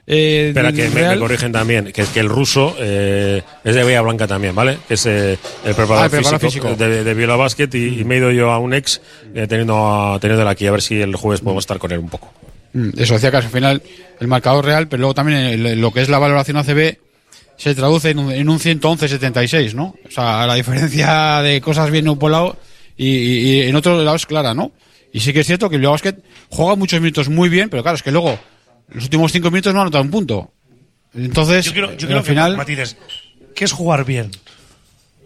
eh, 0.08 0.50
Espera, 0.50 0.72
que 0.72 0.88
me, 0.90 1.10
me 1.10 1.18
corrigen 1.18 1.52
también, 1.52 1.92
que, 1.92 2.04
que 2.06 2.20
el 2.20 2.30
ruso 2.30 2.76
eh, 2.80 3.42
es 3.64 3.76
de 3.76 3.84
Bahía 3.84 4.02
Blanca 4.02 4.28
también, 4.28 4.54
¿vale? 4.56 4.78
Que 4.88 4.94
es 4.94 5.06
eh, 5.08 5.38
el 5.66 5.74
preparador, 5.76 5.98
Ah, 5.98 6.06
el 6.06 6.12
preparador 6.12 6.40
físico, 6.40 6.68
físico. 6.70 6.84
de, 6.86 7.04
de 7.04 7.14
Viola 7.16 7.36
Basket 7.36 7.70
y, 7.74 8.00
y 8.02 8.04
me 8.06 8.16
he 8.16 8.18
ido 8.20 8.32
yo 8.32 8.52
a 8.52 8.60
un 8.60 8.74
ex 8.74 9.02
eh, 9.34 9.48
teniendo 9.48 10.18
teniéndole 10.22 10.50
aquí, 10.52 10.68
a 10.68 10.72
ver 10.72 10.82
si 10.84 11.02
el 11.02 11.16
jueves 11.16 11.42
podemos 11.42 11.64
estar 11.64 11.80
con 11.80 11.92
él 11.92 12.00
un 12.00 12.10
poco. 12.10 12.32
Mm, 12.74 12.90
Eso 12.98 13.16
decía 13.16 13.32
que 13.32 13.38
al 13.38 13.44
final 13.44 13.82
el 14.20 14.28
marcador 14.28 14.64
real, 14.64 14.88
pero 14.88 15.02
luego 15.02 15.16
también 15.16 15.40
el- 15.40 15.82
lo 15.82 15.92
que 15.92 16.02
es 16.02 16.08
la 16.10 16.20
valoración 16.20 16.58
ACB, 16.58 16.98
se 17.58 17.74
traduce 17.74 18.12
en 18.12 18.20
un, 18.20 18.32
en 18.32 18.48
un 18.48 18.60
111-76, 18.60 19.74
¿no? 19.74 19.96
O 20.08 20.12
sea, 20.12 20.46
la 20.46 20.54
diferencia 20.56 21.42
de 21.42 21.60
cosas 21.62 21.90
viene 21.90 22.16
por 22.16 22.26
un 22.26 22.32
lado 22.32 22.58
y, 22.98 23.08
y- 23.08 23.52
y 23.52 23.62
en 23.70 23.76
otro 23.76 24.02
lado 24.04 24.16
es 24.16 24.26
clara, 24.26 24.54
¿no? 24.54 24.72
Y 25.12 25.20
sí 25.22 25.32
que 25.34 25.40
es 25.42 25.48
cierto 25.48 25.70
que 25.70 25.76
el 25.76 25.82
Bilbao 25.82 25.94
Basket 25.94 26.16
juega 26.50 26.76
muchos 26.76 27.00
minutos 27.00 27.30
muy 27.30 27.48
bien, 27.50 27.70
pero 27.70 27.84
claro, 27.84 27.96
es 27.96 28.04
que 28.04 28.12
luego 28.12 28.38
los 28.90 29.04
últimos 29.06 29.32
cinco 29.32 29.50
minutos 29.52 29.74
no 29.74 29.80
ha 29.80 29.84
anotado 29.84 30.04
un 30.04 30.12
punto. 30.12 30.52
Entonces, 31.14 31.66
Yo 31.66 31.72
creo, 31.72 31.96
yo 31.96 32.08
creo 32.08 32.20
al 32.20 32.26
final, 32.26 32.52
que 32.52 32.58
matices. 32.58 32.98
¿Qué 33.56 33.64
es 33.66 33.72
jugar 33.72 34.04
bien? 34.06 34.32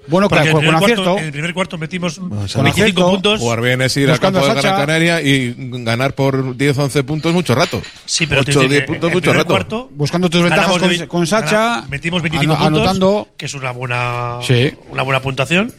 bueno, 0.08 0.28
claro, 0.30 0.46
en, 0.46 0.52
con, 0.54 0.64
el 0.64 0.72
con 0.72 0.80
primer 0.80 0.80
cuarto, 0.80 1.02
acierto, 1.02 1.20
en 1.20 1.26
el 1.26 1.32
primer 1.32 1.54
cuarto 1.54 1.78
metimos 1.78 2.16
Con 2.20 2.30
25 2.30 2.68
acierto, 2.70 3.10
puntos. 3.12 3.40
Jugar 3.40 3.62
bien 3.62 3.82
es 3.84 3.96
ir 3.98 4.06
al 4.06 4.12
Buscando 4.12 4.40
campo 4.40 4.52
a 4.52 4.56
de 4.56 4.62
Gran. 4.62 4.76
Canaria 4.80 5.22
y 5.22 5.56
ganar 5.84 6.16
por 6.16 6.56
10 6.58 6.78
11 6.78 7.04
puntos 7.04 7.34
mucho 7.34 7.54
rato. 7.56 7.82
Sí, 8.06 8.26
pero 8.28 8.44
te 8.44 8.52
8 8.52 8.60
digo 8.62 8.72
10 8.72 8.82
que 8.82 8.88
puntos 8.88 9.08
el 9.10 9.14
mucho 9.16 9.22
primer 9.22 9.38
rato. 9.38 9.48
cuarto 9.54 9.90
buscando 9.94 10.30
tus 10.30 10.42
ventajas 10.44 10.78
con, 10.78 11.08
con 11.08 11.28
Sacha, 11.28 11.84
metimos 11.90 12.22
25 12.24 12.54
ano- 12.54 12.64
puntos, 12.64 12.80
anotando. 12.82 13.28
que 13.38 13.46
es 13.46 13.54
una 13.54 13.72
buena, 13.72 14.40
Sí. 14.44 14.72
una 14.90 15.04
buena 15.04 15.22
puntuación. 15.22 15.72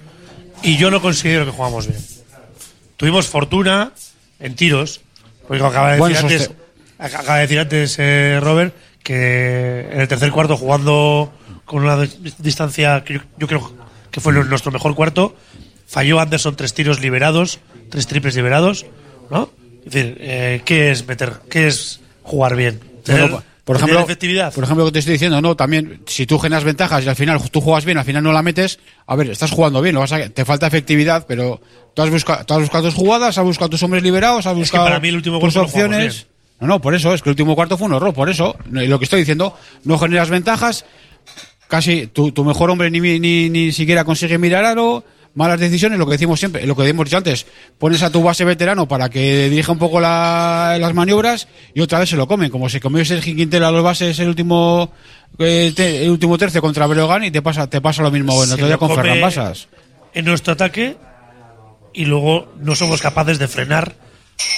Y 0.62 0.76
yo 0.76 0.90
no 0.90 1.00
considero 1.00 1.44
que 1.46 1.52
jugamos 1.52 1.86
bien. 1.86 2.00
Tuvimos 2.96 3.26
fortuna 3.28 3.92
en 4.38 4.54
tiros. 4.56 5.00
Porque 5.48 5.64
acaba 5.64 5.92
de 5.92 6.00
decir 6.00 6.16
antes, 6.18 6.50
acaba 6.98 7.36
de 7.36 7.40
decir 7.42 7.58
antes 7.58 7.96
eh, 7.98 8.38
Robert 8.40 8.74
que 9.02 9.88
en 9.90 10.00
el 10.00 10.06
tercer 10.08 10.30
cuarto 10.30 10.56
jugando 10.56 11.32
con 11.64 11.82
una 11.82 11.96
dis- 11.96 12.36
distancia 12.38 13.02
que 13.04 13.14
yo, 13.14 13.20
yo 13.38 13.46
creo 13.48 13.72
que 14.11 14.20
fue 14.20 14.32
nuestro 14.32 14.70
mejor 14.70 14.94
cuarto, 14.94 15.34
falló 15.86 16.20
Anderson 16.20 16.54
tres 16.56 16.74
tiros 16.74 17.00
liberados, 17.00 17.58
tres 17.90 18.06
triples 18.06 18.36
liberados, 18.36 18.86
¿no? 19.30 19.50
Es 19.84 19.92
decir, 19.92 20.16
eh, 20.20 20.62
¿qué 20.64 20.90
es 20.90 21.06
meter, 21.08 21.40
qué 21.50 21.66
es 21.68 22.00
jugar 22.22 22.54
bien? 22.54 22.78
Tener- 23.04 23.22
Bueno, 23.30 23.44
por 23.70 23.76
ejemplo, 23.76 24.00
efectividad. 24.00 24.52
por 24.52 24.64
ejemplo, 24.64 24.84
lo 24.84 24.88
que 24.90 24.94
te 24.94 24.98
estoy 24.98 25.12
diciendo, 25.12 25.40
no, 25.40 25.54
también, 25.54 26.02
si 26.06 26.26
tú 26.26 26.38
generas 26.40 26.64
ventajas 26.64 27.04
y 27.04 27.08
al 27.08 27.14
final 27.14 27.40
tú 27.50 27.60
juegas 27.60 27.84
bien, 27.84 27.98
al 27.98 28.04
final 28.04 28.24
no 28.24 28.32
la 28.32 28.42
metes, 28.42 28.80
a 29.06 29.14
ver, 29.14 29.30
estás 29.30 29.52
jugando 29.52 29.80
bien, 29.80 29.94
lo 29.94 30.00
vas 30.00 30.10
a- 30.12 30.28
te 30.28 30.44
falta 30.44 30.66
efectividad, 30.66 31.24
pero 31.28 31.60
tú 31.94 32.02
has, 32.02 32.10
buscado, 32.10 32.44
tú 32.44 32.54
has 32.54 32.60
buscado 32.60 32.84
tus 32.84 32.94
jugadas, 32.94 33.38
has 33.38 33.44
buscado 33.44 33.70
tus 33.70 33.82
hombres 33.84 34.02
liberados, 34.02 34.44
has 34.46 34.54
que 34.54 34.58
buscado 34.58 34.84
para 34.86 34.98
mí 34.98 35.08
el 35.08 35.16
último 35.16 35.38
tus 35.38 35.56
opciones. 35.56 36.26
No, 36.58 36.66
no, 36.66 36.80
por 36.80 36.94
eso, 36.94 37.14
es 37.14 37.22
que 37.22 37.28
el 37.28 37.34
último 37.34 37.54
cuarto 37.54 37.78
fue 37.78 37.86
un 37.86 37.94
error, 37.94 38.12
por 38.12 38.28
eso, 38.28 38.56
lo 38.70 38.98
que 38.98 39.04
estoy 39.04 39.20
diciendo, 39.20 39.56
no 39.84 39.98
generas 39.98 40.30
ventajas, 40.30 40.84
casi 41.68 42.08
tu, 42.08 42.32
tu 42.32 42.44
mejor 42.44 42.70
hombre 42.70 42.90
ni, 42.90 43.00
ni, 43.20 43.48
ni 43.48 43.72
siquiera 43.72 44.04
consigue 44.04 44.36
mirar 44.36 44.64
aro, 44.64 45.04
malas 45.35 45.61
decisiones, 45.61 45.99
lo 45.99 46.07
que 46.07 46.12
decimos 46.12 46.39
siempre, 46.41 46.66
lo 46.66 46.74
que 46.76 46.87
hemos 46.89 47.05
dicho 47.05 47.16
antes, 47.16 47.47
pones 47.78 48.03
a 48.03 48.11
tu 48.11 48.22
base 48.22 48.45
veterano 48.45 48.89
para 48.89 49.09
que 49.09 49.49
dirija 49.49 49.70
un 49.72 49.78
poco 49.78 50.01
la- 50.01 50.76
las 50.81 50.93
maniobras 50.95 51.47
y 51.74 51.81
otra 51.81 51.99
vez 52.01 52.09
se 52.11 52.16
lo 52.16 52.26
comen, 52.26 52.51
como 52.51 52.68
se 52.68 52.81
comió 52.81 53.05
Sergio 53.05 53.35
Quintero 53.37 53.66
a 53.66 53.70
los 53.70 53.83
bases 53.85 54.18
el 54.18 54.28
último 54.28 54.91
eh, 55.39 55.72
te- 55.74 56.05
el 56.05 56.11
último 56.11 56.37
tercio 56.37 56.61
contra 56.61 56.87
Breogán 56.87 57.22
y 57.24 57.31
te 57.31 57.43
pasa 57.43 57.68
te 57.70 57.81
pasa 57.81 58.03
lo 58.03 58.11
mismo 58.11 58.33
día 58.45 58.66
lo 58.66 58.78
con 58.78 58.89
Ferran 58.97 59.20
Basas. 59.20 59.68
en 60.14 60.24
nuestro 60.24 60.53
ataque 60.55 60.97
y 61.93 62.05
luego 62.07 62.53
no 62.61 62.74
somos 62.74 63.01
capaces 63.01 63.39
de 63.39 63.47
frenar 63.49 63.95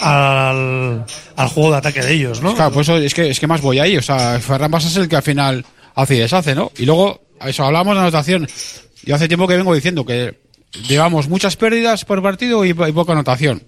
al, 0.00 1.04
al 1.36 1.48
juego 1.48 1.72
de 1.72 1.76
ataque 1.78 2.02
de 2.02 2.12
ellos, 2.14 2.40
¿no? 2.40 2.54
Claro, 2.54 2.72
pues 2.72 2.88
eso 2.88 2.96
es 2.98 3.14
que 3.14 3.28
es 3.30 3.38
que 3.40 3.46
más 3.46 3.60
voy 3.60 3.78
ahí, 3.78 3.96
o 3.96 4.02
sea, 4.02 4.38
Ferran 4.40 4.70
Basas 4.70 4.92
es 4.92 4.96
el 4.98 5.08
que 5.08 5.16
al 5.16 5.22
final 5.22 5.64
hace 5.94 6.14
y 6.16 6.18
deshace, 6.18 6.54
¿no? 6.54 6.72
Y 6.78 6.84
luego, 6.86 7.20
eso 7.44 7.64
hablamos 7.64 7.94
de 7.94 8.00
anotación. 8.00 8.46
Yo 9.04 9.14
hace 9.14 9.28
tiempo 9.28 9.48
que 9.48 9.56
vengo 9.56 9.74
diciendo 9.74 10.04
que 10.06 10.40
llevamos 10.88 11.28
muchas 11.28 11.56
pérdidas 11.56 12.04
por 12.04 12.22
partido 12.22 12.64
y, 12.64 12.74
po- 12.74 12.86
y 12.86 12.92
poca 12.92 13.12
anotación. 13.12 13.62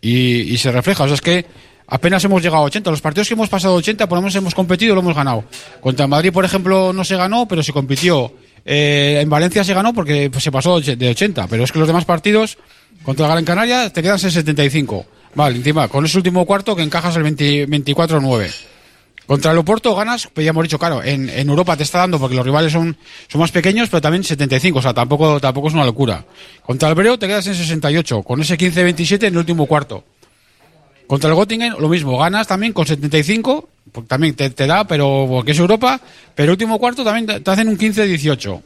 Y, 0.00 0.40
y 0.52 0.58
se 0.58 0.70
refleja, 0.70 1.04
o 1.04 1.06
sea, 1.06 1.14
es 1.14 1.20
que 1.20 1.46
apenas 1.86 2.22
hemos 2.24 2.42
llegado 2.42 2.62
a 2.62 2.66
80. 2.66 2.90
Los 2.90 3.00
partidos 3.00 3.28
que 3.28 3.34
hemos 3.34 3.48
pasado 3.48 3.74
80, 3.76 4.06
por 4.08 4.16
lo 4.18 4.22
menos 4.22 4.34
hemos 4.36 4.54
competido 4.54 4.92
y 4.92 4.94
lo 4.94 5.00
hemos 5.00 5.16
ganado. 5.16 5.44
Contra 5.80 6.06
Madrid, 6.06 6.32
por 6.32 6.44
ejemplo, 6.44 6.92
no 6.92 7.04
se 7.04 7.16
ganó, 7.16 7.46
pero 7.48 7.62
se 7.62 7.72
compitió. 7.72 8.32
Eh, 8.66 9.18
en 9.22 9.28
Valencia 9.30 9.64
se 9.64 9.74
ganó 9.74 9.92
porque 9.94 10.30
pues, 10.30 10.42
se 10.44 10.52
pasó 10.52 10.80
de 10.80 11.08
80, 11.08 11.46
pero 11.48 11.64
es 11.64 11.72
que 11.72 11.78
los 11.78 11.88
demás 11.88 12.04
partidos 12.04 12.58
contra 13.02 13.28
Gran 13.28 13.44
Canaria 13.44 13.90
te 13.90 14.02
quedas 14.02 14.24
en 14.24 14.30
75. 14.30 15.06
Vale, 15.34 15.56
encima, 15.56 15.88
con 15.88 16.04
ese 16.04 16.16
último 16.16 16.46
cuarto 16.46 16.76
que 16.76 16.82
encajas 16.82 17.16
el 17.16 17.22
20 17.24 17.66
24-9. 17.68 18.50
Contra 19.26 19.52
el 19.52 19.58
Oporto 19.58 19.94
ganas, 19.94 20.28
pues 20.32 20.44
ya 20.44 20.50
hemos 20.50 20.64
dicho, 20.64 20.78
claro, 20.78 21.02
en, 21.02 21.30
Europa 21.30 21.76
te 21.76 21.82
está 21.82 21.98
dando 22.00 22.18
porque 22.18 22.36
los 22.36 22.44
rivales 22.44 22.72
son, 22.72 22.96
son 23.28 23.40
más 23.40 23.50
pequeños, 23.50 23.88
pero 23.88 24.02
también 24.02 24.22
75, 24.22 24.78
o 24.78 24.82
sea, 24.82 24.92
tampoco, 24.92 25.40
tampoco 25.40 25.68
es 25.68 25.74
una 25.74 25.84
locura. 25.84 26.24
Contra 26.62 26.90
el 26.90 26.94
Breo 26.94 27.18
te 27.18 27.26
quedas 27.26 27.46
en 27.46 27.54
68, 27.54 28.22
con 28.22 28.42
ese 28.42 28.58
15-27 28.58 29.22
en 29.24 29.34
el 29.34 29.38
último 29.38 29.66
cuarto. 29.66 30.04
Contra 31.06 31.30
el 31.30 31.36
Göttingen, 31.36 31.74
lo 31.78 31.88
mismo, 31.88 32.18
ganas 32.18 32.46
también 32.46 32.72
con 32.72 32.86
75, 32.86 33.68
porque 33.92 34.08
también 34.08 34.34
te, 34.34 34.66
da, 34.66 34.84
pero 34.86 35.26
porque 35.28 35.52
es 35.52 35.58
Europa, 35.58 36.00
pero 36.34 36.46
el 36.46 36.50
último 36.52 36.78
cuarto 36.78 37.02
también 37.02 37.42
te 37.42 37.50
hacen 37.50 37.68
un 37.68 37.78
15-18. 37.78 38.62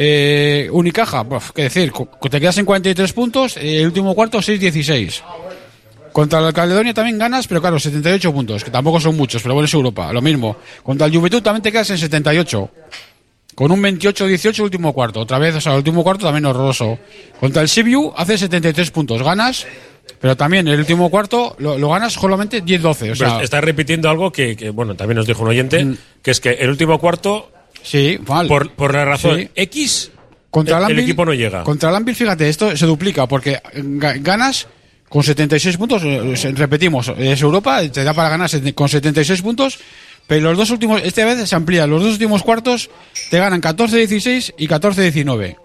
Eh, 0.00 0.68
Unicaja, 0.72 1.22
buf, 1.22 1.50
qué 1.52 1.62
decir, 1.62 1.92
te 2.30 2.40
quedas 2.40 2.58
en 2.58 2.64
43 2.64 3.12
puntos, 3.12 3.56
eh, 3.56 3.80
el 3.80 3.86
último 3.86 4.14
cuarto 4.14 4.38
6-16. 4.38 5.22
Contra 6.18 6.40
la 6.40 6.52
Caledonia 6.52 6.92
también 6.92 7.16
ganas, 7.16 7.46
pero 7.46 7.60
claro, 7.60 7.78
78 7.78 8.32
puntos, 8.32 8.64
que 8.64 8.72
tampoco 8.72 8.98
son 8.98 9.16
muchos, 9.16 9.40
pero 9.40 9.54
bueno, 9.54 9.66
es 9.66 9.72
Europa, 9.74 10.12
lo 10.12 10.20
mismo. 10.20 10.56
Contra 10.82 11.06
el 11.06 11.14
Juventud 11.16 11.40
también 11.40 11.62
te 11.62 11.70
quedas 11.70 11.90
en 11.90 11.98
78. 11.98 12.70
Con 13.54 13.70
un 13.70 13.80
28-18 13.80 14.58
último 14.64 14.92
cuarto. 14.92 15.20
Otra 15.20 15.38
vez, 15.38 15.54
o 15.54 15.60
sea, 15.60 15.74
el 15.74 15.78
último 15.78 16.02
cuarto 16.02 16.24
también 16.26 16.44
horroroso. 16.46 16.98
Contra 17.38 17.62
el 17.62 17.68
Sibiu 17.68 18.12
hace 18.16 18.36
73 18.36 18.90
puntos. 18.90 19.22
Ganas, 19.22 19.64
pero 20.20 20.36
también 20.36 20.66
el 20.66 20.80
último 20.80 21.08
cuarto 21.08 21.54
lo, 21.60 21.78
lo 21.78 21.88
ganas 21.90 22.14
solamente 22.14 22.64
10-12. 22.64 23.12
O 23.12 23.14
sea, 23.14 23.40
está 23.40 23.60
repitiendo 23.60 24.10
algo 24.10 24.32
que, 24.32 24.56
que, 24.56 24.70
bueno, 24.70 24.96
también 24.96 25.18
nos 25.18 25.26
dijo 25.28 25.44
un 25.44 25.50
oyente, 25.50 25.86
que 26.20 26.32
es 26.32 26.40
que 26.40 26.50
el 26.50 26.68
último 26.70 26.98
cuarto, 26.98 27.52
sí, 27.84 28.18
mal. 28.26 28.48
por, 28.48 28.72
por 28.72 28.92
la 28.92 29.04
razón 29.04 29.38
Sí. 29.38 29.50
X, 29.54 30.10
Contra 30.50 30.78
el, 30.84 30.90
el, 30.90 30.98
equipo 30.98 31.24
no 31.24 31.32
llega. 31.32 31.62
Contra 31.62 31.90
el 31.90 31.94
Anvil, 31.94 32.16
fíjate, 32.16 32.48
esto 32.48 32.76
se 32.76 32.86
duplica 32.86 33.28
porque 33.28 33.60
ga- 33.74 34.20
ganas 34.20 34.66
con 35.08 35.22
76 35.22 35.76
puntos, 35.76 36.02
eh, 36.04 36.36
se- 36.36 36.52
repetimos, 36.52 37.10
es 37.16 37.40
Europa, 37.40 37.80
te 37.88 38.04
da 38.04 38.12
para 38.14 38.28
ganar 38.28 38.50
con 38.74 38.88
76 38.88 39.42
puntos, 39.42 39.78
pero 40.26 40.50
los 40.50 40.58
dos 40.58 40.70
últimos, 40.70 41.00
esta 41.02 41.24
vez 41.24 41.48
se 41.48 41.54
amplía, 41.56 41.86
los 41.86 42.02
dos 42.02 42.12
últimos 42.12 42.42
cuartos 42.42 42.90
te 43.30 43.38
ganan 43.38 43.60
14-16 43.62 44.54
y 44.58 44.68
14-19. 44.68 45.56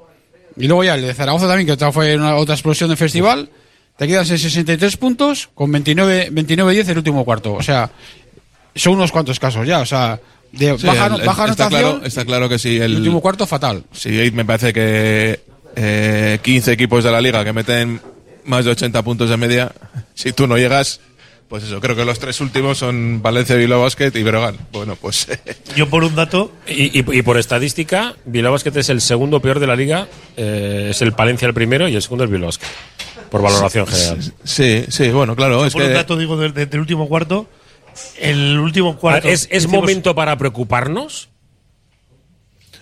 Y 0.56 0.68
luego 0.68 0.84
ya 0.84 0.96
el 0.96 1.02
de 1.02 1.14
Zaragoza 1.14 1.48
también, 1.48 1.66
que 1.66 1.74
otra 1.74 1.92
fue 1.92 2.16
una, 2.16 2.36
otra 2.36 2.56
explosión 2.56 2.90
de 2.90 2.96
festival, 2.96 3.50
te 3.98 4.08
quedas 4.08 4.30
en 4.32 4.40
63 4.40 4.98
puntos 4.98 5.50
con 5.54 5.72
29 5.72 6.30
29-10 6.32 6.90
el 6.90 6.98
último 6.98 7.26
cuarto. 7.26 7.54
O 7.54 7.62
sea, 7.64 7.90
son 8.76 8.94
unos 8.94 9.12
cuantos 9.12 9.40
casos 9.40 9.68
ya, 9.68 9.80
o 9.82 9.86
sea, 9.86 10.20
de 10.52 10.78
Sí, 10.78 10.86
baja, 10.88 11.08
el- 11.08 11.20
el- 11.22 11.28
baja 11.28 11.46
está, 11.50 11.68
claro, 11.70 12.02
está 12.06 12.24
claro 12.26 12.48
que 12.48 12.60
si 12.60 12.78
el 12.78 12.84
el, 12.84 12.96
último 12.98 13.20
cuarto 13.22 13.46
fatal. 13.48 13.84
si 13.92 14.10
me 14.32 14.46
parece 14.46 14.72
que 14.72 15.40
eh, 15.76 16.40
15 16.44 16.72
equipos 16.72 17.04
de 17.04 17.12
la 17.12 17.20
liga 17.20 17.44
que 17.44 17.52
meten 17.54 18.00
más 18.46 18.66
de 18.66 18.72
80 18.72 19.02
puntos 19.04 19.30
de 19.30 19.38
media, 19.38 19.72
si 20.14 20.34
tú 20.34 20.48
no 20.48 20.58
llegas, 20.58 21.00
pues 21.50 21.64
eso, 21.64 21.80
creo 21.82 21.96
que 21.96 22.06
los 22.06 22.18
tres 22.20 22.42
últimos 22.42 22.78
son 22.80 23.22
Valencia, 23.22 23.56
Bilbao 23.56 23.82
Basket 23.82 24.12
y 24.16 24.24
Breogán. 24.24 24.58
Bueno, 24.72 24.96
pues 24.96 25.28
Yo 25.76 25.90
por 25.90 26.04
un 26.04 26.16
dato, 26.16 26.52
Y, 26.68 27.00
y- 27.00 27.06
y 27.20 27.22
por 27.22 27.38
estadística, 27.38 28.16
Bilbao 28.26 28.52
Basket 28.54 28.76
es 28.78 28.90
el 28.90 29.02
segundo 29.02 29.40
peor 29.40 29.60
de 29.60 29.68
la 29.68 29.76
liga, 29.76 30.08
eh, 30.38 30.88
es 30.92 31.02
el 31.02 31.14
Palencia 31.14 31.48
el 31.48 31.54
primero 31.54 31.88
y 31.88 31.96
el 31.96 32.02
segundo 32.02 32.24
es 32.24 32.30
Bilbao 32.32 32.48
Basket, 32.48 32.68
por 33.30 33.42
valoración 33.42 33.86
general. 33.88 34.34
sí, 34.44 34.86
sí, 34.90 35.10
bueno, 35.10 35.36
claro, 35.36 35.66
es 35.66 35.74
por 35.74 35.82
un 35.84 35.88
que 35.90 35.94
dato 35.94 36.18
digo 36.18 36.38
del, 36.38 36.54
del 36.54 36.80
último 36.80 37.08
cuarto, 37.08 37.48
el 38.20 38.58
último 38.58 38.90
A 38.90 38.92
ver, 38.94 39.00
cuarto. 39.00 39.28
¿Es, 39.28 39.48
es 39.52 39.66
hicimos- 39.66 39.82
momento 39.82 40.16
para 40.16 40.36
preocuparnos? 40.38 41.30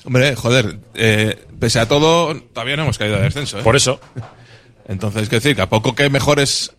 hombre, 0.06 0.36
joder, 0.36 0.80
eh, 0.96 1.46
pese 1.60 1.80
a 1.80 1.88
todo, 1.88 2.36
todavía 2.54 2.76
no 2.76 2.84
hemos 2.84 2.98
caído 2.98 3.18
de 3.18 3.24
descenso, 3.24 3.60
¿eh? 3.60 3.64
Por 3.64 3.76
eso. 3.76 4.00
Entonces, 4.92 5.30
que 5.30 5.38
decir, 5.38 5.56
que 5.56 5.62
a 5.64 5.70
poco 5.70 5.96
que 5.96 6.10
mejores 6.10 6.72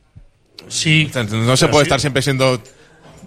Sí. 0.69 1.09
O 1.11 1.13
sea, 1.13 1.25
No 1.25 1.57
se 1.57 1.67
puede 1.69 1.85
sí. 1.85 1.89
estar 1.89 2.01
siempre 2.01 2.23
siendo 2.23 2.63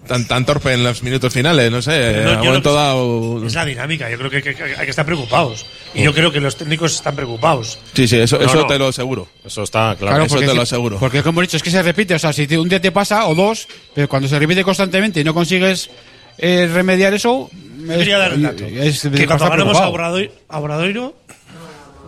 tan, 0.06 0.26
tan 0.26 0.46
torpe 0.46 0.72
en 0.72 0.82
los 0.84 1.02
minutos 1.02 1.32
finales, 1.32 1.70
no 1.70 1.82
sé. 1.82 2.22
No, 2.24 2.30
a 2.30 2.42
momento 2.42 2.72
dado. 2.72 3.44
Es 3.46 3.54
la 3.54 3.64
dinámica, 3.64 4.08
yo 4.08 4.16
creo 4.16 4.30
que, 4.30 4.42
que- 4.42 4.54
que 4.54 4.62
hay 4.62 4.84
que 4.84 4.90
estar 4.90 5.04
preocupados. 5.04 5.66
Y 5.94 6.02
yo 6.02 6.14
creo 6.14 6.32
que 6.32 6.40
los 6.40 6.56
técnicos 6.56 6.94
están 6.94 7.14
preocupados. 7.14 7.78
Sí, 7.92 8.08
sí, 8.08 8.16
eso, 8.18 8.38
No, 8.38 8.44
eso 8.46 8.54
no. 8.62 8.66
te 8.66 8.78
lo 8.78 8.88
aseguro. 8.88 9.28
Eso 9.44 9.64
está 9.64 9.94
claro. 9.98 10.16
Claro, 10.16 10.24
eso 10.24 10.38
te 10.38 10.48
si- 10.48 10.56
lo 10.56 10.62
aseguro. 10.62 10.98
Porque 10.98 11.22
como 11.22 11.40
he 11.40 11.44
dicho, 11.44 11.56
es 11.58 11.62
que 11.62 11.70
se 11.70 11.82
repite. 11.82 12.14
O 12.14 12.18
sea, 12.18 12.32
si 12.32 12.46
te- 12.46 12.58
un 12.58 12.68
día 12.68 12.80
te 12.80 12.90
pasa, 12.92 13.26
o 13.26 13.34
dos, 13.34 13.68
pero 13.94 14.08
cuando 14.08 14.28
se 14.28 14.38
repite 14.38 14.62
constantemente 14.64 15.20
y 15.20 15.24
no 15.24 15.34
consigues 15.34 15.90
eh, 16.38 16.70
remediar 16.72 17.12
eso. 17.14 17.50
Yo 17.78 17.86
quería 17.98 18.18
dar 18.18 18.32
el 18.32 18.42
dato. 18.42 18.64
es- 18.64 19.04
es 19.04 19.10
que 19.12 19.26
cuando 19.26 19.44
ganamos 19.48 19.76
a 19.76 19.80
preocupado. 19.80 19.90
Obradoiro, 19.90 20.32
a 20.48 20.58
Obradoiro, 20.58 21.16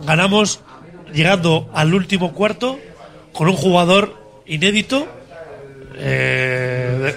ganamos 0.05 0.59
llegando 1.13 1.69
al 1.73 1.93
último 1.93 2.33
cuarto 2.33 2.79
con 3.33 3.47
un 3.47 3.55
jugador 3.55 4.15
inédito. 4.45 5.07
Eh, 5.95 7.13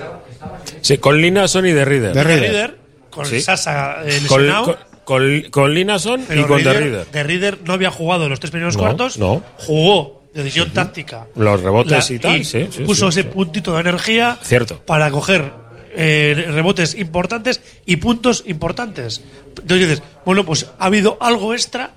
Sí, 0.80 0.99
con 0.99 1.20
Linason 1.20 1.66
y 1.66 1.72
de 1.72 1.84
Reader. 1.84 2.12
De 2.12 2.18
de 2.20 2.24
Reader. 2.24 2.51
Reader, 2.51 2.76
con 3.11 3.26
Sí. 3.26 3.40
Sasa 3.40 3.99
eh, 4.05 4.20
Con, 4.26 4.47
con, 4.64 4.76
con- 5.05 5.43
con 5.51 5.74
Linason 5.74 6.24
pero 6.26 6.40
y 6.40 6.45
con 6.45 6.62
de 6.62 6.72
Reader- 6.72 6.80
Reader. 6.90 7.07
de 7.12 7.22
Reader 7.22 7.59
no 7.64 7.72
había 7.74 7.90
jugado 7.90 8.24
en 8.24 8.30
los 8.30 8.40
tres 8.40 8.51
primeros 8.51 8.76
No, 8.76 8.82
cuartos. 8.82 9.18
no. 9.18 9.43
Jugó 9.59 10.22
decisión 10.34 10.72
táctica. 10.72 11.26
Los 11.36 11.61
rebotes 11.62 12.11
La- 12.11 12.16
y 12.16 12.18
tal, 12.18 12.45
sí, 12.45 12.68
sí, 12.72 12.82
puso 12.82 13.12
sí, 13.12 13.20
ese 13.20 13.28
sí. 13.28 13.34
puntito 13.34 13.74
de 13.74 13.80
energía 13.82 14.38
Cierto. 14.43 14.78
para 14.84 15.11
coger 15.11 15.53
eh, 15.95 16.47
rebotes 16.51 16.95
importantes 16.97 17.61
y 17.86 17.97
puntos 17.97 18.43
importantes. 18.47 19.22
Entonces 19.61 19.88
dices, 19.88 20.03
bueno, 20.24 20.45
pues 20.45 20.66
ha 20.78 20.86
habido 20.86 21.18
algo 21.20 21.53
extra, 21.53 21.90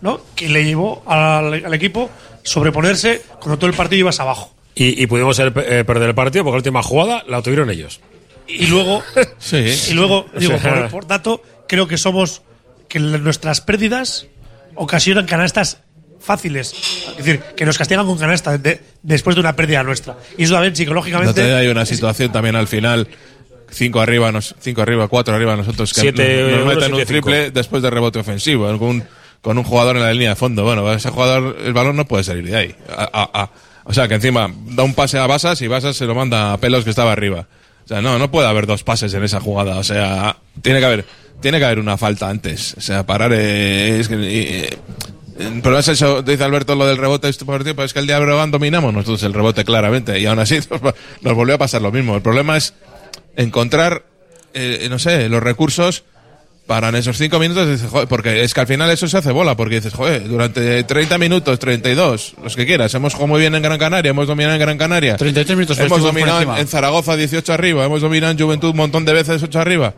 ¿no? 0.00 0.20
Que 0.34 0.48
le 0.48 0.64
llevó 0.64 1.02
al, 1.06 1.64
al 1.64 1.74
equipo 1.74 2.10
sobreponerse 2.42 3.22
cuando 3.40 3.58
todo 3.58 3.70
el 3.70 3.76
partido 3.76 4.00
ibas 4.00 4.20
abajo. 4.20 4.54
Y, 4.74 5.02
y 5.02 5.06
pudimos 5.06 5.38
eh, 5.38 5.52
eh, 5.56 5.84
perder 5.86 6.08
el 6.10 6.14
partido 6.14 6.44
porque 6.44 6.54
la 6.54 6.58
última 6.58 6.82
jugada 6.82 7.24
la 7.28 7.42
tuvieron 7.42 7.70
ellos. 7.70 8.00
Y 8.48 8.66
luego, 8.66 9.02
Sí. 9.38 9.64
y 9.90 9.92
luego 9.94 10.26
digo, 10.38 10.56
por, 10.58 10.88
por 10.88 11.06
dato, 11.06 11.42
creo 11.68 11.86
que 11.86 11.96
somos 11.98 12.42
que 12.88 12.98
nuestras 12.98 13.60
pérdidas 13.60 14.26
ocasionan 14.74 15.26
canastas 15.26 15.78
fáciles. 16.20 16.74
Es 17.12 17.16
decir, 17.18 17.40
que 17.56 17.64
nos 17.64 17.78
castigan 17.78 18.06
con 18.06 18.18
canastas 18.18 18.62
de- 18.62 18.80
después 19.02 19.36
de 19.36 19.40
una 19.40 19.54
pérdida 19.56 19.82
nuestra. 19.82 20.16
Y 20.36 20.44
eso 20.44 20.54
también 20.54 20.72
No 20.72 20.76
psicológicamente. 20.76 21.34
te 21.34 21.54
hay 21.54 21.68
una 21.68 21.86
situación 21.86 22.32
también 22.32 22.56
al 22.56 22.66
final. 22.68 23.08
Cinco 23.72 24.00
arriba, 24.00 24.32
nos, 24.32 24.54
cinco 24.58 24.82
arriba, 24.82 25.06
cuatro 25.06 25.32
arriba 25.34 25.54
nosotros 25.54 25.92
que 25.92 26.00
Siete, 26.00 26.50
nos, 26.50 26.64
nos 26.64 26.74
meten 26.74 26.94
un 26.94 27.04
triple 27.04 27.42
cinco. 27.44 27.54
después 27.54 27.82
de 27.82 27.90
rebote 27.90 28.18
ofensivo 28.18 28.66
con 28.78 28.88
un, 28.88 29.04
con 29.40 29.58
un 29.58 29.64
jugador 29.64 29.96
en 29.96 30.02
la 30.02 30.12
línea 30.12 30.30
de 30.30 30.36
fondo. 30.36 30.64
Bueno, 30.64 30.92
ese 30.92 31.10
jugador, 31.10 31.56
el 31.64 31.72
balón 31.72 31.96
no 31.96 32.04
puede 32.04 32.24
salir 32.24 32.44
de 32.44 32.56
ahí. 32.56 32.74
O 33.84 33.94
sea, 33.94 34.08
que 34.08 34.14
encima 34.14 34.52
da 34.66 34.82
un 34.82 34.94
pase 34.94 35.18
a 35.18 35.26
Basas 35.26 35.60
y 35.62 35.66
Basas 35.66 35.96
se 35.96 36.06
lo 36.06 36.14
manda 36.14 36.52
a 36.52 36.58
Pelos 36.58 36.84
que 36.84 36.90
estaba 36.90 37.12
arriba. 37.12 37.46
O 37.84 37.88
sea, 37.88 38.00
no, 38.00 38.18
no 38.18 38.30
puede 38.30 38.46
haber 38.46 38.66
dos 38.66 38.84
pases 38.84 39.12
en 39.14 39.24
esa 39.24 39.40
jugada. 39.40 39.78
O 39.78 39.84
sea, 39.84 40.36
tiene 40.62 40.78
que 40.80 40.86
haber, 40.86 41.04
tiene 41.40 41.58
que 41.58 41.64
haber 41.64 41.78
una 41.78 41.96
falta 41.96 42.28
antes. 42.28 42.74
O 42.76 42.80
sea, 42.80 43.04
parar 43.06 43.32
es 43.32 44.08
que, 44.08 44.16
eh, 44.16 44.78
problema 45.62 45.80
es 45.80 45.88
eso, 45.88 46.22
dice 46.22 46.44
Alberto 46.44 46.74
lo 46.74 46.86
del 46.86 46.98
rebote 46.98 47.28
este 47.28 47.44
partido, 47.44 47.74
pero 47.74 47.86
es 47.86 47.92
que 47.92 48.00
el 48.00 48.06
día 48.06 48.18
Breogán 48.18 48.50
dominamos 48.50 48.92
nosotros 48.92 49.22
el 49.22 49.32
rebote 49.32 49.64
claramente 49.64 50.18
y 50.20 50.26
aún 50.26 50.38
así 50.38 50.58
nos, 50.70 50.94
nos 51.22 51.34
volvió 51.34 51.54
a 51.54 51.58
pasar 51.58 51.82
lo 51.82 51.90
mismo. 51.90 52.14
El 52.14 52.22
problema 52.22 52.56
es 52.56 52.74
encontrar, 53.36 54.04
eh, 54.54 54.86
no 54.90 54.98
sé, 54.98 55.28
los 55.28 55.42
recursos 55.42 56.04
para 56.70 56.90
en 56.90 56.94
esos 56.94 57.18
cinco 57.18 57.40
minutos, 57.40 57.68
dices, 57.68 57.90
joder, 57.90 58.06
porque 58.06 58.44
es 58.44 58.54
que 58.54 58.60
al 58.60 58.66
final 58.68 58.88
eso 58.92 59.08
se 59.08 59.18
hace 59.18 59.32
bola, 59.32 59.56
porque 59.56 59.74
dices, 59.74 59.92
joder, 59.92 60.28
durante 60.28 60.84
30 60.84 61.18
minutos, 61.18 61.58
32, 61.58 62.34
los 62.44 62.54
que 62.54 62.64
quieras, 62.64 62.94
hemos 62.94 63.12
jugado 63.12 63.26
muy 63.26 63.40
bien 63.40 63.56
en 63.56 63.62
Gran 63.62 63.76
Canaria, 63.76 64.10
hemos 64.10 64.28
dominado 64.28 64.54
en 64.54 64.60
Gran 64.60 64.78
Canaria. 64.78 65.16
33 65.16 65.56
minutos 65.56 65.76
Hemos 65.80 65.98
estuvimos 65.98 66.12
por 66.12 66.28
dominado 66.30 66.56
en, 66.60 66.68
Zaragoza 66.68 67.16
18 67.16 67.52
arriba, 67.52 67.84
hemos 67.86 68.02
dominado 68.02 68.30
en 68.30 68.38
Juventud 68.38 68.70
un 68.70 68.76
montón 68.76 69.04
de 69.04 69.12
veces 69.12 69.42
8 69.42 69.58
arriba. 69.58 69.94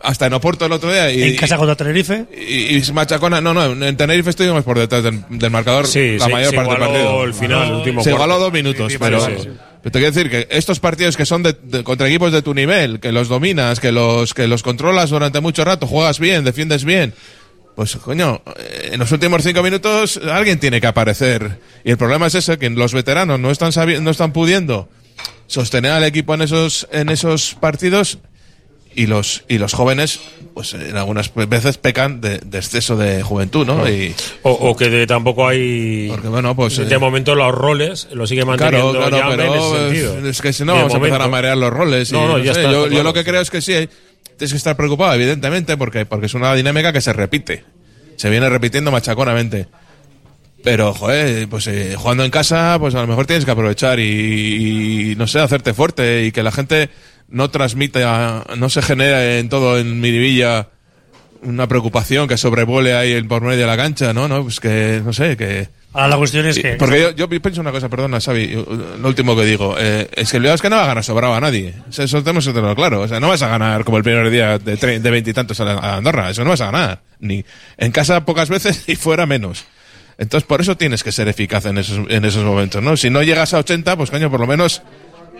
Hasta 0.00 0.26
en 0.26 0.34
Oporto 0.34 0.66
el 0.66 0.72
otro 0.72 0.92
día. 0.92 1.10
Y, 1.10 1.20
en 1.20 1.36
casa 1.36 1.56
contra 1.56 1.74
Tenerife. 1.74 2.26
y, 2.32 2.76
y 2.76 2.92
Machacona, 2.92 3.40
no, 3.40 3.52
no, 3.52 3.84
en 3.84 3.96
Tenerife 3.96 4.30
estuvimos 4.30 4.62
por 4.62 4.78
detrás 4.78 5.02
del, 5.02 5.24
del 5.30 5.50
marcador 5.50 5.88
Sí, 5.88 6.16
la 6.16 6.26
sí, 6.26 6.32
mayor 6.32 6.54
parte 6.54 6.70
del 6.70 6.78
partido. 6.78 7.24
el 7.24 7.34
final, 7.34 7.66
el 7.66 7.74
último 7.74 8.04
Se 8.04 8.10
igualó 8.10 8.38
dos 8.38 8.52
minutos, 8.52 8.92
pero, 9.00 9.18
sí. 9.18 9.32
Pero 9.84 9.92
te 9.92 9.98
quiero 10.00 10.12
decir 10.14 10.30
que 10.30 10.48
estos 10.50 10.80
partidos 10.80 11.14
que 11.16 11.26
son 11.26 11.42
de, 11.42 11.52
de- 11.62 11.84
contra 11.84 12.08
equipos 12.08 12.32
de 12.32 12.40
tu 12.40 12.54
nivel, 12.54 12.98
que 13.00 13.12
los 13.12 13.28
dominas, 13.28 13.78
que 13.80 13.92
los, 13.92 14.32
que 14.32 14.48
los 14.48 14.62
controlas 14.62 15.10
durante 15.10 15.40
mucho 15.40 15.62
rato, 15.62 15.86
juegas 15.86 16.18
bien, 16.18 16.42
defiendes 16.42 16.84
bien, 16.86 17.12
pues 17.76 17.94
coño, 17.96 18.40
eh, 18.58 18.90
en 18.92 18.98
los 19.00 19.12
últimos 19.12 19.42
cinco 19.42 19.62
minutos 19.62 20.18
alguien 20.32 20.58
tiene 20.58 20.80
que 20.80 20.86
aparecer. 20.86 21.58
Y 21.84 21.90
el 21.90 21.98
problema 21.98 22.28
es 22.28 22.34
ese, 22.34 22.56
que 22.56 22.70
los 22.70 22.94
veteranos 22.94 23.38
no 23.38 23.50
están 23.50 23.72
sabi- 23.72 24.00
no 24.00 24.10
están 24.10 24.32
pudiendo 24.32 24.88
sostener 25.48 25.90
al 25.92 26.04
equipo 26.04 26.32
en 26.34 26.40
esos, 26.42 26.88
en 26.90 27.10
esos 27.10 27.54
partidos 27.60 28.18
y 28.96 29.06
los 29.06 29.44
y 29.48 29.58
los 29.58 29.72
jóvenes 29.72 30.20
pues 30.54 30.74
en 30.74 30.96
algunas 30.96 31.32
veces 31.34 31.78
pecan 31.78 32.20
de, 32.20 32.38
de 32.38 32.58
exceso 32.58 32.96
de 32.96 33.22
juventud 33.22 33.66
no 33.66 33.88
y 33.88 34.14
O, 34.42 34.50
o 34.52 34.76
que 34.76 34.88
de- 34.88 35.06
tampoco 35.06 35.48
hay. 35.48 36.08
Porque, 36.08 36.28
bueno, 36.28 36.54
pues, 36.54 36.76
De 36.76 36.94
eh, 36.94 36.98
momento 36.98 37.34
los 37.34 37.52
roles 37.52 38.08
los 38.12 38.28
sigue 38.28 38.44
manteniendo 38.44 38.92
claro 38.92 39.08
claro 39.08 39.30
Llame 39.30 39.46
en 39.46 39.52
ese 39.54 40.08
pero 40.14 40.28
es 40.28 40.40
que 40.40 40.52
si 40.52 40.64
no 40.64 40.72
De 40.74 40.78
vamos 40.78 40.94
a 40.94 40.96
empezar 40.96 41.22
a 41.22 41.28
marear 41.28 41.56
los 41.56 41.70
roles 41.72 42.10
y 42.10 42.12
No, 42.14 42.26
no, 42.28 42.38
no 42.38 42.44
ya 42.44 42.54
sé, 42.54 42.60
está, 42.60 42.72
yo, 42.72 42.88
yo 42.88 43.02
lo 43.02 43.12
que 43.12 43.24
creo 43.24 43.40
es 43.40 43.50
que 43.50 43.60
sí 43.60 43.72
tienes 44.36 44.52
que 44.52 44.56
estar 44.56 44.76
preocupado 44.76 45.14
evidentemente 45.14 45.76
porque 45.76 46.06
porque 46.06 46.26
es 46.26 46.34
una 46.34 46.54
dinámica 46.54 46.92
que 46.92 47.00
se 47.00 47.12
repite 47.12 47.64
se 48.16 48.30
viene 48.30 48.48
repitiendo 48.48 48.92
machaconamente. 48.92 49.66
Pero, 50.62 50.94
joder, 50.94 51.46
pues 51.48 51.66
eh, 51.66 51.94
jugando 51.94 52.24
en 52.24 52.30
casa, 52.30 52.76
pues 52.80 52.94
a 52.94 53.00
lo 53.02 53.06
mejor 53.06 53.26
tienes 53.26 53.44
que 53.44 53.50
aprovechar 53.50 54.00
y, 54.00 55.10
y, 55.10 55.16
no 55.16 55.26
sé, 55.26 55.38
hacerte 55.40 55.74
fuerte 55.74 56.24
y 56.24 56.32
que 56.32 56.42
la 56.42 56.52
gente 56.52 56.88
no 57.28 57.50
transmita, 57.50 58.44
no 58.56 58.68
se 58.68 58.82
genere 58.82 59.38
en 59.38 59.48
todo 59.48 59.78
en 59.78 60.00
Miribilla 60.00 60.68
una 61.42 61.66
preocupación 61.66 62.26
que 62.26 62.36
sobrevuele 62.38 62.94
ahí 62.94 63.12
el 63.12 63.26
por 63.26 63.42
medio 63.42 63.60
de 63.60 63.66
la 63.66 63.76
cancha, 63.76 64.12
¿no? 64.14 64.28
no 64.28 64.42
Pues 64.42 64.60
que, 64.60 65.02
no 65.04 65.12
sé, 65.12 65.36
que... 65.36 65.68
Ahora 65.92 66.08
la 66.08 66.16
cuestión 66.16 66.44
es 66.46 66.58
que. 66.58 66.72
Porque 66.72 67.00
yo, 67.00 67.10
yo 67.28 67.28
pienso 67.40 67.60
una 67.60 67.70
cosa, 67.70 67.88
perdona, 67.88 68.20
Xavi, 68.20 68.48
lo 69.00 69.06
último 69.08 69.36
que 69.36 69.44
digo. 69.44 69.76
eh, 69.78 70.08
es 70.16 70.28
que 70.32 70.38
el 70.38 70.46
es 70.46 70.60
que 70.60 70.68
no 70.68 70.74
va 70.74 70.82
a 70.84 70.86
ganar 70.88 71.04
sobrado 71.04 71.34
a 71.34 71.40
nadie. 71.40 71.72
Eso, 71.96 72.20
tenemos 72.24 72.44
que 72.44 72.52
tenerlo 72.52 72.74
claro. 72.74 73.02
O 73.02 73.06
sea, 73.06 73.20
no 73.20 73.28
vas 73.28 73.42
a 73.42 73.48
ganar 73.48 73.84
como 73.84 73.98
el 73.98 74.02
primer 74.02 74.28
día 74.28 74.58
de 74.58 74.76
tre- 74.76 74.98
de 74.98 75.10
veintitantos 75.10 75.60
a, 75.60 75.64
la- 75.64 75.74
a 75.74 75.96
Andorra. 75.98 76.30
Eso 76.30 76.42
no 76.42 76.50
vas 76.50 76.62
a 76.62 76.66
ganar. 76.72 77.00
Ni 77.20 77.44
en 77.78 77.92
casa 77.92 78.24
pocas 78.24 78.48
veces 78.48 78.82
y 78.88 78.96
fuera 78.96 79.24
menos. 79.26 79.66
Entonces, 80.18 80.44
por 80.48 80.60
eso 80.60 80.76
tienes 80.76 81.04
que 81.04 81.12
ser 81.12 81.28
eficaz 81.28 81.64
en 81.66 81.78
esos, 81.78 82.00
en 82.10 82.24
esos 82.24 82.42
momentos, 82.42 82.82
¿no? 82.82 82.96
Si 82.96 83.08
no 83.08 83.22
llegas 83.22 83.54
a 83.54 83.58
80, 83.58 83.96
pues 83.96 84.10
coño, 84.10 84.28
por 84.32 84.40
lo 84.40 84.48
menos, 84.48 84.82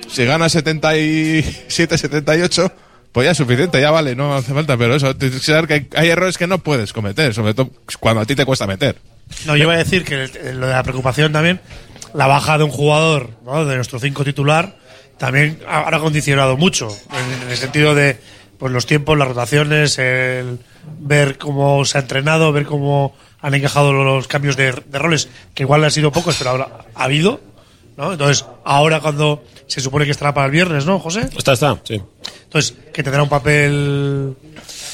si 0.08 0.24
ganas 0.24 0.52
77, 0.52 1.98
78, 1.98 2.72
pues 3.12 3.24
ya 3.26 3.30
es 3.32 3.36
suficiente, 3.36 3.80
ya 3.80 3.90
vale, 3.90 4.14
no 4.16 4.34
hace 4.34 4.52
falta. 4.52 4.76
Pero 4.76 4.94
eso, 4.96 5.14
tienes 5.16 5.40
que 5.40 5.46
saber 5.46 5.66
que 5.66 5.86
hay, 5.98 6.08
errores 6.08 6.38
que 6.38 6.46
no 6.46 6.58
puedes 6.58 6.92
cometer, 6.92 7.32
sobre 7.34 7.54
todo 7.54 7.70
cuando 8.00 8.22
a 8.22 8.24
ti 8.24 8.34
te 8.34 8.44
cuesta 8.44 8.66
meter. 8.66 8.96
No, 9.46 9.56
yo 9.56 9.64
iba 9.64 9.74
a 9.74 9.78
decir 9.78 10.04
que 10.04 10.28
lo 10.54 10.66
de 10.66 10.72
la 10.72 10.82
preocupación 10.82 11.32
también, 11.32 11.60
la 12.12 12.26
baja 12.26 12.58
de 12.58 12.64
un 12.64 12.70
jugador, 12.70 13.30
¿no? 13.44 13.64
de 13.64 13.76
nuestro 13.76 13.98
cinco 13.98 14.24
titular, 14.24 14.76
también 15.18 15.60
ha- 15.68 15.98
condicionado 15.98 16.56
mucho, 16.56 16.88
en, 17.12 17.42
en 17.42 17.50
el 17.50 17.56
sentido 17.56 17.94
de 17.94 18.18
pues 18.58 18.72
los 18.72 18.86
tiempos, 18.86 19.16
las 19.18 19.28
rotaciones, 19.28 19.98
el 19.98 20.58
ver 20.98 21.38
cómo 21.38 21.84
se 21.84 21.98
ha 21.98 22.02
entrenado, 22.02 22.52
ver 22.52 22.66
cómo 22.66 23.16
han 23.40 23.54
encajado 23.54 23.92
los 23.92 24.26
cambios 24.28 24.56
de, 24.56 24.72
de 24.72 24.98
roles, 24.98 25.28
que 25.54 25.62
igual 25.64 25.84
han 25.84 25.90
sido 25.90 26.12
pocos, 26.12 26.36
pero 26.38 26.50
ahora 26.50 26.68
ha 26.94 27.04
habido. 27.04 27.40
¿No? 27.96 28.12
Entonces, 28.12 28.44
ahora 28.64 29.00
cuando 29.00 29.42
se 29.66 29.80
supone 29.80 30.04
que 30.04 30.10
estará 30.10 30.32
para 30.34 30.46
el 30.46 30.52
viernes, 30.52 30.84
¿no, 30.86 30.98
José? 31.00 31.28
Está, 31.36 31.52
está, 31.54 31.78
sí. 31.84 32.00
Entonces, 32.44 32.74
que 32.92 33.02
tendrá 33.02 33.22
un 33.22 33.28
papel... 33.28 34.34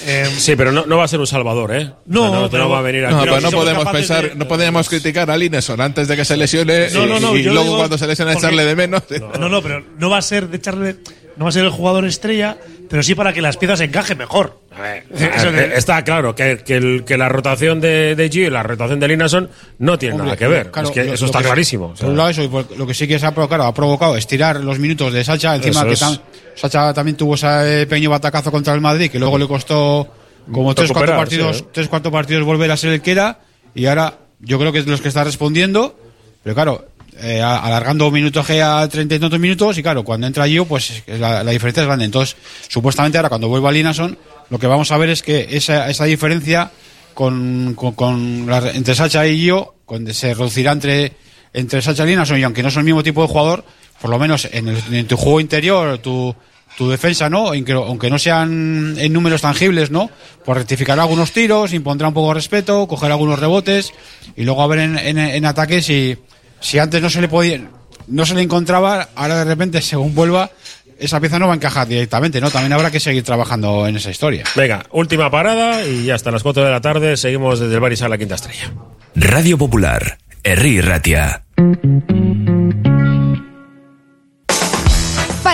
eh, 0.07 0.27
Sí, 0.39 0.57
pero 0.57 0.73
no, 0.73 0.87
no 0.87 0.97
va 0.97 1.05
a 1.05 1.09
ser 1.09 1.21
un 1.21 1.27
salvador, 1.27 1.75
¿eh? 1.75 1.91
No, 2.07 2.27
O 2.27 2.31
sea, 2.31 2.41
no, 2.41 2.51
pero- 2.51 2.65
no 2.65 2.71
va 2.71 2.79
a 2.79 2.83
venir 2.83 3.05
aquí. 3.05 3.15
No, 3.15 3.21
Pero 3.23 3.37
si 3.39 3.43
no 3.45 3.51
podemos 3.51 3.89
pensar, 3.91 4.29
de- 4.31 4.35
no 4.35 4.49
podemos 4.49 4.89
criticar 4.89 5.31
a 5.31 5.37
Lineson 5.37 5.81
antes 5.81 6.09
de 6.09 6.17
que 6.17 6.25
se 6.25 6.37
lesione 6.37 6.89
No, 6.91 7.05
y, 7.05 7.09
no, 7.09 7.21
no, 7.21 7.35
luego 7.35 7.63
digo 7.65 7.77
cuando 7.77 7.99
se 7.99 8.07
lesione 8.07 8.33
porque- 8.33 8.47
echarle 8.47 8.65
de 8.65 8.77
menos. 8.77 9.03
No, 9.39 9.49
no, 9.49 9.63
pero 9.63 9.85
no 9.99 10.09
va 10.11 10.19
a 10.19 10.23
ser 10.23 10.49
de 10.49 10.57
echarle. 10.57 10.97
No 11.41 11.47
va 11.47 11.49
a 11.49 11.53
ser 11.53 11.64
el 11.64 11.70
jugador 11.70 12.05
estrella, 12.05 12.59
pero 12.91 13.03
sí 13.03 13.14
para 13.14 13.32
que 13.32 13.41
las 13.41 13.57
piezas 13.57 13.80
encajen 13.80 14.18
mejor. 14.18 14.61
Eso 15.11 15.51
de- 15.51 15.64
Eh, 15.64 15.72
Está 15.74 16.05
claro 16.05 16.34
que, 16.34 16.59
que, 16.59 16.76
el- 16.76 17.03
que 17.07 17.16
la 17.16 17.30
rotación 17.30 17.80
de, 17.80 18.14
de 18.14 18.28
Gio 18.28 18.47
y 18.47 18.51
la 18.51 18.62
rotación 18.62 19.01
de 19.01 19.09
Linason 19.09 19.49
no 19.78 19.99
tienen 19.99 20.20
Hombre, 20.20 20.26
nada 20.26 20.36
que 20.36 20.47
ver. 20.47 20.70
claro, 20.70 20.88
es 20.88 20.95
que 20.95 21.05
lo- 21.05 21.14
eso 21.14 21.24
lo 21.24 21.26
está 21.30 21.38
que- 21.38 21.45
clarísimo. 21.47 21.86
o 21.86 21.97
sea. 21.97 22.05
Por 22.05 22.11
un 22.12 22.18
lado 22.18 22.28
eso, 22.28 22.43
y 22.45 22.49
por- 22.49 22.70
lo 22.76 22.86
que 22.86 22.93
sí 22.93 23.09
que 23.09 23.18
se 23.18 23.24
ha 23.24 23.32
provocado, 23.32 23.64
ha 23.64 23.72
provocado 23.72 24.18
estirar 24.18 24.61
los 24.62 24.78
minutos 24.78 25.14
de 25.14 25.24
Sacha, 25.24 25.57
encima 25.57 25.82
que 25.86 25.95
tam- 25.95 26.20
Sacha 26.57 26.93
también 26.93 27.16
tuvo 27.16 27.36
ese 27.36 27.86
pequeño 27.88 28.11
batacazo 28.11 28.51
contra 28.53 28.74
el 28.74 28.82
Madrid, 28.82 29.11
que 29.11 29.18
luego 29.18 29.38
le 29.38 29.49
costó 29.49 30.09
como 30.53 30.74
tres 30.74 30.93
cuatro 30.93 31.16
partidos, 31.16 31.57
sí, 31.57 31.62
¿eh? 31.62 31.68
tres 31.72 31.88
cuatro 31.88 32.12
partidos 32.12 32.45
volver 32.45 32.70
a 32.70 32.76
ser 32.76 32.93
el 32.93 33.01
que 33.01 33.12
era, 33.12 33.38
y 33.74 33.86
ahora 33.86 34.18
yo 34.41 34.59
creo 34.59 34.72
que 34.72 34.80
es 34.80 34.86
los 34.86 35.01
que 35.01 35.09
está 35.09 35.24
respondiendo, 35.24 35.99
pero 36.45 36.55
claro, 36.55 36.84
eh, 37.19 37.41
alargando 37.43 38.11
minuto 38.11 38.43
G 38.45 38.61
a 38.63 38.89
treinta 38.89 39.15
y 39.15 39.19
tantos 39.19 39.39
minutos, 39.41 39.77
y 39.79 39.83
claro, 39.83 40.05
cuando 40.05 40.27
entra 40.27 40.47
Gio, 40.47 40.65
pues 40.65 41.03
la, 41.07 41.45
diferencia 41.45 41.83
es 41.83 41.87
grande. 41.87 42.05
Entonces, 42.05 42.37
supuestamente 42.69 43.19
ahora 43.19 43.29
cuando 43.29 43.49
vuelva 43.49 43.73
Linason, 43.73 44.17
lo 44.49 44.59
que 44.59 44.67
vamos 44.67 44.91
a 44.93 44.97
ver 44.99 45.11
es 45.11 45.23
que 45.23 45.49
esa, 45.51 45.89
esa 45.91 46.05
diferencia 46.05 46.71
con, 47.15 47.75
con, 47.75 47.93
con 47.95 48.47
la- 48.47 48.71
entre 48.71 48.95
Sacha 48.95 49.27
y 49.27 49.39
Gio, 49.39 49.75
cuando 49.85 50.13
se 50.15 50.33
reducirá 50.35 50.73
entre, 50.73 51.13
entre 51.53 51.83
Sacha 51.83 52.05
y 52.05 52.09
Linason, 52.09 52.39
y 52.39 52.43
aunque 52.43 52.63
no 52.63 52.71
son 52.71 52.81
el 52.81 52.87
mismo 52.87 53.03
tipo 53.03 53.23
de 53.23 53.29
jugador, 53.29 53.65
por 54.01 54.11
lo 54.11 54.19
menos 54.19 54.49
en, 54.51 54.69
el- 54.69 54.95
en 54.95 55.07
tu 55.07 55.17
juego 55.17 55.41
interior, 55.41 55.99
tu, 55.99 56.35
tu 56.79 56.89
defensa, 56.89 57.29
¿no? 57.29 57.49
Aunque, 57.49 57.73
aunque 57.73 58.09
no 58.09 58.19
sean 58.19 58.95
en 58.99 59.13
números 59.13 59.43
tangibles, 59.43 59.91
¿no? 59.91 60.11
Pues 60.45 60.57
rectificará 60.57 61.03
algunos 61.03 61.33
tiros, 61.33 61.73
impondrá 61.75 62.09
un 62.09 62.15
poco 62.15 62.29
de 62.29 62.35
respeto, 62.35 62.87
cogerá 62.89 63.15
algunos 63.15 63.39
rebotes, 63.39 63.93
y 64.37 64.45
luego 64.45 64.63
a 64.63 64.67
ver 64.69 64.79
en, 64.79 64.99
en, 64.99 65.19
en 65.19 65.45
ataque 65.45 65.83
si, 65.83 66.17
si 66.61 66.79
antes 66.79 67.03
no 67.03 67.11
se 67.11 67.21
le 67.21 67.29
podía, 67.29 67.61
no 68.07 68.27
se 68.27 68.35
le 68.35 68.43
encontraba, 68.43 69.09
ahora 69.15 69.39
de 69.39 69.45
repente, 69.45 69.81
según 69.83 70.15
vuelva, 70.15 70.51
esa 70.99 71.19
pieza 71.21 71.39
no 71.39 71.47
va 71.47 71.55
a 71.55 71.57
encajar 71.57 71.89
directamente, 71.89 72.41
¿no? 72.41 72.51
También 72.51 72.73
habrá 72.73 72.91
que 72.91 73.01
seguir 73.01 73.23
trabajando 73.23 73.87
en 73.87 73.97
esa 73.97 74.11
historia. 74.11 74.45
Venga, 74.55 74.85
última 74.93 75.31
parada 75.31 75.85
y 75.85 76.11
hasta 76.11 76.31
las 76.31 76.43
4 76.43 76.65
de 76.65 76.71
la 76.71 76.81
tarde 76.81 77.17
seguimos 77.17 77.59
desde 77.59 77.75
el 77.75 77.81
Barisal 77.81 78.07
a 78.07 78.11
la 78.11 78.19
Quinta 78.19 78.35
Estrella. 78.35 78.73
Radio 79.15 79.59
Popular, 79.59 80.19
Herri 80.45 80.81
Ratia. 80.81 81.43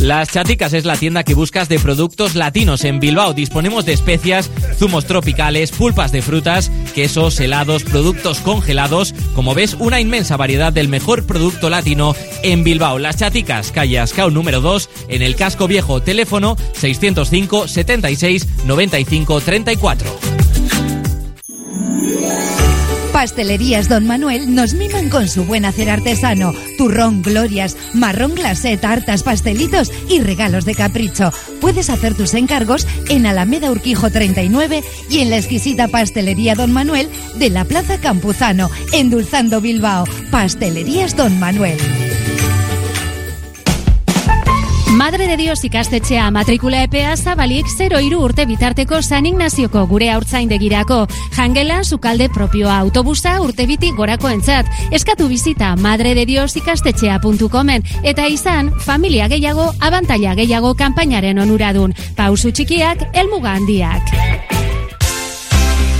Las 0.00 0.30
Chaticas 0.30 0.72
es 0.72 0.86
la 0.86 0.96
tienda 0.96 1.24
que 1.24 1.34
buscas 1.34 1.68
de 1.68 1.78
productos 1.78 2.34
latinos. 2.34 2.84
En 2.84 3.00
Bilbao 3.00 3.34
disponemos 3.34 3.84
de 3.84 3.92
especias, 3.92 4.50
zumos 4.78 5.04
tropicales, 5.04 5.72
pulpas 5.72 6.10
de 6.10 6.22
frutas, 6.22 6.70
quesos, 6.94 7.38
helados, 7.38 7.84
productos 7.84 8.38
congelados. 8.38 9.14
Como 9.34 9.54
ves, 9.54 9.76
una 9.78 10.00
inmensa 10.00 10.38
variedad 10.38 10.72
del 10.72 10.88
mejor 10.88 11.26
producto 11.26 11.68
latino 11.68 12.16
en 12.42 12.64
Bilbao. 12.64 12.98
Las 12.98 13.18
Chaticas, 13.18 13.72
calle 13.72 13.98
Ascao 13.98 14.30
número 14.30 14.62
2, 14.62 14.88
en 15.08 15.20
el 15.20 15.36
casco 15.36 15.68
viejo. 15.68 16.00
Teléfono 16.00 16.56
605 16.72 17.68
76 17.68 18.48
95 18.64 19.40
34. 19.42 20.30
Pastelerías 23.12 23.88
Don 23.88 24.06
Manuel 24.06 24.54
nos 24.54 24.74
miman 24.74 25.10
con 25.10 25.28
su 25.28 25.44
buen 25.44 25.64
hacer 25.64 25.90
artesano. 25.90 26.52
Turrón, 26.78 27.22
glorias, 27.22 27.76
marrón 27.92 28.34
glacé, 28.34 28.76
tartas, 28.76 29.22
pastelitos 29.22 29.90
y 30.08 30.20
regalos 30.20 30.64
de 30.64 30.74
capricho. 30.74 31.32
Puedes 31.60 31.90
hacer 31.90 32.14
tus 32.14 32.34
encargos 32.34 32.86
en 33.08 33.26
Alameda 33.26 33.70
Urquijo 33.70 34.10
39 34.10 34.82
y 35.10 35.18
en 35.18 35.30
la 35.30 35.38
exquisita 35.38 35.88
Pastelería 35.88 36.54
Don 36.54 36.72
Manuel 36.72 37.10
de 37.36 37.50
la 37.50 37.64
Plaza 37.64 37.98
Campuzano, 37.98 38.70
endulzando 38.92 39.60
Bilbao. 39.60 40.04
Pastelerías 40.30 41.16
Don 41.16 41.38
Manuel. 41.38 41.78
Madre 45.00 45.26
de 45.26 45.38
Dios 45.38 45.64
ikastetxea 45.64 46.26
matrikula 46.30 46.82
epea 46.84 47.14
zabalik 47.16 47.64
0 47.72 48.02
iru 48.04 48.18
urte 48.20 48.44
bitarteko 48.44 49.00
San 49.00 49.24
Ignazioko 49.24 49.86
gure 49.88 50.10
haurtzaindegirako. 50.12 51.06
Jangela, 51.32 51.78
sukalde 51.84 52.28
propioa 52.28 52.76
autobusa 52.84 53.38
urte 53.40 53.64
biti 53.64 53.94
gorako 53.96 54.28
entzat. 54.28 54.68
Eskatu 54.92 55.30
bizita 55.32 55.72
madre 55.80 56.12
de 56.14 56.26
Dios 56.28 56.52
ikastetxea.comen 56.60 57.88
eta 58.04 58.28
izan 58.28 58.74
familia 58.84 59.32
gehiago, 59.32 59.70
abantaila 59.80 60.36
gehiago 60.36 60.74
kanpainaren 60.76 61.40
onuradun. 61.48 61.96
Pausu 62.14 62.52
txikiak, 62.52 63.08
elmuga 63.14 63.56
handiak. 63.56 64.59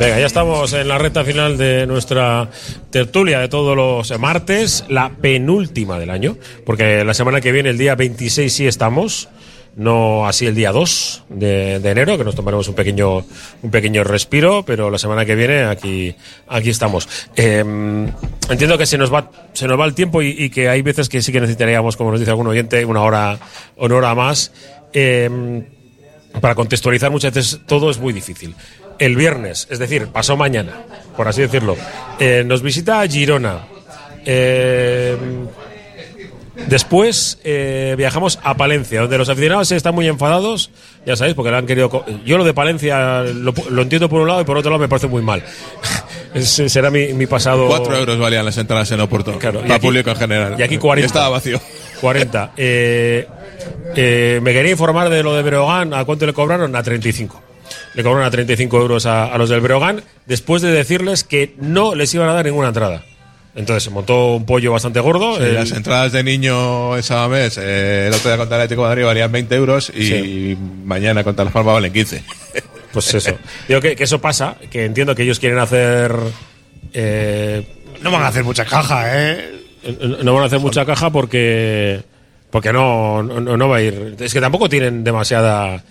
Venga, 0.00 0.18
ya 0.18 0.24
estamos 0.24 0.72
en 0.72 0.88
la 0.88 0.96
recta 0.96 1.24
final 1.24 1.58
de 1.58 1.86
nuestra 1.86 2.48
tertulia 2.88 3.38
de 3.38 3.48
todos 3.48 3.76
los 3.76 4.18
martes, 4.18 4.86
la 4.88 5.10
penúltima 5.10 5.98
del 5.98 6.08
año, 6.08 6.38
porque 6.64 7.04
la 7.04 7.12
semana 7.12 7.42
que 7.42 7.52
viene, 7.52 7.68
el 7.68 7.76
día 7.76 7.96
26, 7.96 8.50
sí 8.50 8.66
estamos, 8.66 9.28
no 9.76 10.26
así 10.26 10.46
el 10.46 10.54
día 10.54 10.72
2 10.72 11.24
de, 11.28 11.74
enero, 11.84 12.16
que 12.16 12.24
nos 12.24 12.34
tomaremos 12.34 12.66
un 12.68 12.76
pequeño, 12.76 13.26
un 13.60 13.70
pequeño 13.70 14.02
respiro, 14.02 14.64
pero 14.64 14.88
la 14.88 14.96
semana 14.96 15.26
que 15.26 15.34
viene 15.34 15.64
aquí, 15.64 16.16
aquí 16.48 16.70
estamos. 16.70 17.06
Eh, 17.36 17.62
entiendo 18.48 18.78
que 18.78 18.86
se 18.86 18.96
nos 18.96 19.12
va, 19.12 19.30
se 19.52 19.68
nos 19.68 19.78
va 19.78 19.84
el 19.84 19.92
tiempo 19.92 20.22
y, 20.22 20.48
que 20.48 20.70
hay 20.70 20.80
veces 20.80 21.10
que 21.10 21.20
sí 21.20 21.30
que 21.30 21.42
necesitaríamos, 21.42 21.98
como 21.98 22.10
nos 22.10 22.20
dice 22.20 22.30
algún 22.30 22.46
oyente, 22.46 22.86
una 22.86 23.02
hora, 23.02 23.38
una 23.76 23.96
hora 23.96 24.14
más. 24.14 24.50
Eh, 24.94 25.28
para 26.40 26.54
contextualizar 26.54 27.10
muchas 27.10 27.34
veces 27.34 27.60
todo 27.66 27.90
es 27.90 27.98
muy 27.98 28.12
difícil. 28.12 28.54
El 29.00 29.16
viernes, 29.16 29.66
es 29.70 29.78
decir, 29.80 30.06
pasó 30.08 30.36
mañana, 30.36 30.82
por 31.16 31.26
así 31.26 31.40
decirlo, 31.40 31.76
eh, 32.20 32.44
nos 32.46 32.62
visita 32.62 33.04
Girona. 33.08 33.60
Eh, 34.26 35.16
después 36.68 37.38
eh, 37.44 37.94
viajamos 37.96 38.38
a 38.42 38.54
Palencia, 38.56 39.00
donde 39.00 39.18
los 39.18 39.28
aficionados 39.28 39.72
están 39.72 39.94
muy 39.94 40.06
enfadados, 40.06 40.70
ya 41.06 41.16
sabéis, 41.16 41.34
porque 41.34 41.50
lo 41.50 41.56
han 41.56 41.66
querido. 41.66 42.04
Yo 42.24 42.38
lo 42.38 42.44
de 42.44 42.52
Palencia 42.54 43.22
lo, 43.22 43.52
lo 43.70 43.82
entiendo 43.82 44.08
por 44.08 44.20
un 44.20 44.28
lado 44.28 44.42
y 44.42 44.44
por 44.44 44.56
otro 44.58 44.70
lado 44.70 44.80
me 44.80 44.88
parece 44.88 45.06
muy 45.08 45.22
mal. 45.22 45.42
Ese 46.34 46.68
será 46.68 46.90
mi, 46.90 47.12
mi 47.14 47.26
pasado. 47.26 47.66
Cuatro 47.66 47.96
euros 47.96 48.18
valían 48.18 48.44
las 48.44 48.56
entradas 48.58 48.90
en 48.92 49.00
Oporto. 49.00 49.36
Claro, 49.38 49.62
para 49.62 49.74
aquí- 49.76 49.86
público 49.86 50.10
en 50.10 50.16
general. 50.16 50.56
y 50.58 50.62
aquí 50.62 50.76
40. 50.78 51.04
Y 51.04 51.06
estaba 51.06 51.28
vacío. 51.30 51.60
40. 52.00 52.52
Eh, 52.56 53.26
eh, 53.96 54.40
me 54.42 54.52
quería 54.52 54.70
informar 54.72 55.08
de 55.08 55.22
lo 55.22 55.34
de 55.34 55.42
Breogán. 55.42 55.92
¿A 55.94 56.04
cuánto 56.04 56.26
le 56.26 56.32
cobraron? 56.32 56.76
A 56.76 56.82
35. 56.82 57.42
Le 57.94 58.02
cobraron 58.02 58.24
a 58.26 58.30
35 58.30 58.80
euros 58.80 59.06
a, 59.06 59.24
a 59.26 59.38
los 59.38 59.48
del 59.50 59.60
Breogán 59.60 60.02
después 60.26 60.62
de 60.62 60.70
decirles 60.70 61.24
que 61.24 61.54
no 61.60 61.94
les 61.94 62.12
iban 62.14 62.28
a 62.28 62.34
dar 62.34 62.44
ninguna 62.44 62.68
entrada. 62.68 63.02
Entonces 63.56 63.82
se 63.82 63.90
montó 63.90 64.36
un 64.36 64.46
pollo 64.46 64.70
bastante 64.72 65.00
gordo. 65.00 65.36
Sí, 65.36 65.42
El- 65.42 65.54
las 65.54 65.72
entradas 65.72 66.12
de 66.12 66.22
niño 66.22 66.96
esa 66.96 67.26
mes, 67.28 67.58
eh, 67.58 68.06
el 68.06 68.14
otro 68.14 68.30
día 68.30 68.36
contra 68.38 68.56
el 68.56 68.62
Atlético 68.62 68.82
de 68.82 68.88
Madrid 68.90 69.04
valían 69.06 69.32
20 69.32 69.54
euros 69.56 69.90
y 69.94 70.04
Sí. 70.06 70.58
mañana 70.84 71.24
contra 71.24 71.44
Las 71.44 71.52
Palmas 71.52 71.74
valen 71.74 71.92
15. 71.92 72.22
Pues 72.92 73.14
eso. 73.14 73.38
Digo 73.68 73.80
que, 73.80 73.94
que 73.94 74.02
eso 74.02 74.20
pasa, 74.20 74.56
que 74.68 74.84
entiendo 74.84 75.14
que 75.14 75.22
ellos 75.22 75.38
quieren 75.38 75.60
hacer. 75.60 76.12
eh, 76.92 77.64
No 78.02 78.10
van 78.10 78.22
a 78.22 78.28
hacer 78.28 78.42
mucha 78.44 78.64
caja, 78.64 79.04
¿eh? 79.06 79.48
no 80.24 80.34
van 80.34 80.42
a 80.42 80.46
hacer 80.46 80.58
mucha 80.58 80.84
caja 80.84 81.10
porque. 81.10 82.02
Porque 82.50 82.72
no, 82.72 83.22
no, 83.22 83.56
no 83.56 83.68
va 83.68 83.76
a 83.76 83.82
ir. 83.82 84.16
Es 84.18 84.34
que 84.34 84.40
tampoco 84.40 84.68
tienen 84.68 85.04
demasiada 85.04 85.84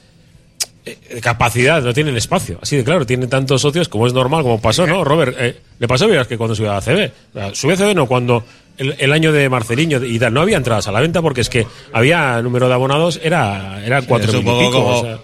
eh, 0.92 1.20
capacidad, 1.22 1.82
no 1.82 1.94
tienen 1.94 2.16
espacio. 2.18 2.60
Así 2.62 2.78
de 2.78 2.84
claro, 2.84 3.06
tienen 3.06 3.30
tantos 3.30 3.62
socios 3.62 3.90
como 3.90 4.08
es 4.08 4.14
normal, 4.14 4.44
como 4.44 4.60
pasó, 4.62 4.88
¿no? 4.88 5.04
Robert, 5.04 5.36
eh, 5.40 5.60
le 5.80 5.88
pasó 5.88 6.06
a 6.06 6.26
que 6.28 6.38
cuando 6.38 6.56
subió 6.56 6.72
a 6.74 6.82
CB. 6.82 7.12
Subió 7.54 7.76
a 7.76 7.78
CB 7.78 7.96
no, 7.96 8.08
cuando 8.08 8.44
el, 8.78 8.96
el 8.98 9.12
año 9.12 9.32
de 9.32 9.50
Marceliño 9.50 10.04
y 10.04 10.18
tal, 10.20 10.34
no 10.34 10.42
había 10.42 10.58
entradas 10.58 10.88
a 10.88 10.92
la 10.92 11.02
venta 11.02 11.22
porque 11.22 11.42
es 11.42 11.50
que 11.50 11.68
había 11.94 12.42
número 12.42 12.68
de 12.68 12.74
abonados, 12.74 13.20
era, 13.24 13.84
eran 13.86 14.06
cuatro 14.06 14.32
mil 14.32 14.42
y 14.42 14.44
pico. 14.44 14.72
como, 14.72 14.88
o 15.00 15.04
sea. 15.04 15.20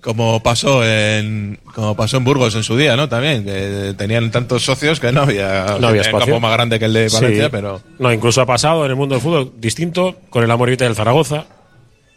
como 0.00 0.42
pasó 0.42 0.86
en 0.86 1.58
como 1.74 1.96
pasó 1.96 2.18
en 2.18 2.24
Burgos 2.24 2.54
en 2.54 2.62
su 2.62 2.76
día, 2.76 2.96
¿no? 2.96 3.08
También 3.08 3.44
que 3.44 3.94
tenían 3.96 4.30
tantos 4.30 4.64
socios 4.64 5.00
que 5.00 5.10
no 5.12 5.22
había, 5.22 5.76
no 5.80 5.88
había 5.88 6.02
espacio. 6.02 6.26
campo 6.26 6.40
más 6.40 6.52
grande 6.52 6.78
que 6.78 6.84
el 6.84 6.92
de 6.92 7.08
Sí. 7.10 7.16
Valencia, 7.16 7.50
pero 7.50 7.80
No, 7.98 8.12
incluso 8.12 8.40
ha 8.40 8.46
pasado 8.46 8.84
en 8.84 8.90
el 8.90 8.96
mundo 8.96 9.14
del 9.14 9.22
fútbol 9.22 9.52
distinto 9.58 10.16
con 10.30 10.44
el 10.44 10.50
Amorita 10.50 10.84
del 10.84 10.94
Zaragoza, 10.94 11.46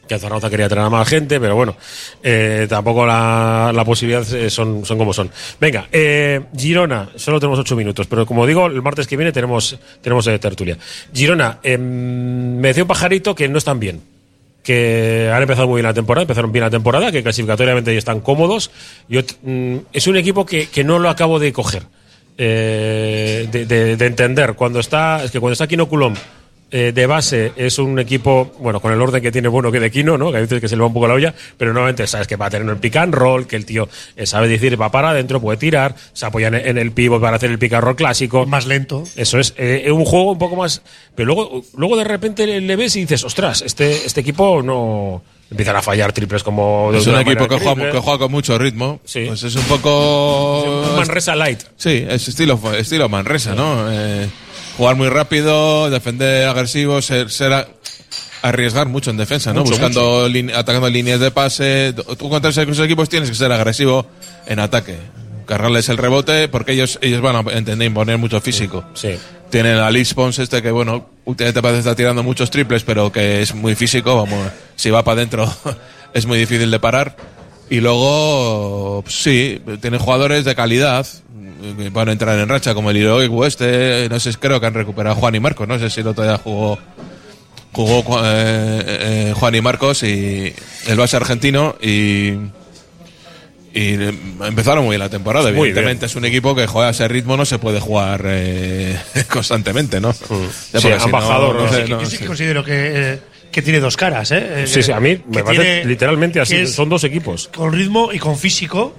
que 0.08 0.20
Zaragoza 0.20 0.50
quería 0.50 0.70
tener 0.70 0.84
a 0.84 0.90
más 0.90 1.08
gente, 1.08 1.40
pero 1.40 1.56
bueno, 1.56 1.76
eh, 2.24 2.68
tampoco 2.70 3.06
la, 3.06 3.72
la 3.74 3.84
posibilidad 3.86 4.24
eh, 4.34 4.50
son, 4.50 4.86
son 4.86 4.98
como 4.98 5.14
son. 5.14 5.32
Venga, 5.60 5.88
eh, 5.92 6.42
Girona, 6.56 7.10
solo 7.16 7.40
tenemos 7.40 7.60
ocho 7.60 7.76
minutos, 7.76 8.06
pero 8.08 8.26
como 8.26 8.46
digo, 8.46 8.68
el 8.68 8.82
martes 8.82 9.08
que 9.08 9.18
viene 9.18 9.32
tenemos, 9.32 9.78
tenemos 10.02 10.28
eh, 10.28 10.38
tertulia. 10.40 10.78
Girona, 11.14 11.60
em, 11.64 12.58
me 12.58 12.68
decía 12.70 12.84
un 12.84 12.88
pajarito 12.88 13.34
que 13.36 13.48
no 13.48 13.58
están 13.58 13.80
bien 13.80 14.02
que 14.64 15.30
han 15.32 15.42
empezado 15.44 15.68
muy 15.68 15.76
bien 15.78 15.86
la 15.86 15.94
temporada, 15.94 16.24
empezaron 16.24 16.52
bien 16.52 16.64
la 16.64 16.72
temporada, 16.72 17.12
que 17.12 17.22
clasificatoriamente 17.22 17.92
ya 17.94 18.00
están 18.00 18.20
cómodos. 18.22 18.72
Yo, 19.08 19.22
mm, 19.44 19.76
es 19.94 20.08
un 20.08 20.18
equipo 20.18 20.44
que, 20.44 20.70
que 20.70 20.84
no 20.84 20.98
lo 20.98 21.10
acabo 21.10 21.38
de 21.38 21.54
coger. 21.54 21.84
eh, 22.38 23.48
de, 23.52 23.66
de- 23.66 23.96
de 23.96 24.06
entender 24.08 24.56
cuando 24.56 24.80
está 24.80 25.24
es 25.24 25.32
que 25.32 25.40
cuando 25.40 25.54
está 25.54 25.68
Kino 25.68 25.88
Coulomb 25.88 26.18
eh, 26.78 26.92
de 26.92 27.06
base 27.06 27.54
es 27.56 27.80
un 27.80 27.98
equipo, 28.00 28.52
bueno, 28.60 28.82
con 28.82 28.92
el 28.92 29.02
orden 29.02 29.22
que 29.22 29.32
tiene 29.32 29.48
bueno 29.48 29.72
que 29.72 29.80
de 29.80 29.90
Kino, 29.90 30.18
¿no? 30.18 30.30
Que 30.30 30.40
a 30.40 30.42
veces 30.42 30.60
que 30.60 30.68
se 30.68 30.76
le 30.76 30.82
va 30.82 30.88
un 30.88 30.94
poco 30.94 31.08
la 31.08 31.14
olla, 31.14 31.34
pero 31.58 31.72
normalmente 31.72 32.06
sabes 32.06 32.28
que 32.28 32.36
va 32.36 32.48
a 32.48 32.50
tener 32.50 32.68
el 32.68 32.76
pick 32.76 32.98
and 32.98 33.14
roll, 33.14 33.48
que 33.48 33.56
el 33.56 33.66
tío 33.66 33.88
eh, 34.18 34.26
sabe 34.26 34.50
decir 34.50 34.80
va 34.80 34.92
para 34.92 35.12
adentro, 35.12 35.40
puede 35.40 35.58
tirar, 35.58 35.96
se 36.12 36.26
apoya 36.26 36.50
en, 36.50 36.78
el 36.78 36.92
pivot 36.92 37.22
para 37.22 37.38
hacer 37.38 37.50
el 37.50 37.60
pick 37.60 37.72
and 37.72 37.84
roll 37.86 37.96
clásico. 37.96 38.46
Más 38.46 38.66
lento. 38.66 39.06
Eso 39.16 39.40
es, 39.40 39.54
eh, 39.56 39.84
es 39.86 39.92
un 39.94 40.04
juego 40.04 40.34
un 40.34 40.38
poco 40.38 40.58
más. 40.58 40.82
Pero 41.16 41.28
luego, 41.28 41.64
luego 41.78 41.96
de 41.96 42.04
repente 42.04 42.46
le, 42.46 42.76
ves 42.76 42.94
y 42.98 43.00
dices, 43.00 43.24
ostras, 43.24 43.62
este, 43.62 44.06
este 44.06 44.20
equipo 44.20 44.62
no. 44.62 45.24
Empiezan 45.50 45.78
a 45.78 45.82
fallar 45.82 46.12
triples 46.12 46.44
como. 46.44 46.90
de 46.92 46.98
Es 46.98 47.08
un 47.08 47.16
equipo 47.16 47.48
que 47.48 47.58
juega, 47.58 47.90
que 47.90 48.00
juega 48.00 48.20
con 48.20 48.32
mucho 48.32 48.58
ritmo. 48.58 49.00
Sí. 49.06 49.24
Pues 49.28 49.44
es 49.44 49.56
un 49.56 49.64
poco. 49.64 50.90
Un 50.90 50.98
Manresa 50.98 51.38
Light. 51.38 51.62
Sí, 51.78 52.06
es 52.06 52.28
estilo, 52.28 52.60
estilo 52.78 53.08
Manresa, 53.08 53.56
¿no? 53.56 53.90
Eh, 53.90 54.28
jugar 54.78 54.96
muy 54.96 55.10
rápido, 55.10 55.90
defender 55.90 56.48
agresivo, 56.48 57.02
ser, 57.02 57.30
ser 57.32 57.54
a- 57.54 57.68
arriesgar 58.42 58.88
mucho 58.88 59.10
en 59.12 59.18
defensa, 59.18 59.54
¿no? 59.54 59.62
Mucho, 59.62 59.72
Buscando, 59.72 60.28
lin- 60.30 60.54
atacando 60.54 60.90
líneas 60.90 61.20
de 61.20 61.32
pase. 61.32 61.94
Tú 62.18 62.30
contra 62.30 62.52
esos 62.52 62.80
equipos 62.80 63.10
tienes 63.10 63.30
que 63.30 63.36
ser 63.36 63.52
agresivo 63.52 64.06
en 64.46 64.60
ataque. 64.60 64.98
Cargarles 65.46 65.90
el 65.90 65.98
rebote 65.98 66.48
porque 66.48 66.72
ellos, 66.74 66.98
ellos 67.02 67.22
van 67.22 67.36
a 67.36 67.52
entender 67.54 67.88
imponer 67.88 68.18
mucho 68.18 68.40
físico. 68.42 68.84
Sí. 68.94 69.16
Tienen 69.50 69.78
a 69.78 69.90
Liz 69.92 70.14
Pons 70.14 70.40
este 70.40 70.62
que, 70.62 70.72
bueno, 70.72 71.08
últimamente 71.26 71.62
parece 71.62 71.80
estar 71.80 71.96
tirando 71.96 72.24
muchos 72.24 72.50
triples, 72.50 72.84
pero 72.84 73.12
que 73.12 73.42
es 73.42 73.54
muy 73.54 73.76
físico. 73.76 74.16
Vamos, 74.16 74.52
si 74.76 74.90
va 74.90 75.04
para 75.04 75.18
adentro 75.22 75.52
es 76.14 76.26
muy 76.26 76.38
difícil 76.40 76.70
de 76.72 76.80
parar. 76.80 77.16
Y 77.70 77.80
luego, 77.80 79.04
sí, 79.08 79.62
tienen 79.82 80.00
jugadores 80.00 80.46
de 80.46 80.54
calidad 80.56 81.06
van 81.92 82.10
a 82.10 82.12
entrar 82.12 82.38
en 82.40 82.48
racha, 82.50 82.74
como 82.74 82.92
el 82.92 82.98
Hiroigu 82.98 83.44
este. 83.46 84.08
No 84.10 84.20
sé, 84.20 84.34
creo 84.40 84.60
que 84.60 84.66
han 84.66 84.74
recuperado 84.74 85.16
a 85.16 85.20
Juan 85.20 85.36
y 85.36 85.40
Marcos. 85.40 85.68
No 85.68 85.80
sé 85.80 85.90
si 85.90 86.02
el 86.02 86.08
otro 86.08 86.24
día 86.24 86.38
jugó, 86.38 86.78
jugó 87.72 88.04
eh, 88.24 88.84
eh, 89.30 89.34
Juan 89.36 89.56
y 89.56 89.62
Marcos 89.62 90.04
y 90.04 90.54
el 90.88 90.98
base 90.98 91.18
argentino. 91.18 91.76
Y, 91.82 92.34
y 93.74 93.94
eh, 93.96 94.14
empezaron 94.46 94.84
muy 94.86 94.92
bien 94.94 95.00
la 95.02 95.10
temporada. 95.10 95.52
Muy 95.52 95.70
Evidentemente 95.70 96.06
es 96.06 96.16
un 96.16 96.26
equipo 96.26 96.56
que 96.56 96.66
juega 96.68 96.88
a 96.88 96.92
ese 96.92 97.08
ritmo, 97.08 97.36
no 97.36 97.46
se 97.46 97.60
puede 97.60 97.80
jugar 97.80 98.22
eh, 98.26 98.98
constantemente, 99.30 100.00
¿no? 100.00 100.14
Ya 100.74 100.80
Sí, 100.80 100.88
han 100.92 101.00
si 101.02 101.06
no, 101.08 101.12
bajado, 101.12 101.54
no 101.54 101.66
¿no? 101.66 101.72
sé, 101.72 101.86
Yo 101.88 102.00
no, 102.00 102.06
sí 102.06 102.18
que 102.18 102.26
considero 102.26 102.64
que, 102.64 102.74
eh, 103.14 103.20
que 103.52 103.62
tiene 103.62 103.80
dos 103.82 103.98
caras, 103.98 104.32
¿eh? 104.32 104.64
Eh, 104.64 104.68
Sí, 104.68 104.82
sí, 104.82 104.92
a 104.94 105.00
mí 105.02 105.20
me 105.28 105.44
parece 105.44 105.62
tiene- 105.64 105.86
literalmente 105.86 106.40
así. 106.40 106.68
Son 106.68 106.88
dos 106.88 107.04
equipos. 107.04 107.50
Con 107.54 107.74
ritmo 107.74 108.12
y 108.14 108.20
con 108.20 108.38
físico, 108.38 108.96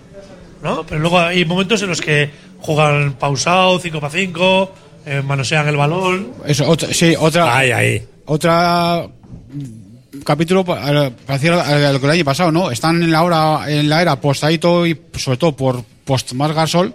¿no? 0.63 0.85
Pero 0.85 1.01
luego 1.01 1.19
hay 1.21 1.45
momentos 1.45 1.83
en 1.83 1.89
los 1.91 2.01
que 2.01 2.31
juegan 2.61 3.15
pausado, 3.15 3.79
5 3.79 4.01
para 4.01 4.13
5, 4.13 4.73
eh, 5.07 5.23
manosean 5.25 5.69
el 5.69 5.77
balón. 5.77 6.29
Eso, 6.47 6.69
otra, 6.69 6.93
sí, 6.93 7.15
otra. 7.19 7.57
Ahí, 7.57 7.71
ahí. 7.71 8.05
Otra 8.27 9.07
mm, 9.53 10.21
capítulo 10.25 10.65
eh, 10.69 11.13
parecido 11.27 11.61
a 11.61 11.93
lo 11.93 12.01
que 12.01 12.07
el 12.07 12.13
año 12.13 12.25
pasado, 12.25 12.51
¿no? 12.51 12.71
Están 12.71 13.03
en 13.03 13.13
la 13.13 13.23
hora, 13.23 13.65
en 13.71 13.89
la 13.89 14.03
era 14.03 14.21
postadito 14.21 14.87
y 14.87 14.99
sobre 15.17 15.39
todo 15.39 15.53
por 15.57 15.83
post 16.05 16.33
Margasol. 16.33 16.95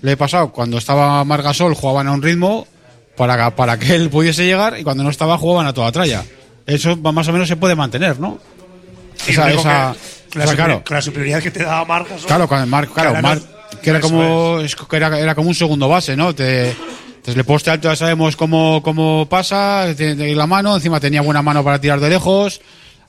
Le 0.00 0.12
he 0.12 0.16
pasado 0.16 0.50
cuando 0.50 0.78
estaba 0.78 1.22
Margasol 1.24 1.74
jugaban 1.74 2.08
a 2.08 2.12
un 2.12 2.22
ritmo 2.22 2.66
para, 3.16 3.54
para 3.54 3.78
que 3.78 3.94
él 3.94 4.10
pudiese 4.10 4.44
llegar 4.44 4.76
y 4.80 4.82
cuando 4.82 5.04
no 5.04 5.10
estaba 5.10 5.38
jugaban 5.38 5.66
a 5.68 5.72
toda 5.72 5.92
tralla. 5.92 6.24
Eso 6.66 7.00
va- 7.00 7.12
más 7.12 7.28
o 7.28 7.32
menos 7.32 7.46
se 7.46 7.54
puede 7.56 7.76
mantener, 7.76 8.18
¿no? 8.18 8.38
Esa- 9.28 9.44
luego 9.46 9.60
esa- 9.60 9.92
que- 9.92 10.21
la, 10.38 10.44
esa, 10.44 10.52
super- 10.52 10.64
claro. 10.66 10.84
con 10.86 10.94
la 10.96 11.02
superioridad 11.02 11.42
que 11.42 11.50
te 11.50 11.62
da 11.64 11.84
Marcas. 11.84 12.22
Claro, 12.26 12.48
con 12.48 12.60
el 12.60 12.66
Mar, 12.66 12.88
claro, 12.88 13.20
Mar- 13.20 13.40
que 13.82 13.90
era 13.90 14.00
como 14.00 14.60
es 14.60 14.76
que 14.76 14.96
era, 14.96 15.18
era 15.18 15.34
como 15.34 15.48
un 15.48 15.54
segundo 15.54 15.88
base, 15.88 16.16
¿no? 16.16 16.34
Te, 16.34 16.74
desde 17.24 17.38
el 17.40 17.44
poste 17.44 17.70
alto 17.70 17.88
ya 17.88 17.96
sabemos 17.96 18.36
cómo, 18.36 18.82
cómo 18.82 19.26
pasa, 19.28 19.86
tiene 19.96 20.14
tiene 20.16 20.34
la 20.34 20.46
mano, 20.46 20.74
encima 20.76 20.98
tenía 21.00 21.22
buena 21.22 21.42
mano 21.42 21.62
para 21.64 21.80
tirar 21.80 22.00
de 22.00 22.08
lejos, 22.10 22.60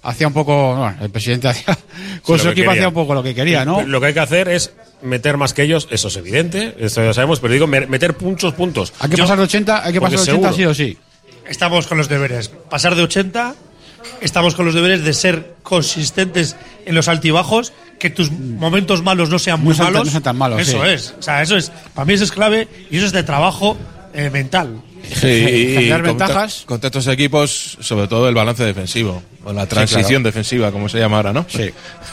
hacía 0.03 0.27
un 0.27 0.33
poco, 0.33 0.75
bueno, 0.75 0.95
el 1.01 1.09
presidente 1.09 1.47
hacía, 1.49 1.77
con 2.21 2.37
lo 2.37 2.43
su 2.43 2.45
que 2.45 2.51
equipo 2.51 2.69
quería. 2.69 2.71
hacía 2.71 2.87
un 2.89 2.93
poco 2.93 3.13
lo 3.13 3.23
que 3.23 3.33
quería, 3.35 3.65
¿no? 3.65 3.81
Lo 3.83 3.99
que 3.99 4.07
hay 4.07 4.13
que 4.13 4.19
hacer 4.19 4.47
es 4.49 4.73
meter 5.01 5.37
más 5.37 5.53
que 5.53 5.63
ellos, 5.63 5.87
eso 5.91 6.07
es 6.07 6.15
evidente, 6.15 6.75
eso 6.79 7.03
ya 7.03 7.13
sabemos, 7.13 7.39
pero 7.39 7.53
digo, 7.53 7.67
me- 7.67 7.87
meter 7.87 8.15
muchos 8.21 8.53
puntos. 8.53 8.93
Hay 8.99 9.09
que 9.09 9.17
Yo- 9.17 9.23
pasar 9.23 9.37
de 9.37 9.43
80, 9.43 9.83
hay 9.85 9.93
que 9.93 9.99
pasar 10.01 10.17
de 10.19 10.23
80 10.23 10.49
sí 10.49 10.55
seguro. 10.55 10.71
o 10.71 10.73
sí. 10.73 10.97
Estamos 11.47 11.87
con 11.87 11.97
los 11.97 12.07
deberes. 12.07 12.47
Pasar 12.69 12.95
de 12.95 13.01
80, 13.03 13.55
estamos 14.21 14.55
con 14.55 14.65
los 14.65 14.73
deberes 14.75 15.03
de 15.03 15.13
ser 15.13 15.55
consistentes 15.63 16.55
en 16.85 16.95
los 16.95 17.07
altibajos, 17.07 17.73
que 17.99 18.09
tus 18.09 18.31
momentos 18.31 19.01
malos 19.03 19.29
no 19.29 19.39
sean 19.39 19.61
muy 19.61 19.69
No 19.69 19.75
sean 19.75 19.85
tan- 19.87 19.93
malos. 19.93 20.05
no 20.07 20.11
sean 20.11 20.23
tan 20.23 20.37
malos, 20.37 20.61
Eso 20.61 20.83
sí. 20.83 20.89
es. 20.89 21.13
O 21.17 21.21
sea, 21.21 21.41
eso 21.41 21.55
es. 21.57 21.71
Para 21.93 22.05
mí 22.05 22.13
eso 22.13 22.23
es 22.23 22.31
clave 22.31 22.67
y 22.91 22.97
eso 22.97 23.05
es 23.05 23.11
de 23.11 23.23
trabajo 23.23 23.77
eh, 24.13 24.29
mental. 24.29 24.81
Sí, 25.03 25.27
y 25.27 25.73
Generar 25.75 26.01
con 26.03 26.17
ta- 26.17 26.25
ventajas. 26.27 26.63
Contra 26.65 26.87
estos 26.87 27.07
equipos, 27.07 27.77
sobre 27.81 28.07
todo 28.07 28.29
el 28.29 28.35
balance 28.35 28.63
defensivo, 28.63 29.21
o 29.43 29.51
la 29.51 29.65
transición 29.67 30.05
claro. 30.07 30.23
defensiva, 30.23 30.71
como 30.71 30.87
se 30.87 30.97
llama 30.99 31.17
ahora, 31.17 31.33
¿no? 31.33 31.45
Sí. 31.49 31.69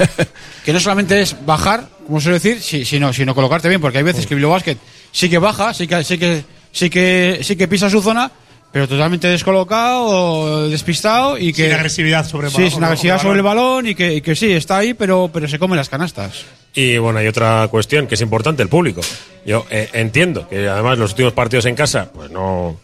que 0.65 0.73
no 0.73 0.81
solamente 0.81 1.21
es 1.21 1.37
bajar, 1.47 1.89
como 2.07 2.21
suelo 2.21 2.35
decir, 2.35 2.61
si- 2.61 2.85
sino, 2.85 3.13
sino 3.13 3.35
colocarte 3.35 3.69
bien, 3.69 3.81
porque 3.81 3.99
hay 3.99 4.05
veces 4.05 4.27
que 4.27 4.35
Bilbao 4.35 4.53
Basket 4.53 4.77
sí 5.13 5.29
que 5.31 5.39
baja, 5.39 5.73
sí 5.75 5.87
que, 5.87 6.03
sí 6.05 6.19
que, 6.19 6.45
sí 6.73 6.91
que, 6.91 7.41
sí 7.43 7.57
que 7.57 7.69
pisa 7.69 7.89
su 7.91 8.01
zona, 8.03 8.31
pero 8.73 8.87
totalmente 8.89 9.27
descolocado 9.29 10.05
o 10.05 10.69
despistado 10.69 11.39
y 11.39 11.53
que. 11.53 11.65
Sin 11.65 11.73
agresividad 11.73 12.27
sobre 12.27 12.47
el 12.49 12.53
Sí, 12.53 12.57
balón, 12.59 12.71
sin 12.71 12.81
¿no? 12.81 12.87
agresividad 12.87 13.21
sobre 13.23 13.37
el 13.39 13.43
balón 13.43 13.87
y 13.87 13.95
que, 13.95 14.15
y 14.15 14.21
que 14.21 14.35
sí, 14.37 14.53
está 14.53 14.79
ahí, 14.79 14.95
pero, 14.95 15.31
pero 15.33 15.49
se 15.49 15.59
come 15.59 15.77
las 15.77 15.89
canastas. 15.89 16.45
Y 16.75 16.99
bueno, 16.99 17.19
hay 17.19 17.27
otra 17.27 17.67
cuestión 17.69 18.07
que 18.07 18.15
es 18.15 18.21
importante, 18.21 18.63
el 18.63 18.69
público. 18.69 19.01
Yo 19.45 19.67
eh, 19.71 19.89
entiendo 19.93 20.49
que 20.49 20.69
además 20.69 20.99
los 20.99 21.11
últimos 21.11 21.33
partidos 21.33 21.67
en 21.67 21.75
casa, 21.75 22.11
pues 22.15 22.31
no, 22.31 22.79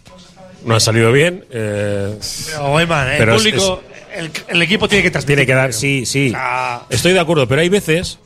no 0.65 0.75
han 0.75 0.81
salido 0.81 1.13
bien. 1.13 1.45
eh, 1.53 2.19
Pero, 2.47 2.81
Eyman, 2.81 3.09
el 3.13 3.19
Pero 3.19 3.35
es- 3.37 3.43
público, 3.43 3.83
el, 4.17 4.31
el 4.49 4.63
equipo 4.63 4.89
tiene 4.89 5.05
que 5.05 5.11
transmitir. 5.13 5.37
tiene 5.37 5.47
que 5.47 5.55
dar, 5.55 5.73
sí, 5.73 6.05
sí. 6.05 6.31
sea- 6.31 6.83
Estoy 6.91 7.13
de 7.13 7.21
acuerdo, 7.21 7.47
pero 7.47 7.61
hay 7.61 7.69
veces 7.69 8.19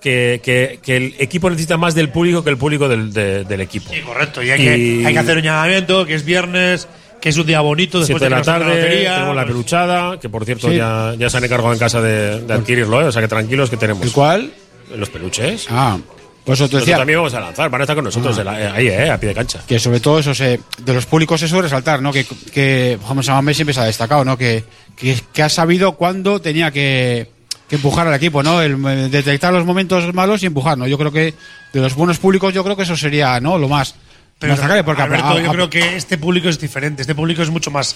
que, 0.00 0.40
que- 0.42 0.78
que 0.82 0.96
el 0.96 1.14
equipo 1.18 1.50
necesita 1.50 1.76
más 1.76 1.94
del 1.94 2.10
público 2.10 2.44
que 2.44 2.50
el 2.50 2.56
público 2.58 2.88
del, 2.88 3.12
de- 3.12 3.44
del 3.44 3.60
equipo. 3.60 3.90
Sí, 3.92 4.00
correcto. 4.00 4.42
Y 4.42 4.50
hay, 4.50 4.58
Que, 4.60 5.06
hay 5.06 5.12
que 5.12 5.18
hacer 5.18 5.36
un 5.38 5.42
llamamiento, 5.42 6.06
que 6.06 6.14
es 6.14 6.24
viernes, 6.24 6.86
que 7.20 7.30
es 7.30 7.36
un 7.36 7.46
día 7.46 7.60
bonito 7.60 7.98
después 7.98 8.20
Siete 8.20 8.24
de 8.32 8.38
la 8.38 8.42
tarde, 8.42 8.66
lotería, 8.76 9.14
tenemos 9.14 9.34
la 9.36 9.42
pues, 9.42 9.52
peluchada, 9.52 10.20
que 10.20 10.28
por 10.28 10.44
cierto 10.44 10.70
Sí. 10.70 10.76
ya, 10.76 11.14
ya 11.18 11.28
se 11.28 11.36
han 11.36 11.44
encargado 11.44 11.72
en 11.72 11.78
casa 11.80 12.00
de, 12.00 12.40
de 12.42 12.52
adquirirlo, 12.54 13.00
¿eh? 13.02 13.04
o 13.06 13.12
sea 13.12 13.20
que 13.22 13.28
tranquilos 13.28 13.70
que 13.70 13.76
tenemos. 13.76 14.04
¿El 14.04 14.12
cual? 14.12 14.52
Los 14.96 15.10
peluches. 15.10 15.66
Ah, 15.68 15.98
pues 16.44 16.60
os 16.60 16.60
Nosotros 16.62 16.82
decía 16.82 16.96
también 16.96 17.18
vamos 17.18 17.34
a 17.34 17.40
lanzar, 17.40 17.68
van 17.68 17.80
a 17.80 17.84
estar 17.84 17.96
con 17.96 18.04
nosotros 18.04 18.38
Ah. 18.38 18.44
la- 18.44 18.60
eh, 18.62 18.72
ahí, 18.74 18.86
eh, 18.86 19.10
a 19.10 19.18
pie 19.18 19.30
de 19.30 19.34
cancha. 19.34 19.60
que 19.66 19.78
sobre 19.80 20.00
todo 20.00 20.20
eso 20.20 20.32
se, 20.34 20.60
de 20.78 20.94
los 20.94 21.04
públicos 21.06 21.42
eso 21.42 21.60
resaltar, 21.60 22.00
¿no? 22.00 22.10
Que, 22.12 22.24
que 22.54 22.96
Juan 23.02 23.22
Samamé 23.22 23.52
siempre 23.52 23.74
se 23.74 23.80
ha 23.80 23.84
destacado, 23.84 24.24
¿no? 24.24 24.38
Que, 24.38 24.62
que, 24.96 25.14
que 25.32 25.42
ha 25.42 25.48
sabido 25.50 25.92
cuándo 25.96 26.40
tenía 26.40 26.70
que, 26.70 27.28
que 27.68 27.76
empujar 27.76 28.06
al 28.06 28.14
equipo, 28.14 28.42
¿no? 28.42 28.62
El, 28.62 28.74
eh, 28.86 29.08
detectar 29.10 29.52
los 29.52 29.64
momentos 29.66 30.12
malos 30.14 30.42
y 30.42 30.46
empujar, 30.46 30.78
¿no? 30.78 30.86
Yo 30.86 30.96
creo 30.98 31.12
que 31.12 31.34
de 31.72 31.80
los 31.80 31.94
buenos 31.94 32.18
públicos 32.18 32.52
yo 32.54 32.64
creo 32.64 32.76
que 32.76 32.84
eso 32.84 32.96
sería, 32.96 33.38
¿no? 33.40 33.58
Lo 33.58 33.68
más, 33.68 33.94
Pero, 34.38 34.52
más 34.52 34.58
destacable, 34.60 34.84
porque 34.84 35.02
a- 35.02 35.04
Alberto, 35.04 35.26
a- 35.28 35.42
yo 35.42 35.50
creo 35.52 35.68
que 35.70 35.96
este 35.96 36.16
público 36.16 36.48
es 36.48 36.58
diferente. 36.58 37.02
Este 37.02 37.14
público 37.14 37.42
es 37.42 37.50
mucho 37.50 37.70
más. 37.70 37.94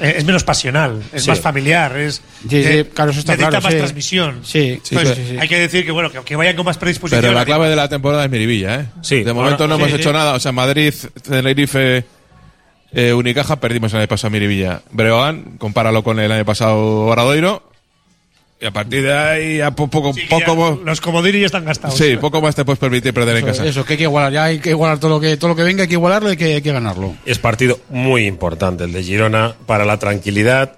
eh, 0.00 0.16
es 0.18 0.24
menos 0.24 0.44
pasional, 0.44 1.02
es 1.12 1.22
Sí. 1.22 1.30
más 1.30 1.40
familiar. 1.40 1.96
Es, 1.96 2.20
Sí, 2.48 2.62
claro, 2.92 3.10
eso 3.12 3.20
está 3.20 3.32
necesita 3.32 3.48
claro, 3.48 3.62
más 3.62 3.72
sí. 3.72 3.78
transmisión. 3.78 4.40
Sí, 4.42 4.80
sí, 4.82 4.94
Entonces, 4.96 5.16
sí, 5.16 5.22
sí, 5.24 5.30
sí. 5.32 5.38
Hay 5.38 5.48
que 5.48 5.58
decir 5.60 5.84
que, 5.86 5.92
bueno, 5.92 6.10
que, 6.10 6.20
que 6.22 6.36
vayan 6.36 6.54
con 6.56 6.66
más 6.66 6.76
predisposición. 6.76 7.22
Pero 7.22 7.32
la 7.32 7.44
clave 7.46 7.68
de 7.70 7.76
la 7.76 7.88
temporada 7.88 8.24
es 8.24 8.30
Miribilla, 8.30 8.80
¿eh? 8.80 8.86
Sí, 9.00 9.22
De 9.22 9.32
momento 9.32 9.66
no 9.66 9.76
hemos 9.76 9.88
sí, 9.90 9.96
hecho 9.96 10.12
nada. 10.12 10.34
O 10.34 10.40
sea, 10.40 10.52
Madrid, 10.52 10.92
Tenerife, 11.22 12.04
eh, 12.92 13.12
Unicaja, 13.14 13.56
perdimos 13.60 13.92
el 13.92 14.00
año 14.00 14.08
pasado 14.08 14.28
a 14.28 14.30
Miribilla. 14.32 14.82
Breogán, 14.90 15.56
compáralo 15.58 16.02
con 16.04 16.18
el 16.20 16.30
año 16.30 16.44
pasado 16.44 16.76
Oradoiro. 17.06 17.70
Y 18.58 18.64
a 18.64 18.70
partir 18.70 19.02
de 19.02 19.12
ahí, 19.12 19.56
ya 19.58 19.70
po- 19.70 19.88
poco, 19.88 20.14
Sí, 20.14 20.22
poco, 20.30 20.78
ya 20.78 20.84
los 20.84 21.00
comodines 21.02 21.40
ya 21.42 21.46
están 21.46 21.66
gastados. 21.66 21.98
sí, 21.98 22.16
poco 22.16 22.40
más 22.40 22.54
te 22.54 22.64
puedes 22.64 22.78
permitir 22.78 23.12
perder 23.12 23.36
en 23.36 23.44
eso, 23.48 23.58
casa. 23.58 23.66
eso, 23.66 23.84
que 23.84 23.92
hay 23.92 23.96
que 23.98 24.02
igualar, 24.04 24.32
ya 24.32 24.44
hay 24.44 24.58
que 24.60 24.70
igualar 24.70 24.98
todo 24.98 25.10
lo 25.10 25.20
que, 25.20 25.36
todo 25.36 25.48
lo 25.50 25.56
que 25.56 25.62
venga, 25.62 25.82
hay 25.82 25.88
que 25.88 25.94
igualarlo 25.94 26.28
y 26.28 26.32
hay 26.32 26.36
que, 26.38 26.54
hay 26.54 26.62
que 26.62 26.72
ganarlo. 26.72 27.14
Es 27.26 27.38
partido 27.38 27.78
muy 27.90 28.24
importante 28.26 28.84
el 28.84 28.92
de 28.92 29.02
Girona 29.02 29.54
para 29.66 29.84
la 29.84 29.98
tranquilidad, 29.98 30.72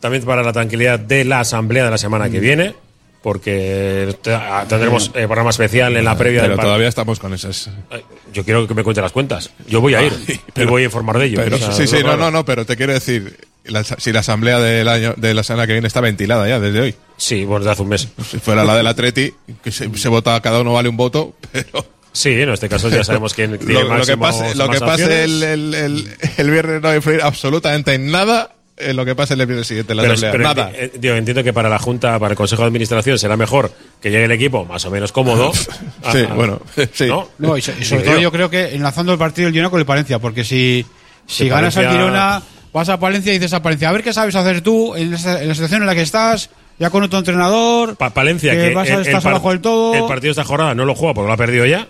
también 0.00 0.24
para 0.24 0.42
la 0.42 0.52
tranquilidad 0.52 0.98
de 0.98 1.24
la 1.24 1.38
asamblea 1.40 1.84
de 1.84 1.90
la 1.92 1.98
semana 1.98 2.26
Mm. 2.26 2.32
que 2.32 2.40
viene, 2.40 2.74
porque 3.22 4.16
ah, 4.28 4.64
tendremos 4.68 5.08
eh, 5.14 5.26
programa 5.26 5.50
especial 5.50 5.96
en 5.96 6.04
la 6.04 6.16
previa 6.16 6.42
Pero 6.42 6.56
del 6.56 6.64
todavía 6.64 6.88
estamos 6.88 7.18
con 7.18 7.34
esas. 7.34 7.68
Ay, 7.90 8.02
Yo 8.32 8.44
quiero 8.44 8.66
que 8.66 8.74
me 8.74 8.82
cuente 8.82 9.00
las 9.02 9.12
cuentas. 9.12 9.50
Yo 9.68 9.80
voy 9.80 9.94
a 9.94 10.02
ir 10.02 10.12
y 10.56 10.64
voy 10.64 10.82
a 10.82 10.84
informar 10.86 11.18
de 11.18 11.26
ello. 11.26 11.40
Pero, 11.42 11.56
O 11.56 11.58
sea, 11.58 11.72
sí, 11.72 11.86
sí, 11.86 11.98
no, 12.02 12.16
no, 12.16 12.30
no, 12.30 12.44
pero 12.44 12.64
te 12.64 12.76
quiero 12.76 12.92
decir, 12.92 13.36
la- 13.64 13.84
si 13.84 14.12
la 14.12 14.20
asamblea 14.20 14.58
del 14.58 14.88
año, 14.88 15.14
de 15.16 15.34
la 15.34 15.42
semana 15.42 15.66
que 15.66 15.72
viene 15.74 15.86
está 15.88 16.00
ventilada 16.00 16.48
ya 16.48 16.58
desde 16.60 16.80
hoy. 16.80 16.94
Sí, 17.16 17.44
bueno, 17.44 17.60
desde 17.60 17.72
hace 17.72 17.82
un 17.82 17.88
mes. 17.88 18.08
Si 18.30 18.38
fuera 18.38 18.64
la 18.64 18.76
del 18.76 18.86
Atleti, 18.86 19.34
que 19.62 19.70
se, 19.70 19.94
se 19.96 20.08
vota, 20.08 20.40
cada 20.40 20.60
uno 20.60 20.72
vale 20.72 20.88
un 20.88 20.96
voto, 20.96 21.34
pero 21.52 21.86
Sí, 22.12 22.30
en 22.30 22.48
este 22.50 22.68
caso 22.68 22.88
ya 22.88 23.04
sabemos 23.04 23.34
quién 23.34 23.56
tiene 23.58 23.84
lo, 23.84 23.96
lo 23.98 24.04
que 24.04 24.16
pase, 24.16 24.54
lo 24.56 24.68
que 24.68 24.80
pase 24.80 25.22
el, 25.24 25.42
el, 25.44 25.74
el, 25.74 26.08
el 26.38 26.50
viernes 26.50 26.80
no 26.82 26.88
va 26.88 26.92
a 26.94 26.96
influir 26.96 27.22
absolutamente 27.22 27.94
en 27.94 28.10
nada 28.10 28.56
en 28.80 28.96
lo 28.96 29.04
que 29.04 29.14
pasa 29.14 29.34
en 29.34 29.40
el 29.40 29.46
viernes 29.46 29.66
siguiente 29.66 29.92
en 29.92 29.96
la 29.98 30.02
Pero, 30.02 30.14
asamblea. 30.14 30.32
pero 30.32 30.44
Nada. 30.44 30.70
enti- 30.72 30.76
eh, 30.78 30.92
digo, 30.98 31.14
entiendo 31.14 31.44
que 31.44 31.52
para 31.52 31.68
la 31.68 31.78
Junta, 31.78 32.18
para 32.18 32.32
el 32.32 32.36
Consejo 32.36 32.62
de 32.62 32.68
Administración 32.68 33.18
será 33.18 33.36
mejor 33.36 33.72
que 34.00 34.10
llegue 34.10 34.24
el 34.24 34.32
equipo 34.32 34.64
más 34.64 34.84
o 34.84 34.90
menos 34.90 35.12
cómodo. 35.12 35.52
Sí, 36.12 36.18
a- 36.28 36.34
bueno, 36.34 36.60
sí. 36.92 37.06
¿no? 37.06 37.28
No, 37.38 37.56
y, 37.56 37.62
so- 37.62 37.72
y 37.78 37.84
sobre 37.84 38.02
todo 38.04 38.18
yo 38.18 38.32
creo 38.32 38.48
que 38.50 38.74
enlazando 38.74 39.12
el 39.12 39.18
partido 39.18 39.46
del 39.46 39.52
Girona 39.54 39.70
con 39.70 39.80
el 39.80 39.86
Palencia, 39.86 40.18
porque 40.18 40.44
si, 40.44 40.84
si 41.26 41.48
ganas 41.48 41.76
al 41.76 41.90
Girona, 41.90 42.42
vas 42.72 42.88
a 42.88 42.98
Palencia 42.98 43.32
y 43.32 43.38
dices 43.38 43.52
a 43.52 43.62
Palencia, 43.62 43.88
a 43.88 43.92
ver 43.92 44.02
qué 44.02 44.12
sabes 44.12 44.34
hacer 44.34 44.60
tú 44.62 44.94
en, 44.96 45.14
esa- 45.14 45.40
en 45.42 45.48
la 45.48 45.54
situación 45.54 45.82
en 45.82 45.86
la 45.86 45.94
que 45.94 46.02
estás, 46.02 46.50
ya 46.78 46.88
con 46.90 47.02
otro 47.02 47.18
entrenador, 47.18 47.96
Pa- 47.96 48.10
Palencia, 48.10 48.52
que 48.52 48.68
que, 48.68 48.74
vas 48.74 48.88
a- 48.88 48.94
el- 48.94 49.00
el 49.00 49.06
estás 49.06 49.26
abajo 49.26 49.50
del 49.50 49.60
todo. 49.60 49.94
El 49.94 50.00
partido 50.06 50.28
de 50.34 50.40
esta 50.40 50.44
jornada 50.44 50.74
no 50.74 50.84
lo 50.84 50.94
juega 50.94 51.14
porque 51.14 51.26
lo 51.28 51.32
ha 51.34 51.36
perdido 51.36 51.66
ya. 51.66 51.86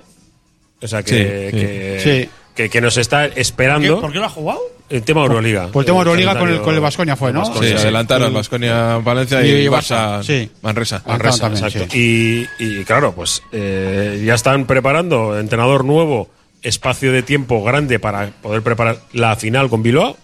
O 0.83 0.89
sea 0.89 1.03
que, 1.03 1.51
Sí, 1.53 1.57
que, 1.59 2.01
sí. 2.25 2.31
Que- 2.55 2.69
que 2.69 2.81
nos 2.81 2.97
está 2.97 3.31
¿Qué- 3.31 3.41
esperando 3.41 4.01
¿Por 4.01 4.13
qué 4.13 4.19
lo 4.19 4.25
ha 4.27 4.29
jugado? 4.31 4.61
el 4.89 5.03
tema 5.03 5.23
Euroliga. 5.23 5.69
por 5.69 5.83
el 5.83 5.87
tema 5.87 5.99
Euroliga 5.99 6.37
con 6.39 6.49
el, 6.51 6.61
con 6.61 6.75
el 6.75 6.81
Vasconia 6.81 7.15
fue, 7.17 7.33
¿no? 7.33 7.45
Sí, 7.45 7.51
Baskonia, 7.51 7.77
sí. 7.77 7.83
adelantaron 7.83 8.35
Basconia 8.35 8.97
Valencia 8.99 9.43
y, 9.47 9.51
Y 9.51 9.67
Barça 9.69 10.19
Barça, 10.19 10.23
sí. 10.25 10.51
Manresa. 10.63 11.03
Ah, 11.05 11.11
Manresa, 11.13 11.39
también, 11.41 11.65
exacto. 11.65 11.97
Y, 11.97 12.47
y 12.59 12.85
claro, 12.85 13.13
pues 13.15 13.43
eh, 13.53 14.23
ya 14.27 14.35
están 14.35 14.67
preparando 14.67 15.39
entrenador 15.39 15.85
nuevo, 15.85 16.29
espacio 16.63 17.13
de 17.13 17.23
tiempo 17.23 17.63
grande 17.63 17.99
para 17.99 18.27
poder 18.43 18.63
preparar 18.63 18.99
la 19.13 19.37
final 19.37 19.69
con 19.71 19.83
Bilbao. 19.83 20.17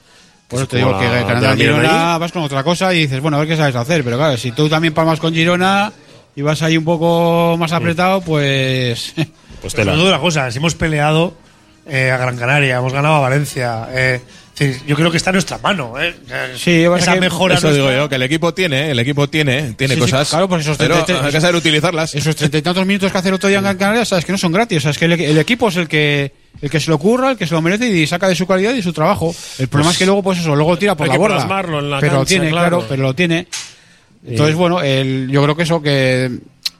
Por 0.48 0.58
eso 0.60 0.68
que 0.68 0.72
te 0.72 0.76
digo 0.78 0.98
que 0.98 1.04
la- 1.06 1.22
ganando 1.22 1.46
la 1.48 1.54
miran 1.54 1.76
Girona 1.76 2.14
ahí. 2.14 2.20
vas 2.20 2.32
con 2.32 2.42
otra 2.42 2.62
cosa 2.64 2.92
y 2.94 3.00
dices, 3.02 3.20
bueno, 3.20 3.36
a 3.36 3.40
ver 3.40 3.48
qué 3.48 3.56
sabes 3.56 3.74
hacer. 3.76 4.02
Pero 4.04 4.16
claro, 4.16 4.36
si 4.36 4.52
tú 4.52 4.68
también 4.68 4.92
palmas 4.94 5.18
con 5.18 5.32
Girona 5.34 5.92
y 6.36 6.42
vas 6.42 6.60
ahí 6.62 6.76
un 6.76 6.84
poco 6.84 7.56
más 7.58 7.72
apretado, 7.72 8.20
pues... 8.20 9.14
Pues 9.60 9.74
duda 9.74 9.94
una 10.10 10.18
cosa, 10.20 10.50
si 10.52 10.58
hemos 10.58 10.74
peleado 10.74 11.34
eh, 11.88 12.10
a 12.10 12.16
Gran 12.16 12.36
Canaria, 12.36 12.76
hemos 12.76 12.92
ganado 12.92 13.16
a 13.16 13.20
Valencia. 13.20 13.88
eh, 13.92 14.20
yo 14.86 14.96
creo 14.96 15.10
que 15.10 15.18
está 15.18 15.28
en 15.30 15.34
nuestra 15.34 15.58
mano. 15.58 15.92
Eh, 16.00 16.14
Sí, 16.56 16.84
esa 16.84 17.12
que- 17.14 17.20
mejora 17.20 17.56
Eso 17.56 17.70
digo 17.74 17.92
yo, 17.92 18.08
que 18.08 18.14
el 18.14 18.22
equipo 18.22 18.54
tiene, 18.54 18.90
el 18.90 18.98
equipo 18.98 19.28
tiene, 19.28 19.74
tiene 19.74 19.94
Sí, 19.94 20.00
sí, 20.00 20.10
cosas. 20.10 20.30
claro, 20.30 20.48
pues 20.48 20.62
esos 20.62 20.78
pero 20.78 20.94
33 20.94 21.26
hay 21.26 21.32
que 21.32 21.40
saber 21.42 21.56
utilizarlas. 21.56 22.14
Esos 22.14 22.34
treinta 22.34 22.56
y 22.56 22.62
tantos 22.62 22.86
minutos 22.86 23.12
que 23.12 23.18
hace 23.18 23.28
el 23.28 23.34
otro 23.34 23.50
día 23.50 23.58
en 23.58 23.64
Gran 23.64 23.76
Canaria, 23.76 24.04
sabes 24.06 24.24
que 24.24 24.32
no 24.32 24.38
son 24.38 24.52
gratis. 24.52 24.78
O 24.78 24.80
sea, 24.80 24.92
es 24.92 24.98
que 24.98 25.04
el, 25.04 25.12
el 25.12 25.36
equipo 25.38 25.68
es 25.68 25.76
el 25.76 25.88
que 25.88 26.32
el 26.62 26.70
que 26.70 26.80
se 26.80 26.88
lo 26.88 26.96
ocurra, 26.96 27.32
el 27.32 27.36
que 27.36 27.46
se 27.46 27.52
lo 27.52 27.60
merece 27.60 27.86
y 27.90 28.06
saca 28.06 28.28
de 28.28 28.34
su 28.34 28.46
calidad 28.46 28.72
y 28.72 28.76
de 28.76 28.82
su 28.82 28.94
trabajo. 28.94 29.34
El 29.58 29.68
problema 29.68 29.88
Pues 29.90 29.96
es 29.96 29.98
que 29.98 30.06
luego, 30.06 30.22
pues 30.22 30.38
eso, 30.38 30.56
luego 30.56 30.78
tira 30.78 30.94
por 30.94 31.04
hay 31.04 31.08
la 31.08 31.14
que 31.14 31.18
borda. 31.18 31.36
plasmarlo 31.36 31.80
en 31.80 31.90
la 31.90 32.00
pero 32.00 32.14
lo 32.14 32.24
tiene, 32.24 32.48
claro. 32.48 32.68
claro, 32.78 32.86
pero 32.88 33.02
lo 33.02 33.14
tiene. 33.14 33.46
Entonces, 34.26 34.54
bueno, 34.56 34.80
el, 34.80 35.28
yo 35.30 35.42
creo 35.42 35.54
que 35.54 35.62
eso 35.64 35.82
que. 35.82 36.30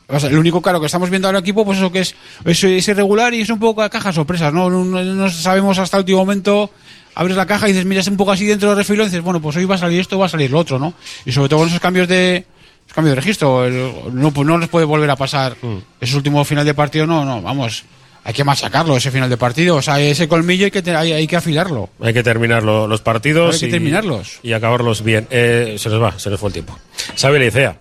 O 0.09 0.21
sea, 0.21 0.29
el 0.31 0.39
único 0.39 0.63
claro 0.63 0.79
que 0.81 0.87
estamos 0.87 1.11
viendo 1.11 1.29
ahora 1.29 1.41
equipo, 1.41 1.65
pues 1.65 1.79
eso 1.79 1.91
que 1.91 2.01
es, 2.01 2.15
es, 2.45 2.63
es 2.65 2.89
irregular 2.89 3.35
y 3.35 3.41
es 3.41 3.51
un 3.51 3.59
poco 3.59 3.83
a 3.83 3.89
caja 3.91 4.13
sorpresas, 4.13 4.53
¿no? 4.53 4.71
No, 4.71 5.31
sabemos 5.31 5.79
hasta 5.79 5.97
el 5.97 6.03
último 6.03 6.19
momento. 6.19 6.71
Abres 7.15 7.37
la 7.37 7.47
caja 7.47 7.67
y 7.69 7.73
dices, 7.73 7.87
miras 7.87 8.07
un 8.09 8.17
poco 8.19 8.33
así 8.33 8.45
dentro 8.45 8.69
del 8.69 8.77
refilón 8.79 9.07
y 9.07 9.09
dices, 9.11 9.23
bueno, 9.25 9.41
pues 9.41 9.57
hoy 9.57 9.65
va 9.65 9.77
a 9.77 9.79
salir 9.79 10.01
esto, 10.01 10.19
va 10.19 10.27
a 10.27 10.29
salir 10.29 10.51
lo 10.51 10.59
otro, 10.59 10.79
¿no? 10.79 10.93
Y 11.25 11.33
sobre 11.33 11.49
todo 11.49 11.61
con 11.61 11.69
esos 11.69 11.81
cambios 11.81 12.07
de, 12.09 12.37
esos 12.85 12.95
cambios 12.95 13.13
de 13.17 13.21
registro, 13.21 13.65
el- 13.65 13.93
no, 14.13 14.31
pues 14.33 14.47
no 14.47 14.59
les 14.59 14.69
puede 14.69 14.85
volver 14.85 15.09
a 15.11 15.17
pasar 15.17 15.57
Mm. 15.63 15.77
ese 16.01 16.15
último 16.17 16.45
final 16.45 16.65
de 16.67 16.75
partido, 16.75 17.07
no, 17.07 17.25
no, 17.25 17.41
vamos, 17.41 17.85
hay 18.23 18.35
que 18.35 18.45
machacarlo 18.45 18.97
ese 18.99 19.11
final 19.11 19.31
de 19.31 19.37
partido, 19.39 19.77
o 19.77 19.83
sea, 19.83 19.99
ese 19.99 20.29
colmillo 20.29 20.67
hay 20.67 20.71
que, 20.71 20.83
te- 20.83 20.95
hay, 20.95 21.13
hay 21.13 21.27
que 21.27 21.37
afilarlo. 21.37 21.89
Hay 22.03 22.13
que 22.13 22.23
terminar 22.23 22.63
lo- 22.63 22.87
los 22.87 23.01
partidos. 23.01 23.55
Hay 23.55 23.61
que 23.61 23.67
y- 23.69 23.71
terminarlos. 23.71 24.39
Y 24.43 24.53
acabarlos 24.53 25.03
bien. 25.03 25.27
Eh, 25.31 25.77
se 25.79 25.89
nos 25.89 26.03
va, 26.03 26.19
se 26.19 26.29
nos 26.29 26.39
fue 26.39 26.51
el 26.51 26.53
tiempo. 26.53 26.79
Sabe 27.15 27.39
Licea. 27.39 27.79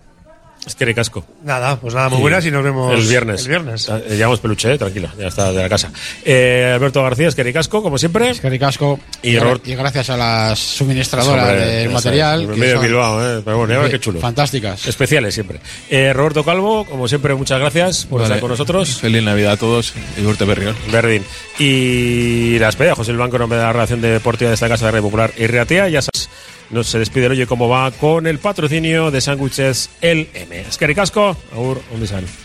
Es 0.65 0.75
que 0.75 0.93
casco. 0.95 1.23
Nada, 1.43 1.75
pues 1.79 1.93
nada, 1.93 2.09
muy 2.09 2.19
buenas 2.21 2.45
y 2.45 2.51
nos 2.51 2.63
vemos 2.63 2.93
el 2.93 3.05
viernes. 3.07 3.43
El 3.43 3.49
viernes. 3.49 3.87
Eh, 3.89 4.15
Llevamos 4.15 4.39
peluche, 4.39 4.73
eh, 4.73 4.77
tranquilo, 4.77 5.09
ya 5.17 5.27
está 5.27 5.51
de 5.51 5.61
la 5.61 5.69
casa. 5.69 5.91
Eh, 6.23 6.71
Alberto 6.75 7.03
García, 7.03 7.27
es 7.27 7.35
que 7.35 7.53
casco, 7.53 7.83
como 7.83 7.97
siempre. 7.97 8.31
Es 8.31 8.39
que 8.41 8.49
ricasco. 8.49 8.99
Y 9.21 9.37
Robert- 9.37 9.67
y 9.67 9.75
gracias 9.75 10.09
a 10.09 10.17
las 10.17 10.57
suministradoras 10.59 11.49
Hombre, 11.49 11.65
del 11.65 11.87
ya 11.89 11.93
material. 11.93 12.41
sabes, 12.41 12.53
que 12.55 12.59
medio 12.59 12.75
son- 12.77 12.85
Bilbao, 12.85 13.23
eh, 13.37 13.41
pero 13.45 13.57
bueno, 13.59 13.73
ya 13.73 13.79
ves 13.79 13.91
qué 13.91 13.99
chulo. 13.99 14.19
Fantásticas. 14.19 14.87
Especiales 14.87 15.33
siempre. 15.33 15.59
Eh, 15.89 16.11
Roberto 16.13 16.43
Calvo, 16.43 16.85
como 16.85 17.07
siempre, 17.07 17.35
muchas 17.35 17.59
gracias 17.59 18.05
por 18.05 18.21
Vale. 18.21 18.25
estar 18.33 18.39
con 18.41 18.49
nosotros. 18.49 18.99
Feliz 18.99 19.21
Navidad 19.23 19.53
a 19.53 19.57
todos 19.57 19.93
y 20.17 20.25
Urte 20.25 20.45
Berrión. 20.45 20.75
Verdín. 20.91 21.23
Y 21.59 22.57
la 22.59 22.67
despedida, 22.67 22.95
José 22.95 23.11
el 23.11 23.17
Banco, 23.17 23.35
en 23.35 23.41
nombre 23.41 23.57
de 23.59 23.63
la 23.65 23.73
relación 23.73 24.01
deportiva 24.01 24.49
de 24.49 24.55
esta 24.55 24.67
casa 24.67 24.85
de 24.87 24.91
Red 24.93 25.01
Popular 25.01 25.31
y 25.37 25.47
Reatea. 25.47 25.89
Ya 25.89 26.01
sabes, 26.01 26.29
no 26.69 26.83
se 26.83 26.99
despide 26.99 27.25
el 27.25 27.33
oye 27.33 27.47
cómo 27.47 27.69
va 27.69 27.91
con 27.91 28.27
el 28.27 28.39
patrocinio 28.39 29.11
de 29.11 29.21
sándwiches 29.21 29.89
El 30.01 30.29
M. 30.33 30.59
Es 30.61 30.77
que 30.77 30.87
ricasco, 30.87 31.37
agur, 31.53 31.81
un. 31.91 32.44